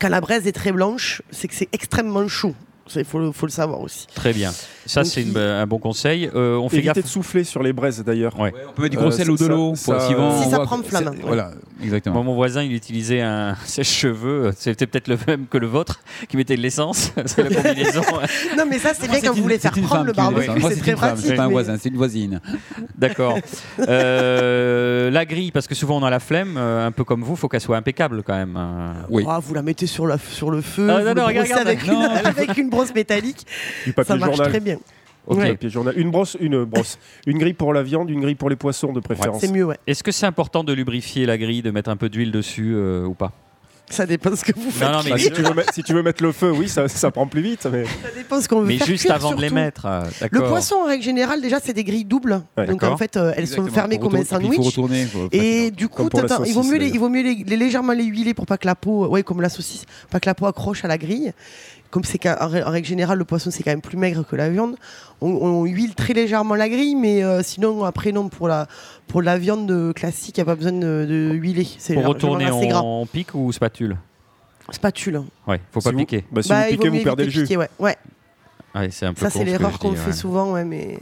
Quand 0.00 0.08
la 0.08 0.20
braise 0.20 0.46
est 0.46 0.52
très 0.52 0.72
blanche, 0.72 1.22
c'est 1.30 1.48
que 1.48 1.54
c'est 1.54 1.68
extrêmement 1.72 2.26
chaud. 2.28 2.54
Il 2.96 3.04
faut, 3.04 3.18
le 3.18 3.50
savoir 3.50 3.80
aussi. 3.80 4.06
Très 4.14 4.32
bien. 4.32 4.52
Ça, 4.86 5.04
c'est 5.04 5.24
un 5.36 5.66
bon 5.66 5.78
conseil. 5.78 6.30
Euh, 6.34 6.56
on 6.56 6.68
fait 6.68 6.78
Éviter 6.78 7.02
de 7.02 7.06
souffler 7.06 7.44
sur 7.44 7.62
les 7.62 7.72
braises 7.72 8.02
d'ailleurs. 8.04 8.34
on 8.38 8.50
peut 8.72 8.82
mettre 8.82 8.90
du 8.90 8.96
gros 8.96 9.08
euh, 9.08 9.10
sel 9.10 9.30
ou 9.30 9.36
de 9.36 9.46
l'eau. 9.46 9.74
Si 9.74 9.84
ça 10.50 10.60
prend 10.60 10.82
flamme. 10.82 11.14
Voilà, 11.22 11.52
exactement. 11.82 12.24
mon 12.24 12.34
voisin, 12.34 12.62
il 12.62 12.72
utilisait 12.72 13.20
un 13.20 13.56
sèche-cheveux. 13.64 14.52
C'était 14.56 14.86
peut-être 14.86 15.08
le 15.08 15.18
même 15.26 15.46
que 15.46 15.58
le 15.58 15.66
vôtre, 15.66 16.00
qui 16.28 16.36
mettait 16.36 16.56
de 16.56 16.62
l'essence. 16.62 17.12
c'est 17.26 17.42
la 17.42 17.54
combinaison. 17.54 18.02
non, 18.58 18.64
mais 18.68 18.78
ça, 18.78 18.92
c'est 18.94 19.08
bien 19.08 19.20
quand 19.20 19.34
vous 19.34 19.42
voulez 19.42 19.58
faire 19.58 19.72
prendre 19.72 20.04
le 20.04 20.12
barbecue. 20.12 20.60
C'est 20.68 20.80
très 20.80 20.94
pratique. 20.94 21.26
C'est 21.26 21.36
pas 21.36 21.44
un 21.44 21.48
voisin, 21.48 21.76
c'est 21.80 21.90
une 21.90 21.96
voisine. 21.96 22.40
D'accord. 22.96 23.38
Euh, 23.80 25.10
la 25.10 25.24
grille, 25.24 25.52
parce 25.52 25.66
que 25.66 25.74
souvent 25.74 25.98
on 25.98 26.04
a 26.04 26.10
la 26.10 26.20
flemme, 26.20 26.56
un 26.56 26.92
peu 26.92 27.04
comme 27.04 27.22
vous, 27.22 27.34
il 27.34 27.38
faut 27.38 27.48
qu'elle 27.48 27.60
soit 27.60 27.76
impeccable 27.76 28.22
quand 28.22 28.34
même. 28.34 28.58
Oui. 29.08 29.24
Ah, 29.28 29.38
vous 29.40 29.54
la 29.54 29.62
mettez 29.62 29.86
sur 29.86 30.06
le 30.06 30.16
feu. 30.16 30.88
Ah, 30.90 31.02
non, 31.02 31.14
non, 31.14 31.26
regarde, 31.26 31.50
avec, 31.66 32.58
une, 32.58 32.70
métallique. 32.94 33.46
ça 34.04 34.16
marche 34.16 34.38
très 34.38 34.60
bien. 34.60 34.78
Une 35.96 36.10
brosse, 36.10 36.36
une 36.40 36.64
brosse, 36.64 36.98
une 37.26 37.38
grille 37.38 37.54
pour 37.54 37.72
la 37.72 37.82
viande, 37.82 38.10
une 38.10 38.20
grille 38.20 38.34
pour 38.34 38.50
les 38.50 38.56
poissons 38.56 38.92
de 38.92 39.00
préférence. 39.00 39.40
c'est 39.40 39.52
mieux, 39.52 39.64
ouais. 39.64 39.76
Est-ce 39.86 40.02
que 40.02 40.12
c'est 40.12 40.26
important 40.26 40.64
de 40.64 40.72
lubrifier 40.72 41.26
la 41.26 41.38
grille, 41.38 41.62
de 41.62 41.70
mettre 41.70 41.90
un 41.90 41.96
peu 41.96 42.08
d'huile 42.08 42.32
dessus 42.32 42.72
euh, 42.74 43.04
ou 43.04 43.14
pas? 43.14 43.32
Ça 43.90 44.06
dépend 44.06 44.34
ce 44.36 44.44
que 44.44 44.52
vous 44.56 44.70
faites. 44.70 44.88
Bah, 44.88 45.18
si, 45.18 45.82
tu 45.82 45.92
veux 45.92 46.02
mettre, 46.02 46.22
le 46.22 46.30
feu, 46.30 46.52
oui, 46.52 46.68
ça, 46.68 46.86
ça 46.86 47.10
prend 47.10 47.26
plus 47.26 47.42
vite. 47.42 47.66
Mais... 47.70 47.84
Ça 47.84 48.10
dépend 48.16 48.40
ce 48.40 48.48
qu'on 48.48 48.60
veut 48.60 48.68
mais 48.68 48.78
juste 48.78 49.10
avant 49.10 49.34
de 49.34 49.40
les 49.40 49.50
mettre. 49.50 49.86
Euh, 49.86 50.04
le 50.30 50.42
poisson, 50.42 50.76
en 50.76 50.86
règle 50.86 51.02
générale, 51.02 51.42
déjà, 51.42 51.58
c'est 51.58 51.72
des 51.72 51.82
grilles 51.82 52.04
doubles. 52.04 52.40
donc 52.68 52.82
en 52.84 52.96
fait, 52.96 53.16
euh, 53.16 53.32
elles 53.36 53.48
sont 53.48 53.66
fermées 53.66 53.98
comme 53.98 54.14
un 54.14 54.24
sandwich. 54.24 54.52
Il 54.52 54.56
faut 54.56 54.62
retourner. 54.62 55.06
et 55.32 55.72
du 55.72 55.88
coup, 55.88 56.08
il 56.46 56.54
vaut 56.54 56.62
mieux, 56.62 56.78
les, 56.78 56.88
il 56.88 57.00
vaut 57.00 57.08
mieux 57.08 57.22
les, 57.22 57.56
légèrement 57.56 57.92
les 57.92 58.04
huiler 58.04 58.32
pour 58.32 58.46
pas 58.46 58.58
que 58.58 58.66
la 58.66 58.76
peau, 58.76 59.08
ouais, 59.08 59.24
comme 59.24 59.40
la 59.40 59.48
saucisse, 59.48 59.84
pas 60.08 60.20
que 60.20 60.28
la 60.28 60.34
peau 60.34 60.46
accroche 60.46 60.84
à 60.84 60.88
la 60.88 60.96
grille 60.96 61.32
comme 61.90 62.04
c'est 62.04 62.24
en 62.28 62.48
règle 62.48 62.86
générale 62.86 63.18
le 63.18 63.24
poisson 63.24 63.50
c'est 63.50 63.62
quand 63.62 63.70
même 63.70 63.80
plus 63.80 63.96
maigre 63.96 64.24
que 64.24 64.36
la 64.36 64.48
viande, 64.48 64.76
on, 65.20 65.64
huile 65.64 65.94
très 65.94 66.14
légèrement 66.14 66.54
la 66.54 66.68
grille, 66.68 66.96
mais 66.96 67.22
euh, 67.22 67.42
sinon 67.42 67.84
après 67.84 68.12
non 68.12 68.28
pour 68.28 68.48
la 68.48 68.66
pour 69.06 69.22
la 69.22 69.38
viande 69.38 69.92
classique, 69.94 70.38
il 70.38 70.40
n'y 70.40 70.42
a 70.42 70.46
pas 70.46 70.54
besoin 70.54 70.72
de, 70.72 71.30
huiler. 71.32 71.66
Pour 71.94 72.06
retourner 72.06 72.50
en, 72.50 73.06
pique 73.06 73.34
ou 73.34 73.52
spatule 73.52 73.96
Spatule. 74.70 75.22
Ouais, 75.48 75.60
faut 75.72 75.80
pas 75.80 75.92
piquer. 75.92 76.24
Bah, 76.30 76.42
si 76.42 76.48
vous 76.48 76.54
bah, 76.54 76.66
piquez, 76.70 76.88
vous 76.88 77.02
perdez 77.02 77.24
le 77.24 77.30
jus. 77.30 77.56
ouais. 77.56 77.68
ouais. 77.80 78.90
c'est 78.90 79.06
un 79.06 79.14
peu 79.14 79.20
Ça 79.20 79.30
c'est 79.30 79.44
l'erreur 79.44 79.78
qu'on 79.80 79.94
fait 79.94 80.12
souvent, 80.12 80.52
ouais, 80.52 80.64
mais 80.64 80.98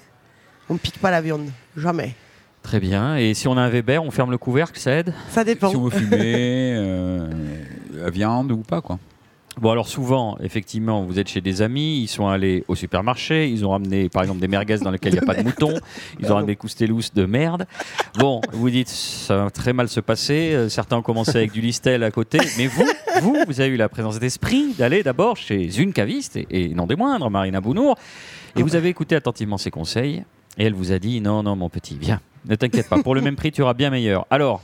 on 0.71 0.77
pique 0.77 0.99
pas 0.99 1.11
la 1.11 1.21
viande, 1.21 1.51
jamais. 1.77 2.15
Très 2.63 2.81
bien. 2.81 3.17
Et 3.17 3.35
si 3.35 3.49
on 3.49 3.57
a 3.57 3.61
un 3.61 3.69
Weber, 3.69 4.03
on 4.03 4.11
ferme 4.11 4.31
le 4.31 4.39
couvercle, 4.39 4.79
ça 4.79 4.93
aide? 4.93 5.15
Ça 5.31 5.45
dépend. 5.45 5.71
Si 5.71 5.77
on 5.77 5.85
veut 5.85 5.99
fumer 5.99 6.75
euh, 6.77 7.27
la 7.95 8.11
viande 8.11 8.53
ou 8.53 8.59
pas, 8.59 8.81
quoi. 8.81 8.99
Bon, 9.61 9.73
alors 9.73 9.89
souvent, 9.89 10.39
effectivement, 10.41 11.03
vous 11.03 11.19
êtes 11.19 11.29
chez 11.29 11.41
des 11.41 11.63
amis, 11.63 12.03
ils 12.03 12.07
sont 12.07 12.29
allés 12.29 12.65
au 12.69 12.77
supermarché, 12.77 13.49
ils 13.49 13.67
ont 13.67 13.71
ramené 13.71 14.09
par 14.09 14.23
exemple 14.23 14.41
des 14.41 14.47
merguez 14.47 14.79
dans 14.79 14.93
lesquelles 14.93 15.15
il 15.15 15.21
n'y 15.21 15.23
a 15.23 15.27
pas 15.27 15.35
de 15.35 15.43
mouton, 15.43 15.75
ils 16.21 16.31
ont 16.31 16.37
ramené 16.37 16.53
des 16.53 16.57
coustelous 16.57 17.03
de 17.13 17.25
merde. 17.25 17.67
Bon, 18.19 18.41
vous 18.53 18.71
dites, 18.71 18.89
ça 18.89 19.37
va 19.37 19.51
très 19.51 19.73
mal 19.73 19.89
se 19.89 19.99
passer, 19.99 20.53
euh, 20.55 20.69
certains 20.69 20.99
ont 20.99 21.03
commencé 21.03 21.37
avec 21.37 21.51
du 21.51 21.61
listel 21.61 22.05
à 22.05 22.13
côté, 22.13 22.39
mais 22.57 22.69
vous, 22.69 22.87
vous, 23.21 23.37
vous 23.49 23.61
avez 23.61 23.71
eu 23.71 23.77
la 23.77 23.89
présence 23.89 24.21
d'esprit 24.21 24.75
d'aller 24.79 25.03
d'abord 25.03 25.37
chez 25.37 25.81
une 25.81 25.93
caviste, 25.93 26.37
et, 26.37 26.69
non 26.69 26.87
des 26.87 26.95
moindres, 26.95 27.29
Marina 27.29 27.61
Bounour, 27.61 27.97
et 28.57 28.63
vous 28.63 28.77
avez 28.77 28.89
écouté 28.89 29.17
attentivement 29.17 29.59
ses 29.59 29.73
conseils, 29.73 30.23
et 30.57 30.67
elle 30.67 30.75
vous 30.75 30.93
a 30.93 31.01
dit, 31.01 31.21
non, 31.21 31.43
non, 31.43 31.57
mon 31.57 31.69
petit, 31.69 31.99
viens, 32.01 32.21
ne 32.49 32.55
t'inquiète 32.55 32.89
pas, 32.89 33.03
pour 33.03 33.17
le 33.17 33.23
même 33.23 33.35
prix, 33.35 33.51
tu 33.51 33.63
auras 33.63 33.75
bien 33.75 33.91
meilleur. 33.91 34.25
Alors, 34.31 34.63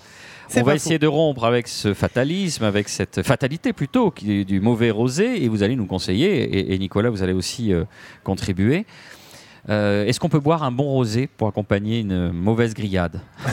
on 0.56 0.62
va 0.62 0.74
essayer 0.74 0.98
de 0.98 1.06
rompre 1.06 1.44
avec 1.44 1.68
ce 1.68 1.94
fatalisme, 1.94 2.64
avec 2.64 2.88
cette 2.88 3.22
fatalité 3.22 3.72
plutôt, 3.72 4.10
qui 4.10 4.40
est 4.40 4.44
du 4.44 4.60
mauvais 4.60 4.90
rosé, 4.90 5.42
et 5.42 5.48
vous 5.48 5.62
allez 5.62 5.76
nous 5.76 5.86
conseiller, 5.86 6.72
et, 6.72 6.78
Nicolas, 6.78 7.10
vous 7.10 7.22
allez 7.22 7.32
aussi 7.32 7.72
euh, 7.72 7.84
contribuer. 8.22 8.86
Euh, 9.70 10.04
est-ce 10.04 10.20
qu'on 10.20 10.28
peut 10.28 10.40
boire 10.40 10.62
un 10.62 10.70
bon 10.70 10.84
rosé 10.84 11.26
pour 11.26 11.48
accompagner 11.48 12.00
une 12.00 12.30
mauvaise 12.32 12.74
grillade 12.74 13.20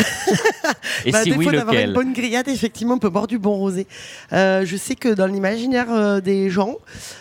Et 1.05 1.11
bah, 1.11 1.23
si 1.23 1.31
oui, 1.31 1.45
lequel 1.45 1.89
une 1.89 1.93
bonne 1.93 2.13
grillade, 2.13 2.47
effectivement, 2.49 2.95
on 2.95 2.99
peut 2.99 3.09
boire 3.09 3.27
du 3.27 3.39
bon 3.39 3.55
rosé. 3.55 3.87
Euh, 4.33 4.65
je 4.65 4.75
sais 4.75 4.95
que 4.95 5.09
dans 5.09 5.25
l'imaginaire 5.25 6.21
des 6.21 6.49
gens, 6.49 6.75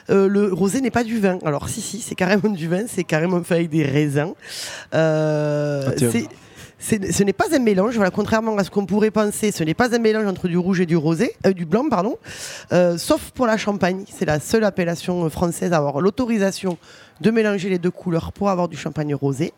le 0.09 0.52
rosé 0.52 0.80
n'est 0.80 0.90
pas 0.90 1.04
du 1.04 1.18
vin. 1.18 1.38
Alors 1.44 1.68
si, 1.68 1.80
si, 1.80 2.00
c'est 2.00 2.16
carrément 2.16 2.50
du 2.50 2.68
vin, 2.68 2.85
c'est 2.88 3.04
carrément 3.04 3.42
fait 3.42 3.54
avec 3.54 3.70
des 3.70 3.85
raisins. 3.85 4.35
Ah, 4.92 5.92
ce 6.81 7.23
n'est 7.23 7.33
pas 7.33 7.55
un 7.55 7.59
mélange, 7.59 7.95
voilà, 7.95 8.11
contrairement 8.11 8.57
à 8.57 8.64
ce 8.64 8.71
qu'on 8.71 8.87
pourrait 8.87 9.11
penser, 9.11 9.53
ce 9.53 9.62
n'est 9.62 9.75
pas 9.75 9.95
un 9.95 9.99
mélange 9.99 10.27
entre 10.27 10.49
du 10.49 10.57
rouge 10.57 10.81
et 10.81 10.87
du 10.87 10.97
rosé, 10.97 11.35
euh, 11.47 11.53
du 11.53 11.66
blanc, 11.66 11.85
pardon, 11.88 12.19
euh, 12.73 12.97
sauf 12.97 13.31
pour 13.33 13.47
la 13.47 13.57
champagne. 13.57 14.05
C'est 14.11 14.25
la 14.25 14.40
seule 14.40 14.64
appellation 14.64 15.29
française 15.29 15.73
à 15.73 15.77
avoir 15.77 16.01
l'autorisation 16.01 16.79
de 17.20 17.30
mélanger 17.30 17.68
les 17.68 17.78
deux 17.78 17.90
couleurs 17.90 18.33
pour 18.33 18.50
avoir 18.50 18.68
du 18.68 18.76
champagne 18.76 19.14
rosé. 19.14 19.52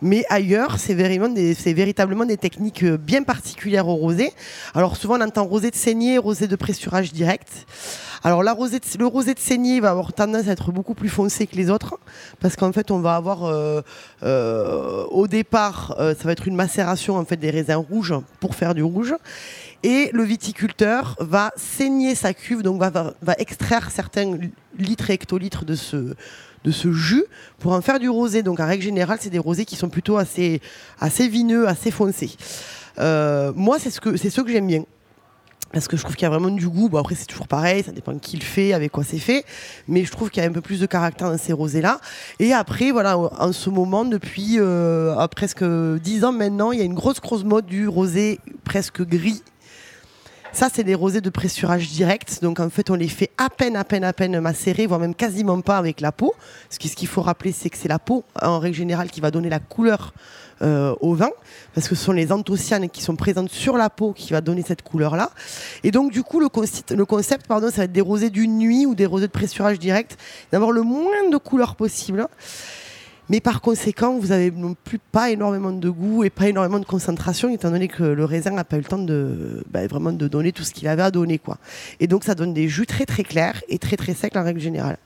Mais 0.00 0.24
ailleurs, 0.28 0.78
c'est 0.78 0.94
véritablement 0.94 2.24
des 2.24 2.36
techniques 2.36 2.84
euh, 2.84 2.96
bien 2.96 3.22
particulières 3.22 3.88
au 3.88 3.94
rosé. 3.94 4.32
Alors 4.74 4.96
souvent, 4.96 5.18
on 5.18 5.20
entend 5.20 5.44
rosé 5.44 5.70
de 5.70 5.76
saignée, 5.76 6.18
rosé 6.18 6.46
de 6.46 6.56
pressurage 6.56 7.12
direct. 7.12 7.66
Alors 8.24 8.42
le 8.42 9.04
rosé 9.06 9.34
de 9.34 9.38
saignée 9.38 9.80
va 9.80 9.90
avoir 9.90 10.12
tendance 10.12 10.46
à 10.46 10.52
être 10.52 10.70
beaucoup 10.70 10.94
plus 10.94 11.08
foncé 11.08 11.48
que 11.48 11.56
les 11.56 11.70
autres 11.70 11.98
parce 12.38 12.54
qu'en 12.54 12.70
fait 12.72 12.92
on 12.92 13.00
va 13.00 13.16
avoir 13.16 13.42
euh, 13.42 13.82
euh, 14.22 15.04
au 15.10 15.26
départ 15.26 15.96
ça 15.98 16.22
va 16.22 16.30
être 16.30 16.46
une 16.46 16.54
macération 16.54 17.16
en 17.16 17.24
fait 17.24 17.36
des 17.36 17.50
raisins 17.50 17.74
rouges 17.74 18.14
pour 18.38 18.54
faire 18.54 18.76
du 18.76 18.82
rouge 18.84 19.12
et 19.82 20.10
le 20.12 20.22
viticulteur 20.22 21.16
va 21.18 21.50
saigner 21.56 22.14
sa 22.14 22.32
cuve 22.32 22.62
donc 22.62 22.80
va, 22.80 23.12
va 23.20 23.34
extraire 23.38 23.90
certains 23.90 24.38
litres 24.78 25.10
et 25.10 25.14
hectolitres 25.14 25.64
de 25.64 25.74
ce 25.74 26.14
de 26.64 26.70
ce 26.70 26.92
jus 26.92 27.24
pour 27.58 27.72
en 27.72 27.80
faire 27.80 27.98
du 27.98 28.08
rosé. 28.08 28.42
Donc 28.42 28.60
en 28.60 28.66
règle 28.66 28.82
générale, 28.82 29.18
c'est 29.20 29.30
des 29.30 29.38
rosés 29.38 29.64
qui 29.64 29.76
sont 29.76 29.88
plutôt 29.88 30.16
assez, 30.16 30.60
assez 31.00 31.28
vineux, 31.28 31.68
assez 31.68 31.90
foncés. 31.90 32.36
Euh, 32.98 33.52
moi, 33.54 33.78
c'est 33.78 33.90
ce 33.90 34.00
que, 34.00 34.16
c'est 34.16 34.30
ce 34.30 34.40
que 34.40 34.50
j'aime 34.50 34.66
bien. 34.66 34.84
Parce 35.72 35.88
que 35.88 35.96
je 35.96 36.02
trouve 36.02 36.16
qu'il 36.16 36.24
y 36.24 36.26
a 36.26 36.30
vraiment 36.30 36.50
du 36.50 36.68
goût. 36.68 36.90
Bon, 36.90 36.98
après, 36.98 37.14
c'est 37.14 37.24
toujours 37.24 37.48
pareil, 37.48 37.82
ça 37.82 37.92
dépend 37.92 38.12
de 38.12 38.18
qui 38.18 38.36
le 38.36 38.44
fait, 38.44 38.74
avec 38.74 38.92
quoi 38.92 39.04
c'est 39.04 39.18
fait. 39.18 39.44
Mais 39.88 40.04
je 40.04 40.10
trouve 40.10 40.28
qu'il 40.28 40.42
y 40.42 40.46
a 40.46 40.48
un 40.48 40.52
peu 40.52 40.60
plus 40.60 40.80
de 40.80 40.86
caractère 40.86 41.30
dans 41.30 41.38
ces 41.38 41.54
rosés-là. 41.54 41.98
Et 42.38 42.52
après, 42.52 42.90
voilà, 42.90 43.16
en 43.16 43.52
ce 43.52 43.70
moment, 43.70 44.04
depuis 44.04 44.56
euh, 44.58 45.26
presque 45.28 45.64
10 45.64 46.24
ans 46.24 46.32
maintenant, 46.32 46.72
il 46.72 46.78
y 46.78 46.82
a 46.82 46.84
une 46.84 46.94
grosse, 46.94 47.22
grosse 47.22 47.44
mode 47.44 47.64
du 47.64 47.88
rosé 47.88 48.38
presque 48.64 49.02
gris 49.02 49.42
ça, 50.52 50.68
c'est 50.72 50.84
des 50.84 50.94
rosés 50.94 51.20
de 51.20 51.30
pressurage 51.30 51.88
direct. 51.88 52.40
Donc, 52.42 52.60
en 52.60 52.68
fait, 52.68 52.90
on 52.90 52.94
les 52.94 53.08
fait 53.08 53.30
à 53.38 53.48
peine, 53.48 53.74
à 53.76 53.84
peine, 53.84 54.04
à 54.04 54.12
peine 54.12 54.38
macérer, 54.40 54.86
voire 54.86 55.00
même 55.00 55.14
quasiment 55.14 55.60
pas 55.60 55.78
avec 55.78 56.00
la 56.00 56.12
peau. 56.12 56.34
Ce 56.68 56.78
qu'il 56.78 57.08
faut 57.08 57.22
rappeler, 57.22 57.52
c'est 57.52 57.70
que 57.70 57.78
c'est 57.78 57.88
la 57.88 57.98
peau, 57.98 58.24
en 58.40 58.58
règle 58.58 58.76
générale, 58.76 59.10
qui 59.10 59.20
va 59.20 59.30
donner 59.30 59.48
la 59.48 59.60
couleur 59.60 60.12
euh, 60.62 60.94
au 61.00 61.14
vin, 61.14 61.30
parce 61.74 61.88
que 61.88 61.94
ce 61.94 62.04
sont 62.04 62.12
les 62.12 62.30
anthocyanes 62.30 62.88
qui 62.88 63.02
sont 63.02 63.16
présentes 63.16 63.50
sur 63.50 63.76
la 63.76 63.90
peau 63.90 64.12
qui 64.12 64.32
va 64.32 64.40
donner 64.40 64.62
cette 64.62 64.82
couleur-là. 64.82 65.30
Et 65.82 65.90
donc, 65.90 66.12
du 66.12 66.22
coup, 66.22 66.38
le, 66.38 66.48
concept, 66.48 67.46
pardon, 67.48 67.68
ça 67.70 67.78
va 67.78 67.84
être 67.84 67.92
des 67.92 68.00
rosés 68.00 68.30
d'une 68.30 68.58
nuit 68.58 68.86
ou 68.86 68.94
des 68.94 69.06
rosés 69.06 69.26
de 69.26 69.32
pressurage 69.32 69.78
direct, 69.78 70.18
d'avoir 70.52 70.70
le 70.70 70.82
moins 70.82 71.28
de 71.30 71.36
couleurs 71.36 71.74
possible. 71.74 72.28
Mais 73.32 73.40
par 73.40 73.62
conséquent, 73.62 74.18
vous 74.18 74.26
n'avez 74.26 74.50
non 74.50 74.74
plus 74.74 74.98
pas 74.98 75.30
énormément 75.30 75.72
de 75.72 75.88
goût 75.88 76.22
et 76.22 76.28
pas 76.28 76.48
énormément 76.48 76.78
de 76.78 76.84
concentration, 76.84 77.48
étant 77.48 77.70
donné 77.70 77.88
que 77.88 78.02
le 78.02 78.26
raisin 78.26 78.50
n'a 78.50 78.62
pas 78.62 78.76
eu 78.76 78.80
le 78.80 78.84
temps 78.84 78.98
de 78.98 79.64
bah, 79.70 79.86
vraiment 79.86 80.12
de 80.12 80.28
donner 80.28 80.52
tout 80.52 80.64
ce 80.64 80.70
qu'il 80.74 80.86
avait 80.86 81.00
à 81.00 81.10
donner, 81.10 81.38
quoi. 81.38 81.56
Et 81.98 82.06
donc 82.06 82.24
ça 82.24 82.34
donne 82.34 82.52
des 82.52 82.68
jus 82.68 82.84
très 82.84 83.06
très 83.06 83.22
clairs 83.22 83.62
et 83.70 83.78
très 83.78 83.96
très 83.96 84.12
secs 84.12 84.36
en 84.36 84.44
règle 84.44 84.60
générale. 84.60 84.98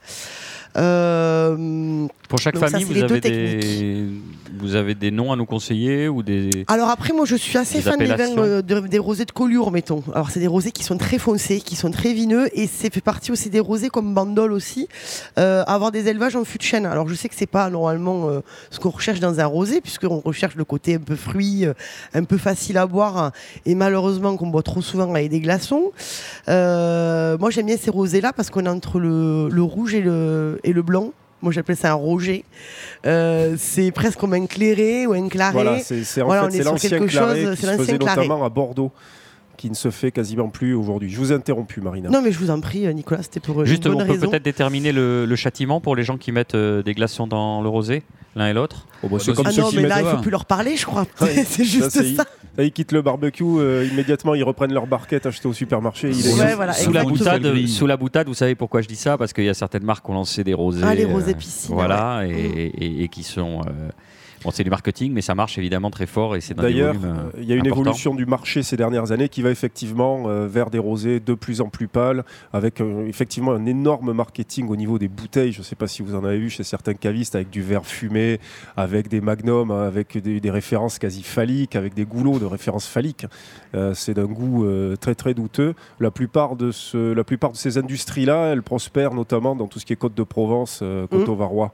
Pour 0.73 2.39
chaque 2.39 2.57
famille, 2.57 2.83
vous, 2.83 3.03
avez 3.03 3.21
des... 3.21 4.05
vous 4.59 4.75
avez 4.75 4.95
des 4.95 5.11
noms 5.11 5.31
à 5.31 5.37
nous 5.37 5.45
conseiller 5.45 6.09
ou 6.09 6.23
des. 6.23 6.65
Alors 6.67 6.89
après, 6.89 7.13
moi, 7.13 7.25
je 7.25 7.35
suis 7.35 7.57
assez 7.57 7.81
fan 7.81 7.97
des, 7.97 8.05
vins, 8.05 8.61
des 8.81 8.99
rosés 8.99 9.23
de 9.23 9.31
Collioure, 9.31 9.71
mettons. 9.71 10.03
Alors 10.13 10.29
c'est 10.29 10.41
des 10.41 10.47
rosés 10.47 10.71
qui 10.71 10.83
sont 10.83 10.97
très 10.97 11.19
foncés, 11.19 11.61
qui 11.61 11.75
sont 11.75 11.91
très 11.91 12.13
vineux, 12.13 12.49
et 12.53 12.67
c'est 12.67 12.93
fait 12.93 13.01
partie 13.01 13.31
aussi 13.31 13.49
des 13.49 13.61
rosés 13.61 13.89
comme 13.89 14.13
Bandol 14.13 14.51
aussi, 14.51 14.89
avoir 15.35 15.91
des 15.91 16.07
élevages 16.09 16.35
en 16.35 16.43
fût 16.43 16.57
de 16.57 16.63
chêne. 16.63 16.85
Alors 16.85 17.07
je 17.07 17.15
sais 17.15 17.29
que 17.29 17.35
c'est 17.35 17.45
pas 17.45 17.69
normalement 17.69 18.29
ce 18.69 18.79
qu'on 18.79 18.89
recherche 18.89 19.19
dans 19.19 19.39
un 19.39 19.45
rosé, 19.45 19.79
puisqu'on 19.79 20.19
recherche 20.19 20.55
le 20.55 20.65
côté 20.65 20.95
un 20.95 20.99
peu 20.99 21.15
fruit, 21.15 21.65
un 22.13 22.23
peu 22.23 22.37
facile 22.37 22.77
à 22.77 22.87
boire, 22.87 23.31
et 23.65 23.73
malheureusement 23.73 24.35
qu'on 24.35 24.47
boit 24.47 24.63
trop 24.63 24.81
souvent 24.81 25.09
avec 25.13 25.29
des 25.29 25.39
glaçons. 25.39 25.91
moi, 26.47 27.49
j'aime 27.51 27.67
bien 27.67 27.77
ces 27.77 27.89
rosés-là 27.89 28.33
parce 28.33 28.49
qu'on 28.49 28.65
est 28.65 28.69
entre 28.69 28.99
le, 28.99 29.47
le 29.49 29.63
rouge 29.63 29.93
et 29.93 30.01
le, 30.01 30.56
et 30.63 30.73
le 30.73 30.81
blanc. 30.81 31.11
Moi, 31.41 31.51
j'appelle 31.51 31.77
ça 31.77 31.91
un 31.91 31.95
roger. 31.95 32.43
Euh, 33.05 33.55
c'est 33.59 33.91
presque 33.91 34.17
comme 34.17 34.33
un 34.33 34.47
clairé 34.47 35.05
ou 35.05 35.13
un 35.13 35.29
claré. 35.29 35.53
Voilà, 35.53 35.79
c'est 35.79 36.21
en 36.21 36.49
fait, 36.49 36.63
l'ancien 36.63 37.05
claré 37.05 37.55
qui 37.55 37.61
se 37.61 37.67
faisait 37.77 37.97
notamment 37.97 38.43
à 38.43 38.49
Bordeaux 38.49 38.91
qui 39.57 39.69
ne 39.69 39.75
se 39.75 39.89
fait 39.89 40.11
quasiment 40.11 40.49
plus 40.49 40.73
aujourd'hui. 40.73 41.09
Je 41.09 41.17
vous 41.17 41.33
ai 41.33 41.35
interrompu, 41.35 41.81
Marina. 41.81 42.09
Non, 42.09 42.21
mais 42.21 42.31
je 42.31 42.39
vous 42.39 42.51
en 42.51 42.61
prie, 42.61 42.93
Nicolas, 42.93 43.23
c'était 43.23 43.39
pour 43.39 43.65
Juste, 43.65 43.85
une 43.85 43.93
bonne 43.93 44.03
on 44.03 44.13
peut 44.13 44.19
peut-être 44.19 44.43
déterminer 44.43 44.91
le, 44.91 45.35
châtiment 45.35 45.81
pour 45.81 45.95
les 45.95 46.03
gens 46.03 46.17
qui 46.17 46.31
mettent 46.31 46.55
euh, 46.55 46.81
des 46.81 46.93
glaçons 46.93 47.27
dans 47.27 47.61
le 47.61 47.69
rosé, 47.69 48.03
l'un 48.35 48.47
et 48.47 48.53
l'autre. 48.53 48.87
Oh, 49.03 49.07
bah, 49.07 49.17
ah 49.45 49.51
non, 49.51 49.69
mais 49.73 49.83
là, 49.83 49.99
il 49.99 50.05
ne 50.05 50.09
faut 50.11 50.17
plus 50.17 50.31
leur 50.31 50.45
parler, 50.45 50.77
je 50.77 50.85
crois. 50.85 51.05
c'est 51.45 51.63
juste 51.63 51.89
ça. 52.15 52.25
ils 52.59 52.71
quittent 52.71 52.91
le 52.91 53.01
barbecue, 53.01 53.43
euh, 53.43 53.87
immédiatement, 53.91 54.35
ils 54.35 54.43
reprennent 54.43 54.73
leur 54.73 54.87
barquette 54.87 55.25
achetée 55.25 55.47
au 55.47 55.53
supermarché. 55.53 56.13
sous, 56.13 56.37
la 56.91 57.03
boutade, 57.03 57.67
sous 57.67 57.87
la 57.87 57.97
boutade, 57.97 58.27
vous 58.27 58.33
savez 58.33 58.55
pourquoi 58.55 58.81
je 58.81 58.87
dis 58.87 58.95
ça? 58.95 59.17
Parce 59.17 59.33
qu'il 59.33 59.43
y 59.43 59.49
a 59.49 59.53
certaines 59.53 59.83
marques 59.83 60.05
qui 60.05 60.11
ont 60.11 60.15
lancé 60.15 60.43
des 60.43 60.53
rosés. 60.53 60.81
Ah, 60.83 60.93
les 60.93 61.05
rosés 61.05 61.33
piscines. 61.33 61.73
Voilà, 61.73 62.23
et, 62.27 63.07
qui 63.09 63.23
sont. 63.23 63.61
Bon, 64.47 64.51
c'est 64.51 64.63
du 64.63 64.69
marketing, 64.69 65.11
mais 65.11 65.19
ça 65.19 65.35
marche 65.35 65.57
évidemment 65.57 65.91
très 65.91 66.05
fort 66.05 66.37
et 66.37 66.39
c'est 66.39 66.53
D'ailleurs, 66.53 66.95
euh, 67.03 67.29
il 67.37 67.43
y 67.43 67.51
a 67.51 67.57
une 67.57 67.65
évolution 67.65 68.15
du 68.15 68.25
marché 68.25 68.63
ces 68.63 68.77
dernières 68.77 69.11
années 69.11 69.27
qui 69.27 69.41
va 69.41 69.49
effectivement 69.49 70.29
euh, 70.29 70.47
vers 70.47 70.69
des 70.69 70.79
rosés 70.79 71.19
de 71.19 71.33
plus 71.33 71.59
en 71.59 71.67
plus 71.67 71.89
pâles, 71.89 72.23
avec 72.53 72.79
euh, 72.79 73.05
effectivement 73.07 73.51
un 73.51 73.65
énorme 73.65 74.13
marketing 74.13 74.69
au 74.69 74.77
niveau 74.77 74.99
des 74.99 75.09
bouteilles. 75.09 75.51
Je 75.51 75.59
ne 75.59 75.63
sais 75.65 75.75
pas 75.75 75.87
si 75.87 76.01
vous 76.01 76.15
en 76.15 76.23
avez 76.23 76.37
vu 76.37 76.49
chez 76.49 76.63
certains 76.63 76.93
cavistes 76.93 77.35
avec 77.35 77.49
du 77.49 77.61
verre 77.61 77.85
fumé, 77.85 78.39
avec 78.77 79.09
des 79.09 79.19
magnums, 79.19 79.69
avec 79.69 80.17
des, 80.17 80.49
références 80.49 80.97
quasi 80.97 81.23
phalliques, 81.23 81.75
avec 81.75 81.93
des 81.93 82.05
goulots 82.05 82.39
de 82.39 82.45
références 82.45 82.87
phalliques. 82.87 83.25
c'est 83.95 84.13
d'un 84.13 84.27
goût 84.27 84.65
très 85.01 85.13
très 85.13 85.33
douteux. 85.33 85.73
La 85.99 86.09
plupart 86.09 86.55
de, 86.55 86.71
ce, 86.71 87.11
la 87.11 87.25
plupart 87.25 87.51
de 87.51 87.57
ces 87.57 87.77
industries-là, 87.77 88.53
elles 88.53 88.63
prospèrent 88.63 89.13
notamment 89.13 89.57
dans 89.57 89.67
tout 89.67 89.79
ce 89.79 89.85
qui 89.85 89.91
est 89.91 89.97
Côte 89.97 90.15
de 90.15 90.23
Provence, 90.23 90.81
Côte 91.11 91.27
varois 91.27 91.73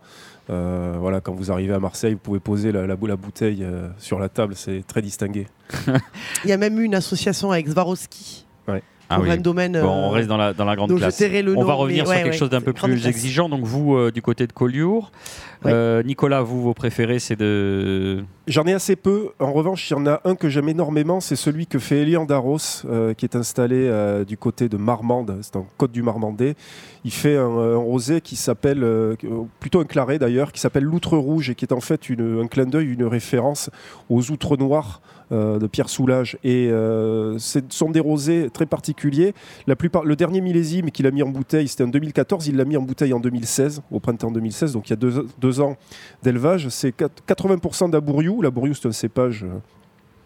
euh, 0.50 0.96
voilà, 1.00 1.22
quand 1.22 1.34
vous 1.34 1.52
arrivez 1.52 1.74
à 1.74 1.80
Marseille, 1.80 2.14
vous 2.14 2.20
pouvez 2.20 2.40
poser 2.40 2.72
la, 2.72 2.86
la, 2.86 2.96
bouteille 2.96 3.64
euh, 3.64 3.88
sur 3.98 4.20
la 4.20 4.30
table, 4.30 4.56
c'est 4.56 4.86
très 4.86 5.02
distingué. 5.02 5.48
Il 6.44 6.50
y 6.50 6.54
a 6.54 6.58
même 6.58 6.80
eu 6.80 6.84
une 6.84 6.96
association 6.96 7.52
avec 7.52 7.68
Swarovski. 7.70 8.46
Ah 9.10 9.18
un 9.18 9.38
domaine, 9.38 9.78
on 9.78 10.10
reste 10.10 10.28
dans 10.28 10.38
la, 10.38 10.54
dans 10.54 10.66
la 10.66 10.76
grande 10.76 10.96
classe. 10.96 11.22
on 11.56 11.64
va 11.64 11.74
revenir 11.74 12.08
sur 12.08 12.16
quelque 12.16 12.36
chose 12.36 12.50
d'un 12.50 12.62
peu 12.62 12.74
plus 12.74 13.08
exigeant. 13.08 13.50
Donc 13.50 13.64
vous, 13.64 13.96
euh, 13.96 14.12
du 14.12 14.22
côté 14.22 14.48
de 14.48 14.54
Collioure, 14.54 15.12
Nicolas, 15.66 16.42
vous, 16.42 16.62
vos 16.62 16.74
préférés, 16.74 17.20
c'est 17.20 17.36
de... 17.36 18.24
J'en 18.48 18.66
ai 18.66 18.74
assez 18.74 18.96
peu. 18.96 19.30
En 19.40 19.54
revanche, 19.54 19.90
il 19.90 19.94
y 19.94 19.96
en 19.96 20.06
a 20.06 20.22
un 20.26 20.36
que 20.36 20.50
j'aime 20.50 20.68
énormément, 20.68 21.20
c'est 21.20 21.36
celui 21.36 21.68
que 21.68 21.80
fait 21.80 22.02
Elian 22.02 22.26
Darros, 22.26 22.58
qui 23.18 23.26
est 23.26 23.36
installé 23.36 23.90
du 24.28 24.38
côté 24.38 24.70
de 24.70 24.78
Marmande, 24.78 25.38
c'est 25.42 25.56
en 25.56 25.68
Côte 25.78 25.92
du 25.92 26.02
Marmandais. 26.02 26.56
Il 27.06 27.12
fait 27.12 27.38
un, 27.38 27.76
rosé 27.76 28.22
qui 28.22 28.36
s'appelle, 28.36 28.86
plutôt 29.60 29.80
un 29.80 29.86
claret 29.86 30.20
d'ailleurs, 30.20 30.52
qui 30.52 30.60
s'appelle 30.60 30.84
l'outre 30.84 31.18
rouge 31.18 31.50
et 31.50 31.56
qui 31.56 31.66
est 31.66 31.74
en 31.74 31.82
fait 31.82 32.10
une, 32.10 32.42
un 32.42 32.48
clin 32.48 32.66
d'œil, 32.66 32.94
une 32.94 33.06
référence 33.06 33.70
aux 34.10 34.32
outres 34.32 34.58
noirs 34.58 35.02
euh, 35.04 35.13
de 35.32 35.68
Pierre 35.68 35.90
Soulages. 35.90 36.38
Et 36.44 36.70
euh, 36.70 37.38
ce 37.40 37.60
sont 37.70 37.90
des 37.90 38.00
rosés 38.00 38.50
très 38.52 38.66
particuliers. 38.66 39.34
La 39.68 39.76
plupart, 39.76 40.04
le 40.04 40.16
dernier 40.16 40.42
millésime 40.42 40.92
qu'il 40.92 41.08
a 41.08 41.12
mis 41.12 41.24
en 41.24 41.30
bouteille, 41.30 41.68
c'était 41.68 41.84
en 41.84 41.88
2014. 41.88 42.48
Il 42.48 42.58
l'a 42.58 42.66
mis 42.66 42.78
en 42.78 42.82
bouteille 42.82 43.14
en 43.14 43.20
2016, 43.20 43.82
au 43.92 44.00
printemps 44.00 44.32
2016, 44.32 44.74
donc 44.74 44.90
il 44.90 44.92
y 44.92 44.94
a 44.94 45.24
deux, 45.40 45.62
ans 45.62 45.78
d'élevage. 46.24 46.70
C'est 46.70 46.96
80% 46.98 47.90
d'Abouriou. 47.90 48.42
L'Abouriou, 48.42 48.74
c'est 48.74 48.88
un 48.88 48.92
cépage 48.92 49.44
euh, 49.44 49.60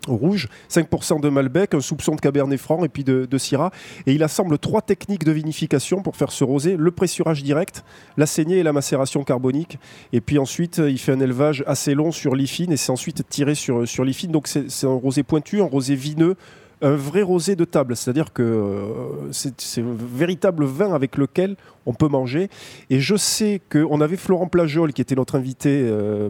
rouge, 0.08 0.49
5% 0.70 1.22
de 1.22 1.30
Malbec, 1.30 1.74
un 1.74 1.82
soupçon 1.82 2.16
de 2.16 2.22
Cabernet 2.22 2.60
Franc 2.60 2.84
et 2.84 2.89
puis 2.89 3.03
de, 3.03 3.38
Syrah. 3.38 3.72
Et 4.05 4.14
il 4.14 4.24
assemble 4.24 4.58
trois 4.58 4.82
techniques 4.82 5.24
de 5.24 5.32
vinification 5.32 6.01
pour 6.01 6.16
faire 6.16 6.32
ce 6.32 6.43
rosé 6.43 6.76
le 6.78 6.91
pressurage 6.91 7.43
direct, 7.43 7.84
la 8.18 8.26
saignée 8.26 8.58
et 8.58 8.64
la 8.64 8.74
macération 8.74 9.24
carbonique. 9.24 9.78
Et 10.14 10.22
puis 10.22 10.39
ensuite, 10.39 10.82
il 10.86 10.97
fait 10.97 11.12
un 11.12 11.20
élevage 11.20 11.64
assez 11.68 11.93
long 11.93 12.12
sur 12.12 12.36
l'ifine 12.36 12.72
et 12.72 12.78
c'est 12.78 12.91
ensuite 12.91 13.28
tiré 13.30 13.55
sur, 13.55 13.88
sur 13.88 14.03
l'ifine. 14.03 14.32
Donc 14.32 14.47
c'est 14.47 14.88
un 14.88 14.93
rosé 14.93 15.24
pointu, 15.24 15.62
un 15.62 15.66
rosé 15.66 15.95
vineux 15.95 16.36
un 16.82 16.95
vrai 16.95 17.24
rosé 17.24 17.55
de 17.55 17.66
table, 17.66 17.95
c'est-à-dire 17.95 18.34
que 18.34 18.43
euh, 18.43 19.32
c'est 19.32 19.82
un 19.82 19.95
véritable 19.97 20.66
vin 20.66 20.93
avec 20.93 21.18
lequel 21.18 21.55
on 21.86 21.93
peut 21.93 22.08
manger. 22.08 22.49
Et 22.89 22.99
je 22.99 23.16
sais 23.16 23.62
qu'on 23.72 23.99
avait 24.01 24.18
Florent 24.18 24.47
Plageol 24.47 24.93
qui 24.93 25.01
était 25.01 25.16
notre 25.16 25.36
invité 25.36 25.82
euh, 25.84 26.30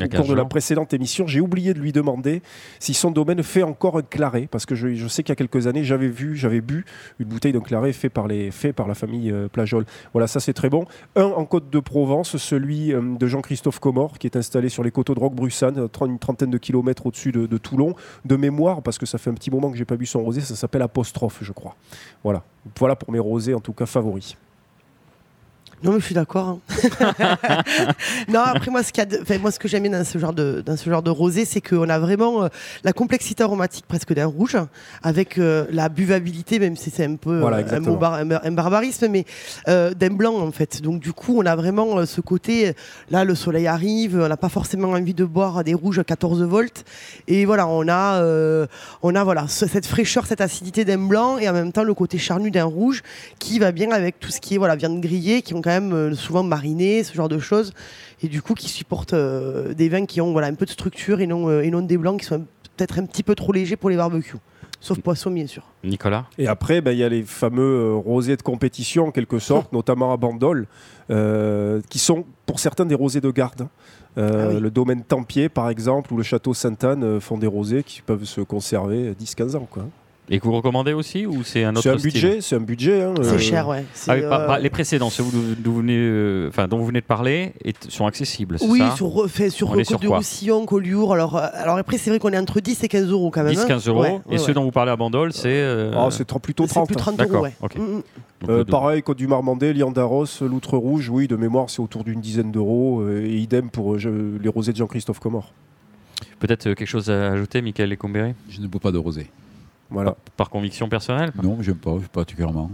au 0.00 0.08
cours 0.08 0.26
de 0.26 0.34
la 0.34 0.44
précédente 0.44 0.92
émission. 0.94 1.26
J'ai 1.26 1.40
oublié 1.40 1.74
de 1.74 1.80
lui 1.80 1.92
demander 1.92 2.42
si 2.78 2.94
son 2.94 3.10
domaine 3.10 3.42
fait 3.42 3.62
encore 3.62 3.98
un 3.98 4.02
claret, 4.02 4.48
parce 4.50 4.66
que 4.66 4.74
je, 4.74 5.08
sais 5.08 5.22
qu'il 5.22 5.30
y 5.30 5.32
a 5.32 5.36
quelques 5.36 5.66
années, 5.66 5.84
j'avais 5.84 6.08
vu, 6.08 6.36
j'avais 6.36 6.60
bu 6.60 6.84
une 7.18 7.26
bouteille 7.26 7.52
d'un 7.52 7.60
claret 7.60 7.92
fait 7.92 8.08
par, 8.08 8.26
les, 8.26 8.50
fait 8.50 8.72
par 8.72 8.88
la 8.88 8.94
famille 8.94 9.30
euh, 9.30 9.48
Plageol. 9.48 9.84
Voilà, 10.12 10.26
ça 10.26 10.40
c'est 10.40 10.52
très 10.52 10.68
bon. 10.68 10.86
Un 11.16 11.24
en 11.24 11.44
Côte 11.44 11.70
de 11.70 11.80
Provence, 11.80 12.36
celui 12.36 12.92
de 12.92 13.26
Jean-Christophe 13.26 13.78
Comor, 13.80 14.18
qui 14.18 14.26
est 14.26 14.36
installé 14.36 14.68
sur 14.68 14.82
les 14.82 14.90
coteaux 14.90 15.14
de 15.14 15.20
Roquebrussan, 15.20 15.88
une 16.06 16.18
trentaine 16.18 16.50
de 16.50 16.58
kilomètres 16.58 17.06
au-dessus 17.06 17.32
de, 17.32 17.46
de 17.46 17.58
Toulon, 17.58 17.94
de 18.24 18.36
mémoire, 18.36 18.82
parce 18.82 18.98
que 18.98 19.06
ça 19.06 19.18
fait 19.18 19.30
un 19.30 19.34
petit 19.34 19.50
moment 19.50 19.70
que 19.70 19.76
j'ai 19.76 19.84
pas 19.84 19.96
bu 19.96 20.06
son 20.06 20.22
rosé, 20.22 20.40
ça 20.40 20.56
s'appelle 20.56 20.82
Apostrophe, 20.82 21.38
je 21.42 21.52
crois. 21.52 21.76
Voilà. 22.22 22.42
Voilà 22.78 22.96
pour 22.96 23.12
mes 23.12 23.18
rosés, 23.18 23.54
en 23.54 23.60
tout 23.60 23.72
cas 23.72 23.86
favoris. 23.86 24.36
Non, 25.84 25.92
mais 25.92 26.00
je 26.00 26.06
suis 26.06 26.14
d'accord. 26.14 26.48
Hein. 26.48 26.58
non, 28.28 28.40
après 28.40 28.70
moi, 28.70 28.82
ce, 28.82 28.90
a 29.00 29.38
moi, 29.38 29.52
ce 29.52 29.60
que 29.60 29.68
j'aime 29.68 29.88
dans 29.88 30.04
ce 30.04 30.18
genre 30.18 30.32
de, 30.32 30.60
dans 30.64 30.76
ce 30.76 30.90
genre 30.90 31.02
de 31.02 31.10
rosé, 31.10 31.44
c'est 31.44 31.60
qu'on 31.60 31.88
a 31.88 31.98
vraiment 32.00 32.44
euh, 32.44 32.48
la 32.82 32.92
complexité 32.92 33.44
aromatique 33.44 33.86
presque 33.86 34.12
d'un 34.12 34.26
rouge, 34.26 34.56
avec 35.04 35.38
euh, 35.38 35.66
la 35.70 35.88
buvabilité, 35.88 36.58
même 36.58 36.76
si 36.76 36.90
c'est 36.90 37.04
un 37.04 37.14
peu 37.14 37.44
euh, 37.44 38.40
un, 38.44 38.50
barbarisme, 38.50 39.06
mais 39.08 39.24
d'un 39.66 40.10
blanc 40.10 40.36
en 40.40 40.50
fait. 40.50 40.82
Donc 40.82 41.00
du 41.00 41.12
coup, 41.12 41.38
on 41.38 41.46
a 41.46 41.54
vraiment 41.54 42.04
ce 42.06 42.20
côté. 42.20 42.72
Là, 43.10 43.24
le 43.24 43.34
soleil 43.36 43.68
arrive, 43.68 44.18
on 44.20 44.28
n'a 44.28 44.36
pas 44.36 44.48
forcément 44.48 44.88
envie 44.88 45.14
de 45.14 45.24
boire 45.24 45.62
des 45.62 45.74
rouges 45.74 46.00
à 46.00 46.04
14 46.04 46.42
volts, 46.42 46.84
et 47.28 47.44
voilà, 47.44 47.68
on 47.68 47.88
a, 47.88 48.22
on 49.02 49.14
a 49.14 49.24
voilà 49.24 49.46
cette 49.46 49.86
fraîcheur, 49.86 50.26
cette 50.26 50.40
acidité 50.40 50.84
d'un 50.84 50.98
blanc, 50.98 51.38
et 51.38 51.48
en 51.48 51.52
même 51.52 51.70
temps 51.70 51.84
le 51.84 51.94
côté 51.94 52.18
charnu 52.18 52.50
d'un 52.50 52.64
rouge 52.64 53.02
qui 53.38 53.58
va 53.58 53.70
bien 53.70 53.92
avec 53.92 54.18
tout 54.18 54.30
ce 54.30 54.40
qui 54.40 54.54
est 54.54 54.58
voilà 54.58 54.74
viande 54.74 55.00
grillée, 55.00 55.42
qui 55.42 55.54
ont 55.54 55.60
même 55.68 55.92
euh, 55.92 56.14
souvent 56.14 56.42
marinés, 56.42 57.04
ce 57.04 57.14
genre 57.14 57.28
de 57.28 57.38
choses, 57.38 57.72
et 58.22 58.28
du 58.28 58.42
coup 58.42 58.54
qui 58.54 58.68
supportent 58.68 59.12
euh, 59.12 59.74
des 59.74 59.88
vins 59.88 60.06
qui 60.06 60.20
ont 60.20 60.32
voilà, 60.32 60.48
un 60.48 60.54
peu 60.54 60.66
de 60.66 60.70
structure 60.70 61.20
et 61.20 61.26
non, 61.26 61.48
euh, 61.48 61.62
et 61.62 61.70
non 61.70 61.82
des 61.82 61.96
blancs 61.96 62.20
qui 62.20 62.26
sont 62.26 62.40
peut-être 62.76 62.98
un 62.98 63.06
petit 63.06 63.22
peu 63.22 63.34
trop 63.34 63.52
légers 63.52 63.76
pour 63.76 63.90
les 63.90 63.96
barbecues. 63.96 64.36
Sauf 64.80 65.00
poisson, 65.00 65.32
bien 65.32 65.46
sûr. 65.48 65.64
Nicolas? 65.82 66.26
Et 66.38 66.46
après, 66.46 66.80
ben, 66.80 66.92
il 66.92 66.98
y 66.98 67.04
a 67.04 67.08
les 67.08 67.24
fameux 67.24 67.96
rosés 67.96 68.36
de 68.36 68.42
compétition, 68.42 69.08
en 69.08 69.10
quelque 69.10 69.40
sorte, 69.40 69.72
notamment 69.72 70.12
à 70.12 70.16
Bandol, 70.16 70.68
qui 71.88 71.98
sont 71.98 72.24
pour 72.46 72.60
certains 72.60 72.86
des 72.86 72.94
rosés 72.94 73.20
de 73.20 73.30
garde. 73.32 73.66
Ah 74.16 74.52
le 74.52 74.70
domaine 74.70 75.02
Tempier, 75.02 75.48
par 75.48 75.68
exemple, 75.68 76.12
ou 76.12 76.16
le 76.16 76.22
château 76.22 76.54
Sainte-Anne 76.54 77.20
font 77.20 77.38
des 77.38 77.48
rosés 77.48 77.82
qui 77.82 78.02
peuvent 78.02 78.22
se 78.22 78.40
conserver 78.40 79.14
10-15 79.14 79.56
ans. 79.56 79.66
Quoi. 79.68 79.84
Et 80.30 80.40
que 80.40 80.44
vous 80.44 80.52
recommandez 80.52 80.92
aussi 80.92 81.26
ou 81.26 81.42
c'est 81.42 81.64
un 81.64 81.70
autre 81.70 81.82
C'est 81.82 81.90
un 81.90 81.96
budget, 81.96 82.40
c'est 82.40 82.56
un 82.56 82.60
budget. 82.60 83.02
Hein, 83.02 83.14
c'est 83.22 83.34
euh. 83.34 83.38
cher, 83.38 83.68
ouais. 83.68 83.84
Ah 84.06 84.12
euh, 84.12 84.58
les 84.58 84.68
précédents, 84.68 85.08
ceux 85.08 85.24
dont 85.24 85.70
vous 85.70 85.78
venez, 85.78 85.96
euh, 85.96 86.48
enfin, 86.48 86.68
dont 86.68 86.78
vous 86.78 86.86
venez 86.86 87.00
de 87.00 87.06
parler, 87.06 87.54
sont 87.88 88.06
accessibles, 88.06 88.56
Oui, 88.60 88.80
ça 88.80 88.94
sur, 88.94 89.28
fait, 89.28 89.48
sur 89.50 89.72
Côte 89.72 90.02
de 90.02 90.08
Roussillon, 90.08 90.66
Collioure. 90.66 91.14
Alors, 91.14 91.36
alors 91.36 91.78
après, 91.78 91.96
c'est 91.96 92.10
vrai 92.10 92.18
qu'on 92.18 92.32
est 92.32 92.38
entre 92.38 92.60
10 92.60 92.84
et 92.84 92.88
15 92.88 93.10
euros 93.10 93.30
quand 93.30 93.42
même. 93.42 93.54
10-15 93.54 93.72
hein. 93.72 93.80
euros. 93.86 94.20
et 94.30 94.38
ceux 94.38 94.52
dont 94.52 94.64
vous 94.64 94.70
parlez 94.70 94.90
à 94.90 94.96
Bandol, 94.96 95.32
c'est. 95.32 95.62
Ah, 95.94 96.08
c'est 96.10 96.28
plutôt 96.38 96.66
30. 96.66 96.86
Plus 96.86 96.96
30 96.96 97.20
euros, 97.20 97.44
ouais. 97.44 97.54
Mm, 97.76 98.52
mm. 98.52 98.64
pareil, 98.64 99.02
Côte 99.02 99.18
du 99.18 99.26
Marmandais, 99.26 99.72
Liandaros, 99.72 100.26
Loutre 100.42 100.76
Rouge, 100.76 101.08
oui, 101.08 101.26
de 101.26 101.36
mémoire, 101.36 101.70
c'est 101.70 101.80
autour 101.80 102.04
d'une 102.04 102.20
dizaine 102.20 102.52
d'euros. 102.52 103.08
et 103.08 103.36
idem 103.36 103.70
pour 103.70 103.96
les 103.96 104.48
rosés 104.48 104.72
de 104.72 104.76
Jean-Christophe 104.76 105.20
Comor. 105.20 105.52
Peut-être 106.38 106.74
quelque 106.74 106.86
chose 106.86 107.10
à 107.10 107.32
ajouter, 107.32 107.62
Michael 107.62 107.90
Lecombéry 107.90 108.34
Je 108.50 108.60
ne 108.60 108.66
bois 108.66 108.80
pas 108.80 108.92
de 108.92 108.98
rosé. 108.98 109.28
Voilà. 109.90 110.16
Par, 110.36 110.50
conviction 110.50 110.88
personnelle 110.88 111.32
Non, 111.42 111.58
j'aime 111.60 111.76
pas, 111.76 111.96
particulièrement. 112.12 112.70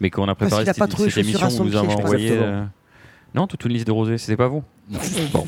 Mais 0.00 0.10
quand 0.10 0.22
on 0.22 0.28
a 0.28 0.34
préparé 0.34 0.64
cette, 0.64 0.76
cette 0.76 1.16
émission, 1.16 1.48
vous 1.48 1.64
nous 1.64 1.76
avez 1.76 1.94
envoyé. 1.94 2.32
Euh, 2.32 2.64
non, 3.34 3.46
toute 3.46 3.64
une 3.64 3.72
liste 3.72 3.86
de 3.86 3.92
rosés, 3.92 4.18
c'était 4.18 4.36
pas 4.36 4.48
vous 4.48 4.62
bon. 5.32 5.46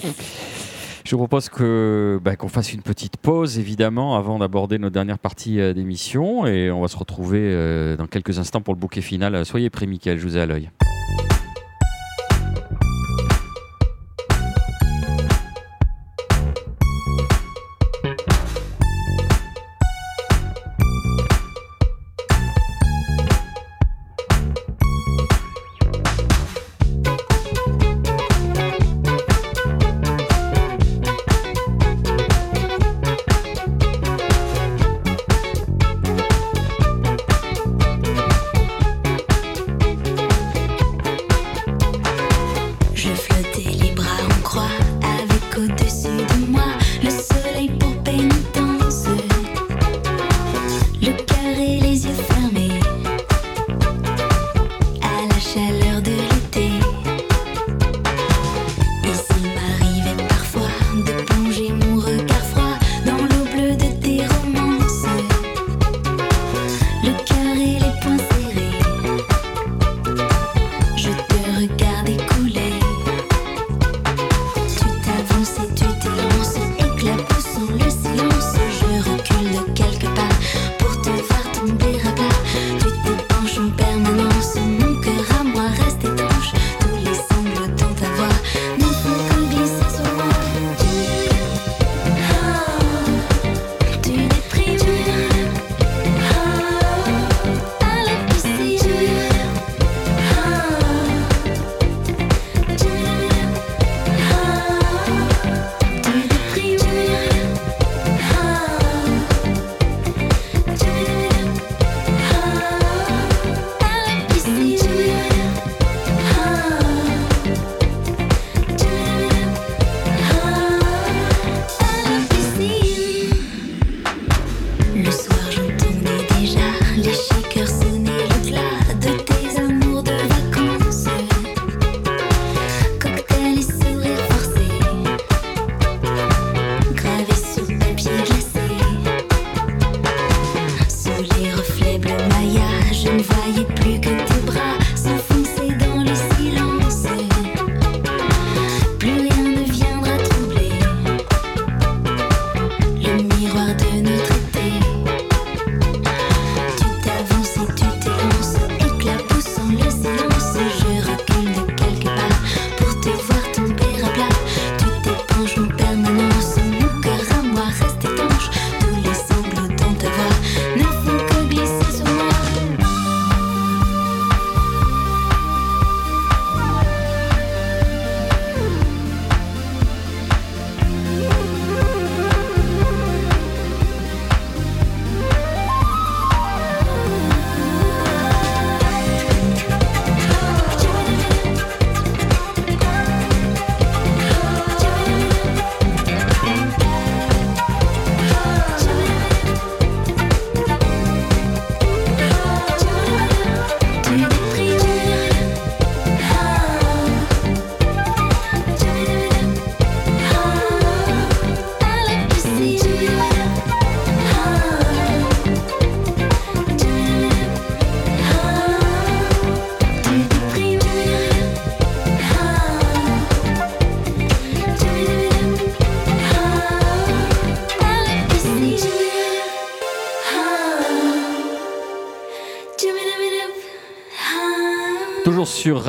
Je 1.04 1.16
vous 1.16 1.18
propose 1.18 1.48
que 1.48 2.20
bah, 2.22 2.36
qu'on 2.36 2.48
fasse 2.48 2.72
une 2.72 2.82
petite 2.82 3.16
pause, 3.16 3.58
évidemment, 3.58 4.16
avant 4.16 4.38
d'aborder 4.38 4.78
nos 4.78 4.90
dernières 4.90 5.18
parties 5.18 5.60
euh, 5.60 5.72
d'émission. 5.72 6.46
Et 6.46 6.70
on 6.70 6.80
va 6.80 6.88
se 6.88 6.96
retrouver 6.96 7.40
euh, 7.40 7.96
dans 7.96 8.06
quelques 8.06 8.38
instants 8.38 8.60
pour 8.60 8.74
le 8.74 8.80
bouquet 8.80 9.00
final. 9.00 9.44
Soyez 9.46 9.70
prêts, 9.70 9.86
Michael, 9.86 10.18
je 10.18 10.26
vous 10.26 10.36
ai 10.36 10.40
à 10.40 10.46
l'œil. 10.46 10.70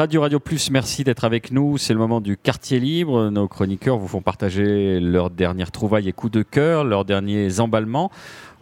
Radio 0.01 0.21
Radio 0.21 0.39
Plus. 0.39 0.71
Merci 0.71 1.03
d'être 1.03 1.25
avec 1.25 1.51
nous. 1.51 1.77
C'est 1.77 1.93
le 1.93 1.99
moment 1.99 2.21
du 2.21 2.35
quartier 2.35 2.79
libre. 2.79 3.29
Nos 3.29 3.47
chroniqueurs 3.47 3.99
vous 3.99 4.07
font 4.07 4.23
partager 4.23 4.99
leurs 4.99 5.29
dernières 5.29 5.69
trouvailles 5.69 6.09
et 6.09 6.11
coups 6.11 6.33
de 6.33 6.41
cœur, 6.41 6.83
leurs 6.83 7.05
derniers 7.05 7.59
emballements. 7.59 8.09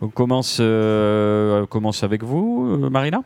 On 0.02 0.10
commence, 0.10 0.58
euh, 0.60 1.66
commence 1.68 2.04
avec 2.04 2.26
vous, 2.26 2.82
euh, 2.84 2.90
Marina? 2.90 3.24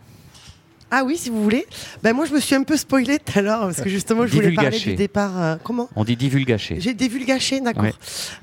Ah 0.96 1.04
oui, 1.04 1.18
si 1.18 1.32
vous 1.32 1.42
voulez. 1.42 1.66
Ben 2.04 2.14
moi, 2.14 2.26
je 2.26 2.34
me 2.34 2.40
suis 2.40 2.54
un 2.54 2.62
peu 2.62 2.78
spoilé 2.78 3.18
tout 3.18 3.40
à 3.40 3.42
l'heure 3.42 3.62
parce 3.62 3.82
que 3.82 3.90
justement, 3.90 4.28
je 4.28 4.34
voulais 4.34 4.52
parler 4.52 4.78
du 4.78 4.94
départ. 4.94 5.42
Euh, 5.42 5.56
comment 5.64 5.90
On 5.96 6.04
dit 6.04 6.16
divulgaché. 6.16 6.76
J'ai 6.80 6.94
divulgaché, 6.94 7.62
d'accord. 7.62 7.98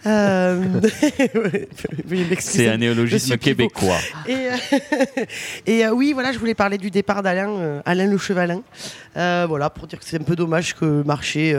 Euh, 0.04 0.80
C'est 2.40 2.68
un 2.68 2.76
néologisme 2.76 3.36
québécois. 3.36 4.00
Et, 4.26 4.48
et 5.66 5.88
oui, 5.90 6.12
voilà, 6.12 6.32
je 6.32 6.40
voulais 6.40 6.56
parler 6.56 6.76
du 6.76 6.90
départ 6.90 7.22
d'Alain, 7.22 7.82
Alain 7.84 8.06
Le 8.06 8.18
Chevalin. 8.18 8.62
voilà, 9.14 9.70
pour 9.70 9.86
dire 9.86 10.00
que 10.00 10.04
c'est 10.04 10.20
un 10.20 10.24
peu 10.24 10.34
dommage 10.34 10.74
que 10.74 11.04
marché 11.04 11.56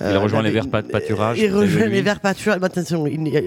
il 0.00 0.16
a 0.16 0.18
rejoint 0.18 0.42
les 0.42 0.50
verts 0.50 0.68
pâturage. 0.68 1.38
Il 1.38 1.54
rejoint 1.54 1.86
les 1.86 2.02
verts 2.02 2.20
pâturage. 2.20 2.60
Attention, 2.62 3.04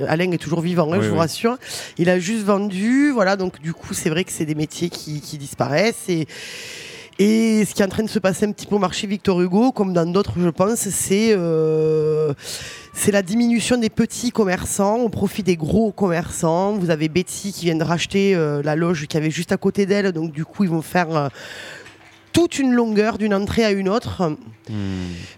Alain 0.08 0.32
est 0.32 0.38
toujours 0.38 0.62
vivant, 0.62 0.91
hein, 0.93 0.99
je 1.01 1.10
vous 1.10 1.18
rassure. 1.18 1.58
Il 1.97 2.10
a 2.10 2.20
juste 2.20 2.43
vendu. 2.43 3.12
Voilà, 3.12 3.36
donc 3.36 3.62
du 3.62 3.74
coup, 3.74 3.93
c'est 3.93 4.10
vrai 4.10 4.24
que 4.24 4.32
c'est 4.32 4.45
des 4.45 4.56
métiers 4.56 4.89
qui, 4.89 5.20
disparaissent. 5.38 6.10
Et, 6.10 6.28
et 7.20 7.66
ce 7.66 7.74
qui 7.74 7.82
est 7.82 7.86
en 7.86 7.89
train 7.89 8.04
de 8.04 8.10
se 8.10 8.20
passer 8.20 8.45
un 8.45 8.51
petit 8.51 8.66
peu 8.66 8.76
au 8.76 8.80
marché 8.80 9.08
Victor 9.08 9.41
Hugo, 9.41 9.72
comme 9.72 9.93
dans 9.93 10.06
d'autres, 10.06 10.34
je 10.38 10.49
pense, 10.49 10.80
c'est 10.89 11.34
euh, 11.36 12.34
c'est 12.93 13.12
la 13.12 13.24
diminution 13.24 13.78
des 13.78 13.89
petits 13.89 14.32
commerçants 14.32 14.97
au 14.97 15.10
profit 15.10 15.43
des 15.43 15.56
gros 15.56 15.91
commerçants. 15.91 16.74
Vous 16.74 16.91
avez 16.91 17.10
Betty 17.10 17.51
qui 17.51 17.66
vient 17.66 17.76
de 17.76 17.84
racheter 17.84 18.36
euh, 18.36 18.62
la 18.64 18.76
loge 18.76 19.08
qui 19.08 19.18
avait 19.18 19.32
juste 19.32 19.51
à 19.51 19.58
côté 19.58 19.86
d'elle, 19.86 20.12
donc 20.12 20.32
du 20.32 20.45
coup 20.45 20.64
ils 20.64 20.70
vont 20.70 20.84
faire 20.84 21.16
euh, 21.16 21.28
toute 22.34 22.60
une 22.60 22.74
longueur 22.74 23.18
d'une 23.18 23.34
entrée 23.34 23.64
à 23.64 23.72
une 23.72 23.88
autre. 23.88 24.36
Hmm. 24.70 24.74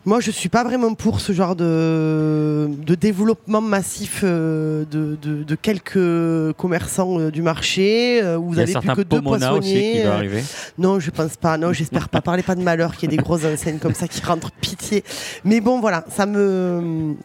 Moi, 0.06 0.20
je 0.22 0.32
suis 0.32 0.50
pas 0.50 0.64
vraiment 0.64 0.94
pour 0.94 1.20
ce 1.20 1.34
genre 1.34 1.56
de, 1.56 2.70
de 2.70 2.96
développement 2.96 3.62
massif 3.62 4.22
euh, 4.24 4.86
de, 4.86 5.18
de, 5.22 5.56
quelques 5.56 6.54
commerçants 6.58 7.20
euh, 7.20 7.32
du 7.32 7.42
marché 7.42 8.22
euh, 8.24 8.38
où 8.38 8.52
vous 8.52 8.60
avez 8.60 8.74
plus 8.74 8.90
que 8.90 9.02
deux 9.02 9.22
poissonniers. 9.22 10.06
non, 10.78 11.00
je 11.00 11.12
pense 11.12 11.36
pas. 11.38 11.58
Non, 11.58 11.74
j'espère 11.74 12.08
pas. 12.10 12.22
Parlez 12.26 12.44
pas 12.44 12.56
de 12.56 12.62
malheur 12.62 12.96
qu'il 12.96 13.12
y 13.12 13.14
ait 13.14 13.18
des 13.18 13.24
grosses 13.24 13.46
enseignes 13.46 13.80
comme 13.80 13.94
ça 13.94 14.08
qui 14.08 14.22
rentrent 14.22 14.52
pitié. 14.52 15.04
Mais 15.44 15.60
bon, 15.60 15.80
voilà, 15.80 16.06
ça 16.10 16.26
me 16.26 17.16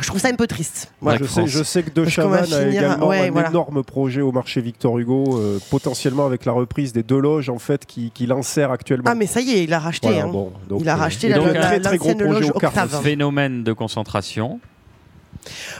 je 0.00 0.06
trouve 0.06 0.20
ça 0.20 0.28
un 0.28 0.34
peu 0.34 0.46
triste. 0.46 0.92
je, 1.02 1.62
sais, 1.62 1.82
que 1.82 1.90
De 1.90 2.04
Chavannes 2.04 2.52
a 2.52 2.66
également 2.66 3.10
un 3.10 3.48
énorme 3.48 3.82
projet 3.82 4.20
au 4.20 4.32
marché 4.32 4.60
Victor 4.60 4.98
Hugo, 4.98 5.38
euh, 5.38 5.58
potentiellement 5.70 6.26
avec 6.26 6.44
la 6.44 6.52
reprise 6.52 6.92
des 6.92 7.02
deux 7.02 7.18
loges 7.18 7.48
en 7.48 7.58
fait 7.58 7.84
qui, 7.84 8.10
qui 8.12 8.26
l'insère 8.26 8.70
actuellement. 8.70 9.04
Ah 9.08 9.14
mais 9.14 9.26
ça 9.26 9.40
y 9.40 9.50
est, 9.50 9.64
il 9.64 9.72
a 9.72 9.78
racheté. 9.78 10.20
Hein. 10.20 10.30
il 10.78 10.88
a 10.88 10.94
euh, 10.94 10.96
racheté 10.96 11.28
la, 11.28 11.38
très, 11.38 11.80
très 11.80 11.96
gros 11.96 12.14
projet 12.14 12.40
loge 12.40 12.50
Octave. 12.54 13.02
Phénomène 13.02 13.64
de 13.64 13.72
concentration. 13.72 14.60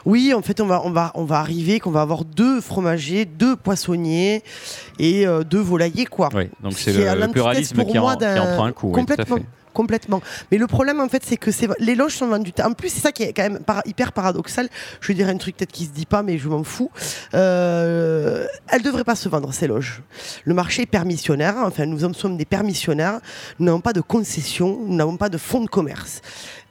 Oui, 0.05 0.33
en 0.35 0.43
fait, 0.43 0.61
on 0.61 0.67
va, 0.67 0.83
on 0.85 0.91
va, 0.91 1.11
on 1.15 1.25
va 1.25 1.39
arriver 1.39 1.81
qu'on 1.81 1.91
va 1.91 2.03
avoir 2.03 2.25
deux 2.25 2.61
fromagers, 2.61 3.25
deux 3.25 3.57
poissonniers 3.57 4.43
et 4.99 5.27
euh, 5.27 5.43
deux 5.43 5.61
volaillers, 5.61 6.07
quoi. 6.07 6.29
Oui, 6.35 6.49
donc 6.63 6.75
c'est 6.75 6.93
le, 6.93 7.29
pluralisme 7.29 7.85
qui 7.85 7.99
en, 7.99 8.17
qui 8.17 8.25
en, 8.25 8.55
prend 8.55 8.65
un 8.65 8.73
coup. 8.73 8.91
Complètement. 8.91 9.37
Oui, 9.37 9.43
complètement. 9.79 10.21
Mais 10.51 10.59
le 10.59 10.67
problème, 10.67 10.99
en 11.01 11.09
fait, 11.09 11.23
c'est 11.25 11.37
que 11.37 11.53
les 11.79 11.95
loges 11.95 12.17
sont 12.17 12.27
vendues. 12.27 12.53
En 12.65 12.73
plus, 12.73 12.89
c'est 12.89 13.01
ça 13.01 13.13
qui 13.13 13.23
est 13.23 13.33
quand 13.33 13.45
même 13.45 13.61
hyper 13.87 14.11
paradoxal. 14.13 14.69
Je 15.01 15.07
vais 15.07 15.15
dire 15.15 15.29
un 15.29 15.37
truc 15.37 15.57
peut-être 15.57 15.71
qui 15.71 15.85
se 15.85 15.91
dit 15.91 16.05
pas, 16.05 16.25
mais 16.25 16.37
je 16.37 16.49
m'en 16.49 16.65
fous. 16.65 16.91
Euh, 17.35 18.45
elles 18.67 18.83
devraient 18.83 19.05
pas 19.05 19.15
se 19.15 19.29
vendre, 19.29 19.55
ces 19.55 19.69
loges. 19.69 20.03
Le 20.45 20.53
marché 20.53 20.83
est 20.83 20.87
permissionnaire. 20.87 21.55
Enfin, 21.63 21.87
nous 21.87 22.13
sommes 22.13 22.37
des 22.37 22.45
permissionnaires. 22.45 23.21
Nous 23.61 23.67
n'avons 23.67 23.81
pas 23.81 23.93
de 23.93 24.01
concession. 24.01 24.81
Nous 24.85 24.97
n'avons 24.97 25.17
pas 25.17 25.29
de 25.29 25.39
fonds 25.39 25.63
de 25.63 25.69
commerce. 25.69 26.23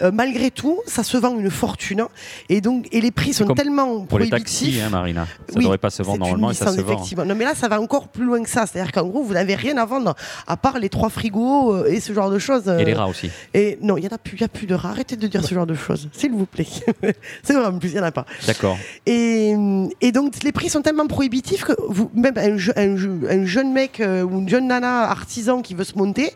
Euh, 0.03 0.11
malgré 0.13 0.51
tout, 0.51 0.79
ça 0.85 1.03
se 1.03 1.17
vend 1.17 1.39
une 1.39 1.49
fortune. 1.49 2.05
Et 2.49 2.61
donc, 2.61 2.87
et 2.91 3.01
les 3.01 3.11
prix 3.11 3.33
sont 3.33 3.47
tellement 3.55 4.01
pour 4.01 4.19
les 4.19 4.29
taxis, 4.29 4.79
hein, 4.79 4.89
Marina. 4.89 5.25
Ça 5.49 5.55
ne 5.55 5.61
devrait 5.61 5.77
pas 5.79 5.89
se 5.89 6.03
vendre 6.03 6.19
normalement 6.19 6.51
et 6.51 6.53
ça 6.53 6.71
se 6.71 6.81
vend. 6.81 7.03
Non, 7.25 7.35
mais 7.35 7.45
là, 7.45 7.55
ça 7.55 7.67
va 7.67 7.81
encore 7.81 8.09
plus 8.09 8.25
loin 8.25 8.43
que 8.43 8.49
ça. 8.49 8.65
C'est-à-dire 8.67 8.91
qu'en 8.91 9.07
gros, 9.07 9.23
vous 9.23 9.33
n'avez 9.33 9.55
rien 9.55 9.77
à 9.77 9.85
vendre 9.85 10.15
à 10.45 10.57
part 10.57 10.77
les 10.77 10.89
trois 10.89 11.09
frigos 11.09 11.73
euh, 11.73 11.87
et 11.87 11.99
ce 11.99 12.13
genre 12.13 12.29
de 12.29 12.37
choses. 12.37 12.67
Et 12.67 12.85
les 12.85 12.93
rats 12.93 13.07
aussi. 13.07 13.31
Et 13.53 13.79
non, 13.81 13.97
il 13.97 14.01
n'y 14.01 14.07
a 14.07 14.17
plus, 14.17 14.41
a 14.43 14.47
plus 14.47 14.67
de 14.67 14.75
rats. 14.75 14.89
Arrêtez 14.89 15.15
de 15.15 15.27
dire 15.27 15.43
ce 15.43 15.55
genre 15.55 15.65
de 15.65 15.75
choses, 15.75 16.09
s'il 16.13 16.31
vous 16.31 16.45
plaît. 16.45 16.67
c'est 17.43 17.53
vrai, 17.53 17.65
en 17.65 17.79
plus, 17.79 17.89
il 17.89 17.95
n'y 17.95 17.99
en 17.99 18.03
a 18.03 18.11
pas. 18.11 18.25
D'accord. 18.45 18.77
Et, 19.05 19.55
et, 20.01 20.11
donc, 20.11 20.43
les 20.43 20.51
prix 20.51 20.69
sont 20.69 20.81
tellement 20.81 21.07
prohibitifs 21.07 21.63
que 21.63 21.73
vous, 21.89 22.11
même 22.13 22.37
un, 22.37 22.57
un 22.75 23.45
jeune 23.45 23.73
mec 23.73 23.99
euh, 23.99 24.23
ou 24.23 24.39
une 24.39 24.49
jeune 24.49 24.67
nana 24.67 25.09
artisan 25.09 25.61
qui 25.61 25.73
veut 25.73 25.83
se 25.83 25.97
monter, 25.97 26.33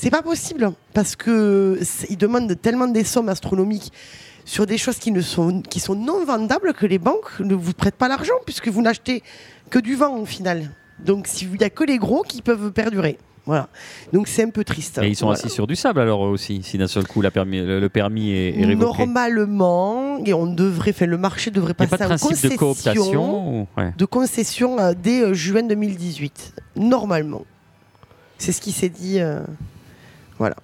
c'est 0.00 0.10
pas 0.10 0.22
possible 0.22 0.72
parce 0.94 1.14
que 1.14 1.78
ils 2.08 2.16
demandent 2.16 2.58
tellement 2.60 2.86
des 2.88 3.04
sommes 3.04 3.28
astronomiques 3.28 3.92
sur 4.46 4.64
des 4.64 4.78
choses 4.78 4.98
qui 4.98 5.12
ne 5.12 5.20
sont 5.20 5.60
qui 5.60 5.78
sont 5.78 5.94
non 5.94 6.24
vendables 6.24 6.72
que 6.72 6.86
les 6.86 6.98
banques 6.98 7.38
ne 7.40 7.54
vous 7.54 7.74
prêtent 7.74 7.96
pas 7.96 8.08
l'argent 8.08 8.38
puisque 8.46 8.68
vous 8.68 8.80
n'achetez 8.80 9.22
que 9.68 9.78
du 9.78 9.96
vent 9.96 10.16
au 10.16 10.24
final. 10.24 10.70
Donc 11.04 11.28
il 11.42 11.50
n'y 11.50 11.64
a 11.64 11.68
que 11.68 11.84
les 11.84 11.98
gros 11.98 12.22
qui 12.22 12.40
peuvent 12.40 12.72
perdurer. 12.72 13.18
Voilà. 13.44 13.68
Donc 14.14 14.26
c'est 14.26 14.42
un 14.42 14.48
peu 14.48 14.64
triste. 14.64 15.00
Et 15.02 15.08
ils 15.08 15.16
sont 15.16 15.28
assis 15.28 15.50
sur 15.50 15.66
du 15.66 15.76
sable 15.76 16.00
alors 16.00 16.22
aussi, 16.22 16.62
si 16.62 16.78
d'un 16.78 16.86
seul 16.86 17.06
coup 17.06 17.20
la 17.20 17.30
permis, 17.30 17.60
le, 17.60 17.88
permis 17.88 18.30
est, 18.30 18.64
révoqué. 18.64 19.04
Normalement, 19.04 20.18
et 20.24 20.32
on 20.32 20.46
devrait 20.46 20.92
faire 20.94 21.08
le 21.08 21.18
marché 21.18 21.50
devrait 21.50 21.74
passer 21.74 21.98
pas 21.98 22.08
de 22.08 22.18
concession, 22.18 22.48
de 22.48 22.56
cooptation 22.56 23.68
de 23.98 24.04
concession 24.06 24.78
euh, 24.78 24.92
dès 24.96 25.20
euh, 25.22 25.34
juin 25.34 25.62
2018. 25.62 26.54
Normalement, 26.76 27.44
c'est 28.38 28.52
ce 28.52 28.62
qui 28.62 28.72
s'est 28.72 28.88
dit. 28.88 29.20
Euh, 29.20 29.40
voilà. 30.40 30.56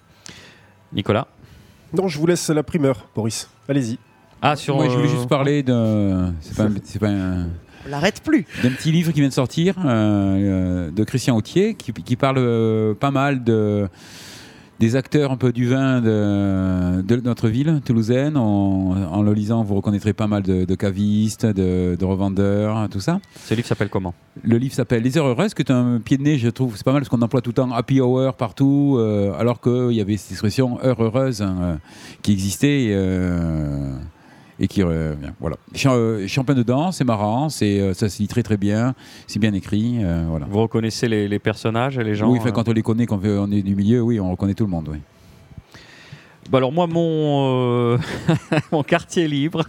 Nicolas 0.91 1.27
Non, 1.93 2.07
je 2.07 2.17
vous 2.17 2.25
laisse 2.25 2.49
la 2.49 2.63
primeur, 2.63 3.07
Boris. 3.15 3.47
Allez-y. 3.69 3.99
Ah, 4.41 4.55
sur. 4.55 4.75
Moi, 4.75 4.89
je 4.89 4.95
voulais 4.95 5.07
juste 5.07 5.29
parler 5.29 5.61
d'un. 5.61 6.33
C'est 6.41 6.55
pas, 6.99 7.09
On 7.09 7.89
l'arrête 7.89 8.21
plus. 8.23 8.45
D'un 8.63 8.71
petit 8.71 8.91
livre 8.91 9.11
qui 9.11 9.19
vient 9.19 9.29
de 9.29 9.33
sortir 9.33 9.75
euh, 9.85 9.85
euh, 9.85 10.91
de 10.91 11.03
Christian 11.03 11.37
Autier 11.37 11.75
qui, 11.75 11.93
qui 11.93 12.15
parle 12.15 12.37
euh, 12.39 12.95
pas 12.95 13.11
mal 13.11 13.43
de 13.43 13.87
des 14.79 14.95
acteurs 14.95 15.31
un 15.31 15.37
peu 15.37 15.51
du 15.51 15.67
vin 15.67 16.01
de, 16.01 17.01
de 17.01 17.15
notre 17.21 17.47
ville 17.47 17.81
toulousaine. 17.83 18.37
En, 18.37 19.21
le 19.21 19.33
lisant, 19.33 19.63
vous 19.63 19.75
reconnaîtrez 19.75 20.13
pas 20.13 20.27
mal 20.27 20.43
de, 20.43 20.75
cavistes, 20.75 21.45
de, 21.45 22.05
revendeurs, 22.05 22.87
tout 22.89 22.99
ça. 22.99 23.19
Ce 23.45 23.53
livre 23.53 23.67
s'appelle 23.67 23.89
comment? 23.89 24.13
Le 24.43 24.57
livre 24.57 24.73
s'appelle 24.73 25.03
Les 25.03 25.17
heures 25.17 25.27
heureuses, 25.27 25.53
qui 25.53 25.61
est 25.61 25.71
un 25.71 25.99
pied 25.99 26.17
de 26.17 26.23
nez, 26.23 26.37
je 26.37 26.49
trouve. 26.49 26.75
C'est 26.77 26.85
pas 26.85 26.93
mal 26.93 27.01
parce 27.01 27.09
qu'on 27.09 27.21
emploie 27.21 27.41
tout 27.41 27.49
le 27.49 27.55
temps 27.55 27.71
happy 27.71 28.01
hour 28.01 28.33
partout, 28.33 28.97
euh, 28.97 29.33
alors 29.37 29.61
qu'il 29.61 29.93
y 29.93 30.01
avait 30.01 30.17
cette 30.17 30.31
expression 30.31 30.79
heure 30.83 31.01
heureuse 31.01 31.41
hein, 31.41 31.57
euh, 31.61 31.75
qui 32.21 32.31
existait. 32.33 32.89
Euh, 32.91 33.93
et 34.59 34.67
qui 34.67 34.81
euh, 34.81 35.15
voilà. 35.39 35.55
Euh, 35.85 36.27
champion 36.27 36.55
dedans, 36.55 36.91
c'est 36.91 37.03
marrant, 37.03 37.49
c'est 37.49 37.79
euh, 37.79 37.93
ça 37.93 38.09
se 38.09 38.21
lit 38.21 38.27
très 38.27 38.43
très 38.43 38.57
bien, 38.57 38.95
c'est 39.27 39.39
bien 39.39 39.53
écrit, 39.53 39.99
voilà. 40.27 40.45
Vous 40.49 40.61
reconnaissez 40.61 41.07
les, 41.07 41.39
personnages 41.39 41.97
et 41.97 42.03
les 42.03 42.15
gens 42.15 42.29
Oui, 42.31 42.39
quand 42.53 42.67
on 42.67 42.73
les 42.73 42.81
connaît, 42.81 43.05
quand 43.05 43.19
on 43.23 43.51
est 43.51 43.61
du 43.61 43.75
milieu, 43.75 44.01
oui, 44.01 44.19
on 44.19 44.31
reconnaît 44.31 44.53
tout 44.53 44.65
le 44.65 44.71
monde, 44.71 44.89
oui. 44.91 44.97
Bah 46.49 46.59
alors 46.59 46.71
moi, 46.71 46.87
mon, 46.87 47.99
mon 48.71 48.81
quartier 48.81 49.27
libre, 49.27 49.65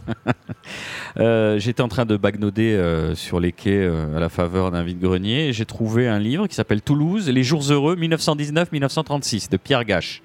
j'étais 1.58 1.82
en 1.82 1.88
train 1.88 2.06
de 2.06 2.16
bagnoder 2.16 3.12
sur 3.14 3.40
les 3.40 3.50
quais 3.52 3.84
à 3.84 4.20
la 4.20 4.28
faveur 4.28 4.70
d'un 4.70 4.84
vide-grenier 4.84 5.48
et 5.48 5.52
j'ai 5.52 5.66
trouvé 5.66 6.06
un 6.06 6.20
livre 6.20 6.46
qui 6.46 6.54
s'appelle 6.54 6.80
Toulouse, 6.80 7.28
Les 7.28 7.42
jours 7.42 7.64
heureux 7.70 7.96
1919-1936 7.96 9.50
de 9.50 9.56
Pierre 9.56 9.84
Gache. 9.84 10.22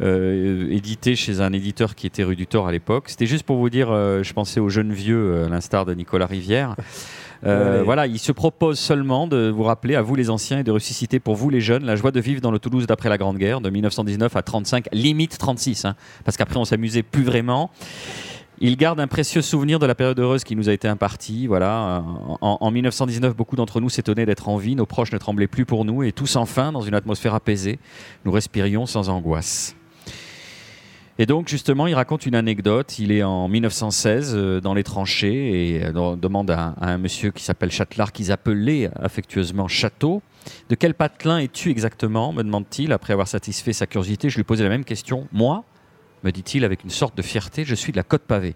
Euh, 0.00 0.68
édité 0.70 1.16
chez 1.16 1.40
un 1.40 1.52
éditeur 1.52 1.94
qui 1.94 2.06
était 2.06 2.22
rue 2.22 2.36
du 2.36 2.46
Thor 2.46 2.68
à 2.68 2.72
l'époque. 2.72 3.04
C'était 3.08 3.26
juste 3.26 3.44
pour 3.44 3.56
vous 3.56 3.70
dire, 3.70 3.90
euh, 3.90 4.22
je 4.22 4.32
pensais 4.32 4.60
aux 4.60 4.68
jeunes 4.68 4.92
vieux, 4.92 5.16
euh, 5.16 5.46
à 5.46 5.48
l'instar 5.48 5.84
de 5.84 5.94
Nicolas 5.94 6.26
Rivière. 6.26 6.76
Voilà, 7.42 8.06
il 8.06 8.18
se 8.18 8.32
propose 8.32 8.78
seulement 8.78 9.26
de 9.26 9.48
vous 9.48 9.62
rappeler 9.62 9.94
à 9.94 10.02
vous 10.02 10.14
les 10.14 10.28
anciens 10.28 10.58
et 10.58 10.62
de 10.62 10.70
ressusciter 10.70 11.20
pour 11.20 11.36
vous 11.36 11.48
les 11.48 11.62
jeunes 11.62 11.86
la 11.86 11.96
joie 11.96 12.10
de 12.10 12.20
vivre 12.20 12.42
dans 12.42 12.50
le 12.50 12.58
Toulouse 12.58 12.86
d'après 12.86 13.08
la 13.08 13.16
Grande 13.16 13.38
Guerre 13.38 13.62
de 13.62 13.70
1919 13.70 14.36
à 14.36 14.42
35, 14.42 14.88
limite 14.92 15.38
36, 15.38 15.86
hein, 15.86 15.96
parce 16.26 16.36
qu'après 16.36 16.58
on 16.58 16.66
s'amusait 16.66 17.02
plus 17.02 17.24
vraiment. 17.24 17.70
Il 18.58 18.76
garde 18.76 19.00
un 19.00 19.06
précieux 19.06 19.40
souvenir 19.40 19.78
de 19.78 19.86
la 19.86 19.94
période 19.94 20.18
heureuse 20.18 20.44
qui 20.44 20.54
nous 20.54 20.68
a 20.68 20.72
été 20.74 20.86
impartie. 20.86 21.46
Voilà. 21.46 22.04
En, 22.42 22.58
en 22.60 22.70
1919, 22.70 23.34
beaucoup 23.34 23.56
d'entre 23.56 23.80
nous 23.80 23.88
s'étonnaient 23.88 24.26
d'être 24.26 24.50
en 24.50 24.58
vie, 24.58 24.76
nos 24.76 24.84
proches 24.84 25.12
ne 25.12 25.18
tremblaient 25.18 25.48
plus 25.48 25.64
pour 25.64 25.86
nous, 25.86 26.02
et 26.02 26.12
tous 26.12 26.36
enfin, 26.36 26.72
dans 26.72 26.82
une 26.82 26.94
atmosphère 26.94 27.34
apaisée, 27.34 27.78
nous 28.26 28.32
respirions 28.32 28.84
sans 28.84 29.08
angoisse. 29.08 29.76
Et 31.20 31.26
donc, 31.26 31.48
justement, 31.48 31.86
il 31.86 31.92
raconte 31.92 32.24
une 32.24 32.34
anecdote. 32.34 32.98
Il 32.98 33.12
est 33.12 33.22
en 33.22 33.46
1916 33.46 34.32
euh, 34.34 34.60
dans 34.62 34.72
les 34.72 34.82
tranchées 34.82 35.74
et 35.74 35.84
euh, 35.84 36.16
demande 36.16 36.50
à, 36.50 36.74
un 36.80 36.96
monsieur 36.96 37.30
qui 37.30 37.44
s'appelle 37.44 37.70
Châtelard, 37.70 38.10
qu'ils 38.12 38.32
appelaient 38.32 38.88
affectueusement 38.96 39.68
Château. 39.68 40.22
De 40.70 40.74
quel 40.74 40.94
patelin 40.94 41.36
es-tu 41.36 41.68
exactement 41.68 42.32
me 42.32 42.42
demande-t-il. 42.42 42.90
Après 42.90 43.12
avoir 43.12 43.28
satisfait 43.28 43.74
sa 43.74 43.86
curiosité, 43.86 44.30
je 44.30 44.38
lui 44.38 44.44
posais 44.44 44.62
la 44.62 44.70
même 44.70 44.86
question. 44.86 45.28
Moi, 45.30 45.62
me 46.24 46.30
dit-il 46.32 46.64
avec 46.64 46.84
une 46.84 46.90
sorte 46.90 47.14
de 47.18 47.20
fierté, 47.20 47.66
je 47.66 47.74
suis 47.74 47.92
de 47.92 47.98
la 47.98 48.02
côte 48.02 48.22
pavée. 48.22 48.54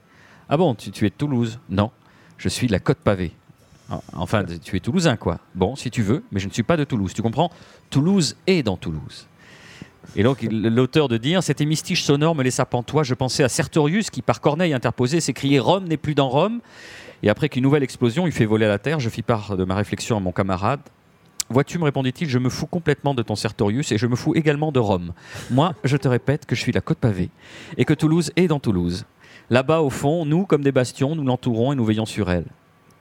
Ah 0.49 0.57
bon, 0.57 0.75
tu, 0.75 0.91
tu 0.91 1.05
es 1.05 1.11
de 1.11 1.15
Toulouse? 1.15 1.61
Non, 1.69 1.91
je 2.39 2.49
suis 2.49 2.67
de 2.67 2.73
la 2.73 2.81
côte 2.81 2.97
pavée. 2.97 3.33
Ah, 3.91 4.01
enfin, 4.15 4.43
tu 4.43 4.75
es 4.75 4.81
toulousain, 4.81 5.17
quoi. 5.17 5.39
Bon, 5.55 5.77
si 5.77 5.91
tu 5.91 6.01
veux, 6.01 6.25
mais 6.33 6.41
je 6.41 6.49
ne 6.49 6.53
suis 6.55 6.63
pas 6.63 6.79
de 6.79 6.85
Toulouse. 6.85 7.13
Tu 7.13 7.21
comprends? 7.21 7.51
Toulouse 7.91 8.39
est 8.47 8.63
dans 8.63 8.79
Toulouse. 8.79 9.27
Et 10.17 10.23
donc, 10.23 10.47
l'auteur 10.51 11.09
de 11.09 11.17
dire 11.17 11.43
Cet 11.43 11.61
hémistiche 11.61 12.03
sonore 12.03 12.35
me 12.35 12.43
laissa 12.43 12.65
pantois. 12.65 13.03
Je 13.03 13.15
pensais 13.15 13.45
à 13.45 13.49
Sertorius 13.49 14.11
qui, 14.11 14.23
par 14.23 14.41
Corneille 14.41 14.75
interposé, 14.75 15.21
s'écriait 15.21 15.59
Rome 15.59 15.85
n'est 15.85 15.97
plus 15.97 16.15
dans 16.15 16.29
Rome. 16.29 16.61
Et 17.23 17.31
après 17.31 17.49
qu'une 17.49 17.63
nouvelle 17.63 17.83
explosion 17.83 18.27
eut 18.27 18.33
fait 18.33 18.45
voler 18.45 18.67
la 18.67 18.79
terre, 18.79 19.01
je 19.01 19.09
fis 19.09 19.23
part 19.23 19.57
de 19.57 19.65
ma 19.65 19.75
réflexion 19.75 20.17
à 20.17 20.21
mon 20.21 20.33
camarade. 20.33 20.81
Vois-tu, 21.51 21.79
me 21.79 21.85
répondit-il, 21.85 22.29
je 22.29 22.39
me 22.39 22.49
fous 22.49 22.67
complètement 22.67 23.15
de 23.15 23.23
ton 23.23 23.37
Sertorius 23.37 23.93
et 23.93 23.99
je 23.99 24.07
me 24.07 24.17
fous 24.17 24.35
également 24.35 24.73
de 24.73 24.81
Rome. 24.81 25.13
Moi, 25.51 25.75
je 25.85 25.97
te 25.97 26.09
répète 26.09 26.47
que 26.47 26.55
je 26.55 26.61
suis 26.61 26.73
la 26.73 26.81
côte 26.81 26.99
pavée 26.99 27.31
et 27.77 27.85
que 27.85 27.95
Toulouse 27.95 28.33
est 28.37 28.47
dans 28.47 28.61
Toulouse. 28.61 29.05
Là-bas, 29.51 29.81
au 29.81 29.91
fond, 29.91 30.25
nous, 30.25 30.47
comme 30.47 30.63
des 30.63 30.73
bastions, 30.73 31.15
nous 31.15 31.25
l'entourons 31.25 31.73
et 31.73 31.77
nous 31.77 31.85
veillons 31.85 32.07
sur 32.07 32.31
elle. 32.31 32.47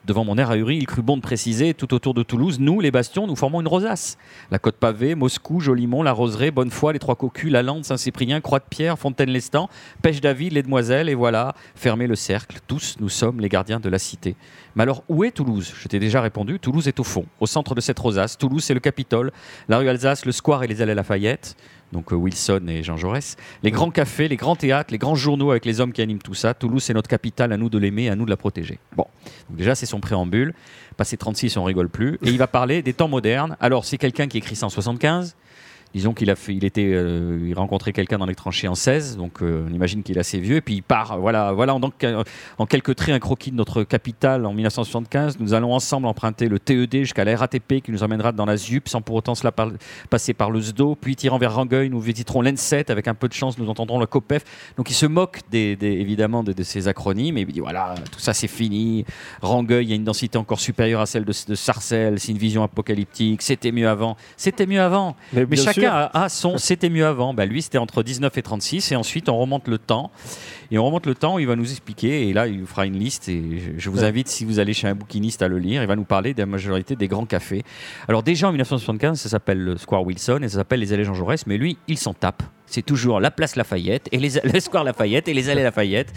Devant 0.06 0.26
mon 0.26 0.38
air 0.38 0.52
ahuri, 0.52 0.78
il 0.78 0.86
crut 0.86 1.06
bon 1.06 1.16
de 1.16 1.22
préciser, 1.22 1.74
tout 1.74 1.94
autour 1.94 2.14
de 2.14 2.24
Toulouse, 2.24 2.60
nous, 2.60 2.82
les 2.82 2.92
bastions, 2.92 3.26
nous 3.26 3.38
formons 3.38 3.62
une 3.62 3.70
rosace. 3.70 4.18
La 4.52 4.60
côte 4.60 4.76
pavée, 4.76 5.16
Moscou, 5.16 5.62
Jolimont, 5.62 6.04
La 6.04 6.12
Roseraie, 6.12 6.52
Bonnefoy, 6.52 6.92
les 6.92 7.00
Trois 7.00 7.16
Cocus, 7.16 7.50
La 7.50 7.64
Lande, 7.64 7.86
Saint-Cyprien, 7.86 8.42
Croix-de-Pierre, 8.42 9.00
Fontaine-Lestan, 9.00 9.70
Pêche-David, 10.02 10.52
les 10.52 10.64
Demoiselles, 10.64 11.08
et 11.08 11.16
voilà, 11.16 11.56
fermez 11.76 12.08
le 12.08 12.16
cercle. 12.16 12.60
Tous, 12.68 12.98
nous 13.00 13.08
sommes 13.08 13.40
les 13.40 13.48
gardiens 13.48 13.80
de 13.80 13.88
la 13.88 13.98
cité. 13.98 14.36
Mais 14.76 14.84
alors, 14.84 15.04
où 15.08 15.24
est 15.24 15.32
Toulouse? 15.32 15.74
Je 15.80 15.88
t'ai 15.88 16.00
déjà 16.00 16.20
répondu, 16.20 16.60
Toulouse 16.60 16.90
est 16.90 17.00
au 17.00 17.06
fond, 17.06 17.26
au 17.40 17.46
centre 17.46 17.74
de 17.74 17.80
cette 17.80 18.00
rosace. 18.00 18.38
Toulouse, 18.38 18.64
c'est 18.64 18.74
le 18.74 18.82
Capitole, 18.82 19.32
la 19.70 19.78
rue 19.78 19.88
Alsace, 19.88 20.26
le 20.26 20.34
square 20.34 20.64
et 20.64 20.68
les 20.68 20.82
allées 20.82 20.96
Lafayette 20.96 21.56
donc 21.94 22.12
euh, 22.12 22.16
Wilson 22.18 22.64
et 22.68 22.84
Jean 22.84 22.98
Jaurès. 22.98 23.38
Les 23.62 23.72
grands 23.72 23.92
cafés, 23.92 24.28
les 24.28 24.36
grands 24.36 24.58
théâtres, 24.58 24.92
les 24.92 24.98
grands 24.98 25.16
journaux 25.16 25.52
avec 25.52 25.64
les 25.64 25.80
hommes 25.80 25.94
qui 25.94 26.02
animent 26.02 26.22
tout 26.22 26.34
ça. 26.34 26.54
Toulouse, 26.54 26.84
c'est 26.84 26.94
notre 26.94 27.08
capitale, 27.08 27.54
à 27.54 27.58
nous 27.58 27.70
de 27.70 27.78
l'aimer, 27.78 28.10
à 28.10 28.16
nous 28.16 28.26
de 28.26 28.30
la 28.30 28.36
protéger. 28.36 28.80
Bon, 28.98 29.06
donc 29.50 29.58
déjà, 29.58 29.76
c'est 29.76 29.86
son 29.86 30.02
préambule. 30.02 30.54
Passé 30.98 31.16
36, 31.16 31.56
on 31.56 31.64
rigole 31.64 31.88
plus. 31.88 32.16
Et 32.24 32.30
il 32.30 32.38
va 32.38 32.48
parler 32.48 32.82
des 32.82 32.94
temps 32.94 33.08
modernes. 33.08 33.56
Alors, 33.62 33.86
c'est 33.86 33.98
quelqu'un 33.98 34.28
qui 34.28 34.38
écrit 34.38 34.56
ça 34.56 34.66
en 34.66 34.70
75. 34.70 35.36
Disons 35.94 36.14
qu'il 36.14 36.30
a 36.32 36.36
fait, 36.36 36.56
il 36.56 36.66
était, 36.66 36.92
euh, 36.92 37.40
il 37.46 37.54
rencontrait 37.54 37.94
quelqu'un 37.94 38.18
dans 38.18 38.26
les 38.26 38.36
tranchées 38.36 38.68
en 38.68 38.76
16, 38.76 39.18
donc 39.18 39.42
euh, 39.42 39.66
on 39.70 39.74
imagine 39.74 40.02
qu'il 40.02 40.18
est 40.18 40.20
assez 40.20 40.40
vieux. 40.40 40.56
Et 40.56 40.62
puis 40.62 40.76
il 40.76 40.82
part, 40.82 41.20
voilà, 41.20 41.52
voilà, 41.52 41.76
en, 41.76 41.82
en 42.58 42.66
quelques 42.66 42.96
traits, 42.96 43.14
un 43.14 43.20
croquis 43.20 43.52
de 43.52 43.56
notre 43.56 43.84
capitale 43.84 44.46
en 44.46 44.54
1975. 44.54 45.38
Nous 45.40 45.54
allons 45.54 45.74
ensemble 45.74 46.08
emprunter 46.08 46.50
le 46.50 46.60
TED 46.60 47.02
jusqu'à 47.02 47.24
la 47.24 47.38
RATP 47.38 47.82
qui 47.84 47.92
nous 47.92 48.04
emmènera 48.04 48.32
dans 48.32 48.46
la 48.46 48.58
ZUP 48.58 48.90
sans 48.90 49.02
pour 49.02 49.16
autant 49.16 49.36
cela 49.36 49.52
passer 50.10 50.34
par 50.34 50.50
le 50.50 50.62
SDO. 50.62 50.96
Puis 50.96 51.16
tirant 51.16 51.38
vers 51.38 51.56
Rangueil, 51.56 51.90
nous 51.90 52.00
visiterons 52.00 52.42
l'ENSET. 52.42 52.90
Avec 52.90 53.08
un 53.08 53.14
peu 53.14 53.28
de 53.28 53.34
chance, 53.34 53.58
nous 53.58 53.70
entendrons 53.70 54.00
le 54.00 54.06
COPEF. 54.06 54.44
Donc 54.78 54.90
il 54.90 54.96
se 54.96 55.06
moque 55.06 55.42
des, 55.52 55.78
évidemment 55.82 56.44
de, 56.44 56.54
ces 56.64 56.88
acronymes 56.88 57.38
et 57.38 57.42
il 57.42 57.48
dit 57.48 57.60
voilà, 57.60 57.96
tout 58.12 58.20
ça 58.20 58.34
c'est 58.34 58.48
fini. 58.48 59.06
Rangueil, 59.42 59.86
il 59.86 59.90
y 59.90 59.94
a 59.94 59.96
une 59.96 60.04
densité 60.04 60.38
encore 60.38 60.60
supérieure 60.60 61.02
à 61.02 61.06
celle 61.06 61.26
de, 61.26 61.34
Sarcelles. 61.34 62.20
C'est 62.20 62.32
une 62.32 62.38
vision 62.38 62.64
apocalyptique. 62.64 63.42
C'était 63.42 63.72
mieux 63.72 63.88
avant. 63.88 64.18
C'était 64.38 64.66
mieux 64.66 64.82
avant. 64.82 65.16
Mais, 65.34 65.46
Mais 65.50 65.58
chacun 65.84 66.10
à 66.14 66.30
son 66.30 66.58
c'était 66.58 66.90
mieux 66.90 67.06
avant. 67.06 67.34
Bah, 67.34 67.46
lui, 67.46 67.62
c'était 67.62 67.78
entre 67.78 68.04
19 68.04 68.38
et 68.38 68.42
36. 68.42 68.92
Et 68.92 68.96
ensuite, 68.96 69.30
on 69.30 69.38
remonte 69.38 69.68
le 69.68 69.78
temps. 69.78 70.12
Et 70.72 70.78
on 70.78 70.86
remonte 70.86 71.06
le 71.06 71.16
temps 71.16 71.36
où 71.36 71.40
il 71.40 71.48
va 71.48 71.56
nous 71.56 71.70
expliquer. 71.70 72.28
Et 72.28 72.34
là, 72.34 72.48
il 72.48 72.62
vous 72.62 72.66
fera 72.66 72.86
une 72.86 72.98
liste. 72.98 73.30
Et 73.30 73.62
je 73.78 73.90
vous 73.90 74.04
invite, 74.04 74.28
si 74.28 74.46
vous 74.46 74.60
allez 74.60 74.74
chez 74.74 74.88
un 74.88 74.96
bouquiniste, 74.96 75.42
à 75.42 75.48
le 75.48 75.60
lire. 75.60 75.82
Il 75.82 75.88
va 75.88 75.96
nous 75.96 76.06
parler 76.06 76.34
de 76.34 76.40
la 76.40 76.46
majorité 76.46 76.96
des 76.96 77.08
grands 77.08 77.26
cafés. 77.26 77.64
Alors, 78.08 78.24
déjà 78.24 78.48
en 78.48 78.52
1975, 78.52 79.20
ça 79.20 79.30
s'appelle 79.30 79.60
le 79.60 79.78
Square 79.78 80.06
Wilson 80.06 80.40
et 80.42 80.50
ça 80.50 80.58
s'appelle 80.58 80.80
les 80.80 80.94
Allées 80.94 81.04
Jean 81.04 81.14
Jaurès. 81.14 81.46
Mais 81.48 81.58
lui, 81.58 81.78
il 81.88 81.98
s'en 81.98 82.14
tape. 82.14 82.44
C'est 82.66 82.82
toujours 82.82 83.20
la 83.20 83.30
place 83.30 83.56
Lafayette 83.56 84.10
et 84.12 84.18
les, 84.18 84.40
le 84.54 84.60
Square 84.60 84.84
Lafayette 84.84 85.28
et 85.28 85.34
les 85.34 85.50
allées 85.50 85.64
Lafayette. 85.64 86.12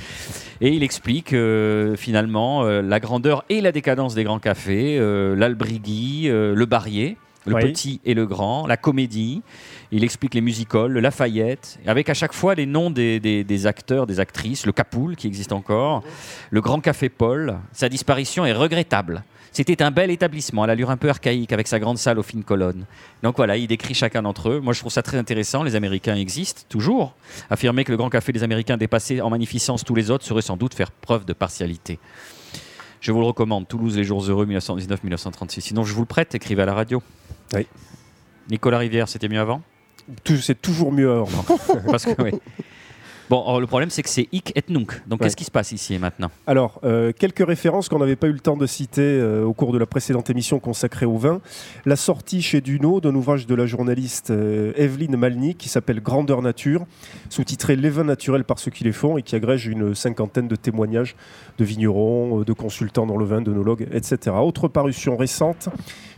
Et 0.63 0.71
il 0.71 0.83
explique 0.83 1.35
euh, 1.35 1.97
finalement 1.97 2.65
euh, 2.65 2.81
la 2.81 2.99
grandeur 2.99 3.45
et 3.51 3.61
la 3.61 3.73
décadence 3.73 4.15
des 4.15 4.25
grands 4.25 4.39
cafés, 4.39 4.97
euh, 4.99 5.35
le 5.35 6.65
Barrier 6.65 7.19
le 7.47 7.55
petit 7.57 8.01
et 8.05 8.15
le 8.15 8.27
grand, 8.27 8.67
la 8.67 8.77
comédie. 8.77 9.43
Il 9.91 10.05
explique 10.05 10.35
les 10.35 10.41
musicals, 10.41 10.91
le 10.91 11.01
Lafayette, 11.01 11.79
avec 11.87 12.09
à 12.09 12.15
chaque 12.15 12.33
fois 12.33 12.55
les 12.55 12.67
noms 12.67 12.91
des, 12.91 13.67
acteurs, 13.67 14.07
des 14.07 14.21
actrices, 14.21 14.67
le 14.67 14.73
Capoul 14.73 15.17
qui 15.17 15.27
existe 15.27 15.53
encore, 15.53 16.03
le 16.51 16.61
Grand 16.61 16.81
Café 16.81 17.09
Paul. 17.09 17.59
Sa 17.73 17.89
disparition 17.89 18.45
est 18.45 18.53
regrettable. 18.53 19.23
C'était 19.53 19.83
un 19.83 19.91
bel 19.91 20.11
établissement, 20.11 20.65
à 20.65 20.67
l'allure 20.67 20.91
un 20.91 20.99
peu 20.99 21.09
archaïque, 21.09 21.51
avec 21.51 21.67
sa 21.67 21.79
grande 21.79 21.97
salle 21.97 22.19
aux 22.19 22.23
fines 22.23 22.45
colonnes. 22.45 22.85
Donc 23.23 23.39
voilà, 23.39 23.57
il 23.57 23.67
décrit 23.67 23.95
chacun 23.95 24.21
d'entre 24.21 24.51
eux. 24.51 24.61
Moi, 24.61 24.75
je 24.75 24.81
trouve 24.81 24.93
ça 24.93 25.03
très 25.03 25.17
intéressant. 25.17 25.63
Les 25.63 25.77
Américains 25.77 26.15
existent 26.15 26.61
toujours. 26.69 27.15
Affirmer 27.49 27.85
que 27.85 27.91
le 27.91 27.97
Grand 27.97 28.11
Café 28.11 28.33
des 28.33 28.43
Américains 28.43 28.77
dépassait 28.77 29.23
en 29.23 29.31
magnificence 29.31 29.83
tous 29.83 29.95
les 29.95 30.11
autres 30.11 30.27
serait 30.27 30.43
sans 30.43 30.59
doute 30.59 30.75
faire 30.75 30.91
preuve 30.91 31.25
de 31.25 31.33
partialité. 31.33 31.99
Je 33.01 33.13
vous 33.13 33.21
le 33.21 33.27
recommande, 33.27 33.67
Toulouse, 33.67 33.97
les 33.97 34.05
jours 34.05 34.23
heureux, 34.29 34.45
1919-1936. 34.45 35.61
Sinon, 35.61 35.85
je 35.85 35.95
vous 35.95 36.03
le 36.03 36.07
prête, 36.07 36.35
écrivez 36.35 36.63
à 36.63 36.67
la 36.67 36.75
radio. 36.75 37.03
Oui. 37.55 37.67
Nicolas 38.51 38.79
Rivière, 38.79 39.09
c'était 39.09 39.29
mieux 39.29 39.41
avant? 39.41 39.63
C'est 40.41 40.61
toujours 40.61 40.93
mieux 40.93 41.11
avant. 41.11 41.45
Parce 41.87 42.05
que, 42.05 42.23
oui. 42.23 42.31
Bon, 43.29 43.59
le 43.59 43.67
problème, 43.67 43.91
c'est 43.91 44.05
que 44.05 44.09
c'est 44.09 44.29
hic 44.31 44.53
et 44.55 44.63
nunc. 44.69 45.03
Donc, 45.09 45.21
qu'est-ce 45.21 45.35
qui 45.35 45.45
se 45.45 45.51
passe 45.51 45.73
ici 45.73 45.95
et 45.95 45.99
maintenant? 45.99 46.31
Alors, 46.47 46.81
euh, 46.85 47.11
quelques 47.13 47.45
références 47.45 47.89
qu'on 47.89 47.99
n'avait 47.99 48.15
pas 48.15 48.29
eu 48.29 48.33
le 48.33 48.39
temps 48.39 48.57
de 48.57 48.67
citer 48.67 49.03
euh, 49.03 49.43
au 49.43 49.53
cours 49.53 49.73
de 49.73 49.79
la 49.79 49.87
précédente 49.87 50.31
émission 50.31 50.61
consacrée 50.61 51.07
au 51.07 51.17
vin. 51.17 51.41
La 51.87 51.97
sortie 51.97 52.41
chez 52.41 52.61
Duno 52.61 53.01
d'un 53.01 53.17
ouvrage 53.17 53.49
de 53.49 53.55
la 53.57 53.67
journaliste 53.67 54.31
euh, 54.31 54.73
Evelyne 54.77 55.17
Malny 55.17 55.57
qui 55.57 55.69
s'appelle 55.69 56.01
Grandeur 56.01 56.41
Nature, 56.41 56.87
sous-titré 57.29 57.75
Les 57.75 57.91
vins 57.91 58.05
naturels 58.05 58.45
par 58.45 58.61
ceux 58.61 58.71
qui 58.71 58.85
les 58.85 58.93
font 58.93 59.19
et 59.19 59.23
qui 59.23 59.35
agrège 59.35 59.67
une 59.67 59.93
cinquantaine 59.97 60.47
de 60.47 60.55
témoignages 60.55 61.17
de 61.59 61.65
vignerons, 61.65 62.43
de 62.43 62.53
consultants 62.53 63.07
dans 63.07 63.17
le 63.17 63.25
vin, 63.25 63.41
d'onologues, 63.41 63.89
etc. 63.93 64.37
Autre 64.39 64.69
parution 64.69 65.17
récente 65.17 65.69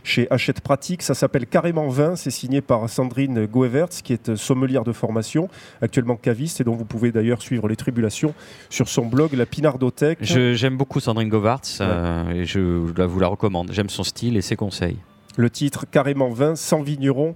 chez 0.03 0.27
Hachette 0.29 0.61
Pratique, 0.61 1.01
ça 1.01 1.13
s'appelle 1.13 1.45
Carrément 1.45 1.87
Vin, 1.89 2.15
c'est 2.15 2.31
signé 2.31 2.61
par 2.61 2.89
Sandrine 2.89 3.45
Goevertz 3.45 4.01
qui 4.01 4.13
est 4.13 4.35
sommelière 4.35 4.83
de 4.83 4.91
formation, 4.91 5.49
actuellement 5.81 6.15
caviste 6.15 6.61
et 6.61 6.63
dont 6.63 6.75
vous 6.75 6.85
pouvez 6.85 7.11
d'ailleurs 7.11 7.41
suivre 7.41 7.67
les 7.67 7.75
tribulations 7.75 8.33
sur 8.69 8.87
son 8.87 9.05
blog 9.05 9.33
La 9.33 9.45
Pinardothèque. 9.45 10.19
J'aime 10.21 10.77
beaucoup 10.77 10.99
Sandrine 10.99 11.29
Govartz 11.29 11.79
euh, 11.81 12.29
et 12.29 12.45
je, 12.45 12.59
je 12.95 13.01
vous 13.03 13.19
la 13.19 13.27
recommande. 13.27 13.71
J'aime 13.71 13.89
son 13.89 14.03
style 14.03 14.37
et 14.37 14.41
ses 14.41 14.55
conseils. 14.55 14.97
Le 15.37 15.49
titre 15.49 15.85
Carrément 15.89 16.29
vin, 16.29 16.55
sans 16.55 16.81
vigneron, 16.81 17.33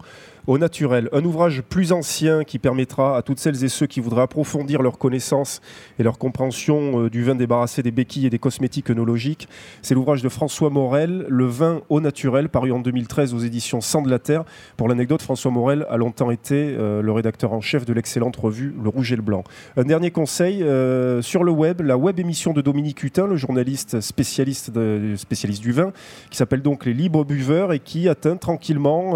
au 0.47 0.57
naturel. 0.57 1.09
Un 1.13 1.23
ouvrage 1.23 1.61
plus 1.61 1.93
ancien 1.93 2.43
qui 2.43 2.59
permettra 2.59 3.17
à 3.17 3.21
toutes 3.21 3.39
celles 3.39 3.63
et 3.63 3.69
ceux 3.69 3.87
qui 3.87 4.01
voudraient 4.01 4.23
approfondir 4.23 4.81
leur 4.81 4.97
connaissance 4.97 5.61
et 5.99 6.03
leur 6.03 6.17
compréhension 6.17 7.03
euh, 7.03 7.09
du 7.09 7.23
vin 7.23 7.35
débarrassé 7.35 7.81
des 7.81 7.91
béquilles 7.91 8.25
et 8.25 8.29
des 8.29 8.39
cosmétiques 8.39 8.89
œnologiques. 8.89 9.47
C'est 9.81 9.95
l'ouvrage 9.95 10.21
de 10.21 10.29
François 10.29 10.69
Morel, 10.69 11.25
Le 11.29 11.45
vin 11.45 11.81
au 11.89 12.01
naturel, 12.01 12.49
paru 12.49 12.71
en 12.71 12.79
2013 12.79 13.33
aux 13.33 13.39
éditions 13.39 13.79
Sang 13.79 14.01
de 14.01 14.09
la 14.09 14.19
Terre. 14.19 14.43
Pour 14.75 14.89
l'anecdote, 14.89 15.21
François 15.21 15.51
Morel 15.51 15.85
a 15.89 15.95
longtemps 15.95 16.31
été 16.31 16.75
euh, 16.77 17.01
le 17.01 17.11
rédacteur 17.11 17.53
en 17.53 17.61
chef 17.61 17.85
de 17.85 17.93
l'excellente 17.93 18.35
revue 18.35 18.75
Le 18.81 18.89
Rouge 18.89 19.13
et 19.13 19.15
le 19.15 19.21
Blanc. 19.21 19.45
Un 19.77 19.83
dernier 19.83 20.11
conseil, 20.11 20.61
euh, 20.61 21.21
sur 21.21 21.43
le 21.43 21.51
web, 21.51 21.81
la 21.81 21.97
web 21.97 22.19
émission 22.19 22.51
de 22.51 22.61
Dominique 22.61 23.01
Hutin, 23.03 23.27
le 23.27 23.37
journaliste 23.37 24.01
spécialiste, 24.01 24.71
spécialiste 25.15 25.61
du 25.61 25.71
vin, 25.71 25.93
qui 26.29 26.37
s'appelle 26.37 26.61
donc 26.61 26.85
Les 26.85 26.93
Libres 26.93 27.23
Buveurs 27.23 27.71
et 27.71 27.79
qui 27.79 28.09
atteint 28.09 28.35
tranquillement 28.35 29.13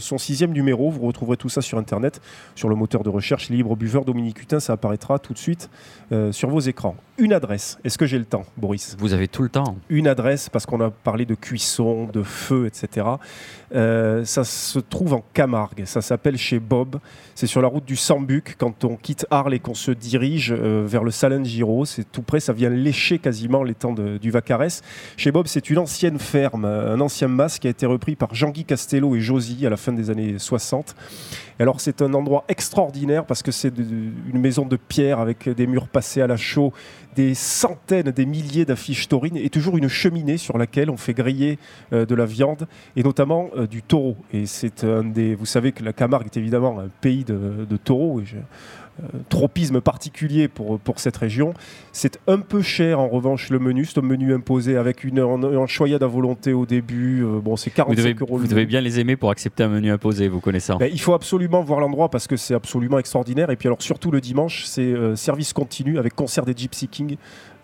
son 0.00 0.18
sixième 0.18 0.50
numéro 0.50 0.63
vous 0.72 1.06
retrouverez 1.06 1.36
tout 1.36 1.48
ça 1.48 1.62
sur 1.62 1.78
Internet, 1.78 2.20
sur 2.54 2.68
le 2.68 2.74
moteur 2.74 3.02
de 3.02 3.08
recherche 3.08 3.48
Libre 3.48 3.76
Buveur 3.76 4.04
Dominique 4.04 4.40
Hutin. 4.40 4.60
Ça 4.60 4.72
apparaîtra 4.72 5.18
tout 5.18 5.32
de 5.32 5.38
suite 5.38 5.70
euh, 6.12 6.32
sur 6.32 6.48
vos 6.48 6.60
écrans. 6.60 6.96
Une 7.16 7.32
adresse. 7.32 7.78
Est-ce 7.84 7.96
que 7.96 8.06
j'ai 8.06 8.18
le 8.18 8.24
temps, 8.24 8.44
Boris? 8.56 8.96
Vous 8.98 9.12
avez 9.12 9.28
tout 9.28 9.44
le 9.44 9.48
temps. 9.48 9.76
Une 9.88 10.08
adresse, 10.08 10.48
parce 10.48 10.66
qu'on 10.66 10.80
a 10.80 10.90
parlé 10.90 11.24
de 11.24 11.36
cuisson, 11.36 12.08
de 12.12 12.24
feu, 12.24 12.66
etc. 12.66 13.06
Euh, 13.72 14.24
ça 14.24 14.42
se 14.42 14.80
trouve 14.80 15.14
en 15.14 15.24
Camargue. 15.32 15.84
Ça 15.84 16.02
s'appelle 16.02 16.36
chez 16.36 16.58
Bob. 16.58 16.98
C'est 17.36 17.46
sur 17.46 17.62
la 17.62 17.68
route 17.68 17.84
du 17.84 17.94
Sambuc 17.94 18.56
quand 18.58 18.84
on 18.84 18.96
quitte 18.96 19.26
Arles 19.30 19.54
et 19.54 19.60
qu'on 19.60 19.74
se 19.74 19.92
dirige 19.92 20.52
euh, 20.52 20.84
vers 20.86 21.04
le 21.04 21.12
Salin 21.12 21.38
de 21.38 21.44
Giro. 21.44 21.84
C'est 21.84 22.10
tout 22.10 22.22
près. 22.22 22.40
Ça 22.40 22.52
vient 22.52 22.68
lécher 22.68 23.20
quasiment 23.20 23.62
les 23.62 23.74
temps 23.74 23.94
du 23.94 24.30
Vacarès. 24.32 24.82
Chez 25.16 25.30
Bob, 25.30 25.46
c'est 25.46 25.70
une 25.70 25.78
ancienne 25.78 26.18
ferme, 26.18 26.64
un 26.64 27.00
ancien 27.00 27.28
mas 27.28 27.60
qui 27.60 27.68
a 27.68 27.70
été 27.70 27.86
repris 27.86 28.16
par 28.16 28.34
Jean-Guy 28.34 28.64
Castello 28.64 29.14
et 29.14 29.20
Josie 29.20 29.64
à 29.66 29.70
la 29.70 29.76
fin 29.76 29.92
des 29.92 30.10
années 30.10 30.34
60. 30.38 30.96
Alors, 31.60 31.80
c'est 31.80 32.02
un 32.02 32.12
endroit 32.14 32.44
extraordinaire 32.48 33.24
parce 33.24 33.42
que 33.42 33.52
c'est 33.52 33.72
une 33.78 34.40
maison 34.40 34.66
de 34.66 34.76
pierre 34.76 35.20
avec 35.20 35.48
des 35.48 35.66
murs 35.66 35.86
passés 35.86 36.20
à 36.20 36.26
la 36.26 36.36
chaux, 36.36 36.72
des 37.14 37.34
centaines, 37.34 38.10
des 38.10 38.26
milliers 38.26 38.64
d'affiches 38.64 39.08
taurines 39.08 39.36
et 39.36 39.50
toujours 39.50 39.76
une 39.76 39.88
cheminée 39.88 40.36
sur 40.36 40.58
laquelle 40.58 40.90
on 40.90 40.96
fait 40.96 41.14
griller 41.14 41.58
euh, 41.92 42.06
de 42.06 42.14
la 42.16 42.26
viande 42.26 42.66
et 42.96 43.04
notamment 43.04 43.50
euh, 43.56 43.68
du 43.68 43.82
taureau. 43.82 44.16
Et 44.32 44.46
c'est 44.46 44.82
un 44.82 45.04
des. 45.04 45.36
Vous 45.36 45.46
savez 45.46 45.70
que 45.70 45.84
la 45.84 45.92
Camargue 45.92 46.26
est 46.26 46.36
évidemment 46.36 46.80
un 46.80 46.88
pays 47.00 47.24
de, 47.24 47.76
taureaux. 47.76 48.20
Tropisme 49.28 49.80
particulier 49.80 50.48
pour, 50.48 50.78
pour 50.78 51.00
cette 51.00 51.16
région. 51.16 51.54
C'est 51.92 52.18
un 52.26 52.38
peu 52.38 52.62
cher 52.62 53.00
en 53.00 53.08
revanche 53.08 53.50
le 53.50 53.58
menu, 53.58 53.84
c'est 53.84 53.98
un 53.98 54.02
menu 54.02 54.34
imposé 54.34 54.76
avec 54.76 55.04
une, 55.04 55.20
un, 55.20 55.66
choyade 55.66 56.02
à 56.02 56.06
volonté 56.06 56.52
au 56.52 56.66
début. 56.66 57.24
bon, 57.42 57.56
c'est 57.56 57.70
45 57.70 57.90
vous 57.90 58.02
devez, 58.02 58.16
euros. 58.20 58.38
Vous 58.38 58.46
devez 58.46 58.66
bien 58.66 58.80
les 58.80 59.00
aimer 59.00 59.16
pour 59.16 59.30
accepter 59.30 59.64
un 59.64 59.68
menu 59.68 59.90
imposé, 59.90 60.28
vous 60.28 60.40
connaissez 60.40 60.72
ben, 60.78 60.90
Il 60.92 61.00
faut 61.00 61.14
absolument 61.14 61.62
voir 61.62 61.80
l'endroit 61.80 62.08
parce 62.08 62.26
que 62.26 62.36
c'est 62.36 62.54
absolument 62.54 62.98
extraordinaire. 62.98 63.50
Et 63.50 63.56
puis 63.56 63.68
alors 63.68 63.82
surtout 63.82 64.10
le 64.10 64.20
dimanche, 64.20 64.64
c'est 64.64 64.94
service 65.16 65.52
continu 65.52 65.98
avec 65.98 66.14
concert 66.14 66.44
des 66.44 66.54
Gypsy 66.56 66.88
King 66.88 67.16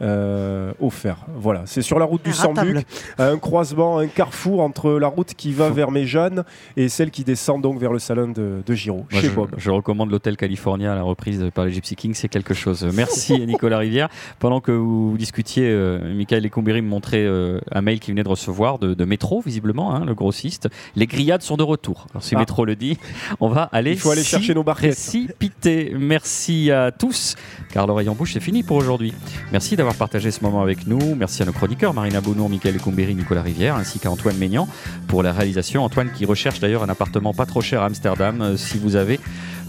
euh, 0.02 0.72
offert. 0.80 1.26
Voilà, 1.36 1.64
c'est 1.66 1.82
sur 1.82 1.98
la 1.98 2.06
route 2.06 2.24
du 2.24 2.32
Sambuc, 2.32 2.86
un 3.18 3.36
croisement, 3.36 3.98
un 3.98 4.06
carrefour 4.06 4.62
entre 4.62 4.92
la 4.92 5.08
route 5.08 5.34
qui 5.34 5.52
va 5.52 5.68
vers 5.68 5.90
Méjeanne 5.90 6.44
et 6.78 6.88
celle 6.88 7.10
qui 7.10 7.22
descend 7.22 7.60
donc 7.60 7.78
vers 7.78 7.92
le 7.92 7.98
salon 7.98 8.28
de, 8.28 8.62
de 8.64 8.74
Giraud, 8.74 9.04
chez 9.10 9.28
je, 9.28 9.30
Bob. 9.30 9.50
Je 9.58 9.70
recommande 9.70 10.10
l'hôtel 10.10 10.38
California 10.38 10.92
à 10.92 10.94
la 10.94 11.02
reprise 11.20 11.50
par 11.54 11.66
les 11.66 11.72
Gypsy 11.72 11.96
Kings, 11.96 12.14
c'est 12.14 12.28
quelque 12.28 12.54
chose. 12.54 12.88
Merci 12.94 13.38
Nicolas 13.46 13.78
Rivière. 13.78 14.08
Pendant 14.38 14.60
que 14.60 14.72
vous 14.72 15.16
discutiez, 15.18 15.64
euh, 15.66 16.14
Michael 16.14 16.42
Lecombéry 16.42 16.80
me 16.80 16.88
montrait 16.88 17.24
euh, 17.24 17.60
un 17.70 17.82
mail 17.82 18.00
qu'il 18.00 18.14
venait 18.14 18.22
de 18.22 18.28
recevoir 18.28 18.78
de, 18.78 19.04
Métro, 19.04 19.42
visiblement, 19.44 19.94
hein, 19.94 20.04
le 20.06 20.14
grossiste. 20.14 20.68
Les 20.96 21.06
grillades 21.06 21.42
sont 21.42 21.56
de 21.56 21.62
retour. 21.62 22.06
Alors, 22.10 22.22
si 22.22 22.34
ah. 22.36 22.38
Métro 22.38 22.64
le 22.64 22.74
dit, 22.74 22.96
on 23.40 23.48
va 23.48 23.64
aller. 23.64 23.92
Il 23.92 23.98
faut 23.98 24.10
aller 24.10 24.22
chercher 24.22 24.54
nos 24.54 24.62
barquettes. 24.62 24.92
Précipiter. 24.92 25.92
Merci 25.98 26.70
à 26.70 26.90
tous, 26.90 27.34
car 27.72 27.86
l'oreille 27.86 28.08
en 28.08 28.14
bouche, 28.14 28.32
c'est 28.32 28.40
fini 28.40 28.62
pour 28.62 28.76
aujourd'hui. 28.76 29.12
Merci 29.52 29.76
d'avoir 29.76 29.96
partager 29.96 30.30
ce 30.30 30.42
moment 30.42 30.62
avec 30.62 30.86
nous. 30.86 31.14
Merci 31.16 31.42
à 31.42 31.44
nos 31.44 31.52
chroniqueurs, 31.52 31.92
Marina 31.92 32.20
Bonour, 32.20 32.48
Michael 32.48 32.78
Combéry, 32.78 33.14
Nicolas 33.14 33.42
Rivière, 33.42 33.76
ainsi 33.76 33.98
qu'à 33.98 34.10
Antoine 34.10 34.38
Maignan 34.38 34.68
pour 35.06 35.22
la 35.22 35.32
réalisation. 35.32 35.84
Antoine 35.84 36.12
qui 36.12 36.24
recherche 36.24 36.60
d'ailleurs 36.60 36.82
un 36.82 36.88
appartement 36.88 37.34
pas 37.34 37.46
trop 37.46 37.60
cher 37.60 37.82
à 37.82 37.86
Amsterdam. 37.86 38.40
Euh, 38.40 38.56
si 38.56 38.78
vous 38.78 38.96
avez 38.96 39.20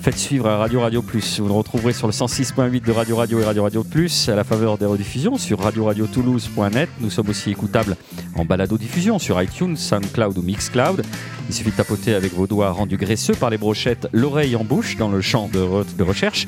Faites 0.01 0.17
suivre 0.17 0.47
à 0.47 0.57
Radio 0.57 0.79
Radio 0.79 1.03
Plus. 1.03 1.39
Vous 1.39 1.47
le 1.47 1.53
retrouverez 1.53 1.93
sur 1.93 2.07
le 2.07 2.13
106.8 2.13 2.83
de 2.83 2.91
Radio 2.91 3.17
Radio 3.17 3.39
et 3.39 3.43
Radio 3.43 3.61
Radio 3.61 3.83
Plus 3.83 4.29
à 4.29 4.35
la 4.35 4.43
faveur 4.43 4.79
des 4.79 4.87
rediffusions 4.87 5.37
sur 5.37 5.59
radio-radio-toulouse.net. 5.59 6.89
Nous 7.01 7.11
sommes 7.11 7.29
aussi 7.29 7.51
écoutables 7.51 7.95
en 8.33 8.43
balado-diffusion 8.43 9.19
sur 9.19 9.39
iTunes, 9.39 9.77
SoundCloud 9.77 10.39
ou 10.39 10.41
Mixcloud. 10.41 11.03
Il 11.49 11.53
suffit 11.53 11.69
de 11.69 11.75
tapoter 11.75 12.15
avec 12.15 12.33
vos 12.33 12.47
doigts 12.47 12.71
rendus 12.71 12.97
graisseux 12.97 13.35
par 13.35 13.51
les 13.51 13.59
brochettes 13.59 14.07
l'oreille 14.11 14.55
en 14.55 14.63
bouche 14.63 14.97
dans 14.97 15.09
le 15.09 15.21
champ 15.21 15.49
de, 15.53 15.83
de 15.95 16.03
recherche. 16.03 16.47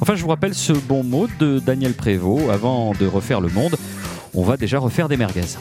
Enfin, 0.00 0.14
je 0.14 0.22
vous 0.22 0.28
rappelle 0.28 0.54
ce 0.54 0.72
bon 0.72 1.02
mot 1.02 1.26
de 1.40 1.58
Daniel 1.58 1.94
Prévost. 1.94 2.50
Avant 2.50 2.92
de 2.92 3.06
refaire 3.06 3.40
le 3.40 3.48
monde, 3.48 3.74
on 4.32 4.44
va 4.44 4.56
déjà 4.56 4.78
refaire 4.78 5.08
des 5.08 5.16
merguez. 5.16 5.56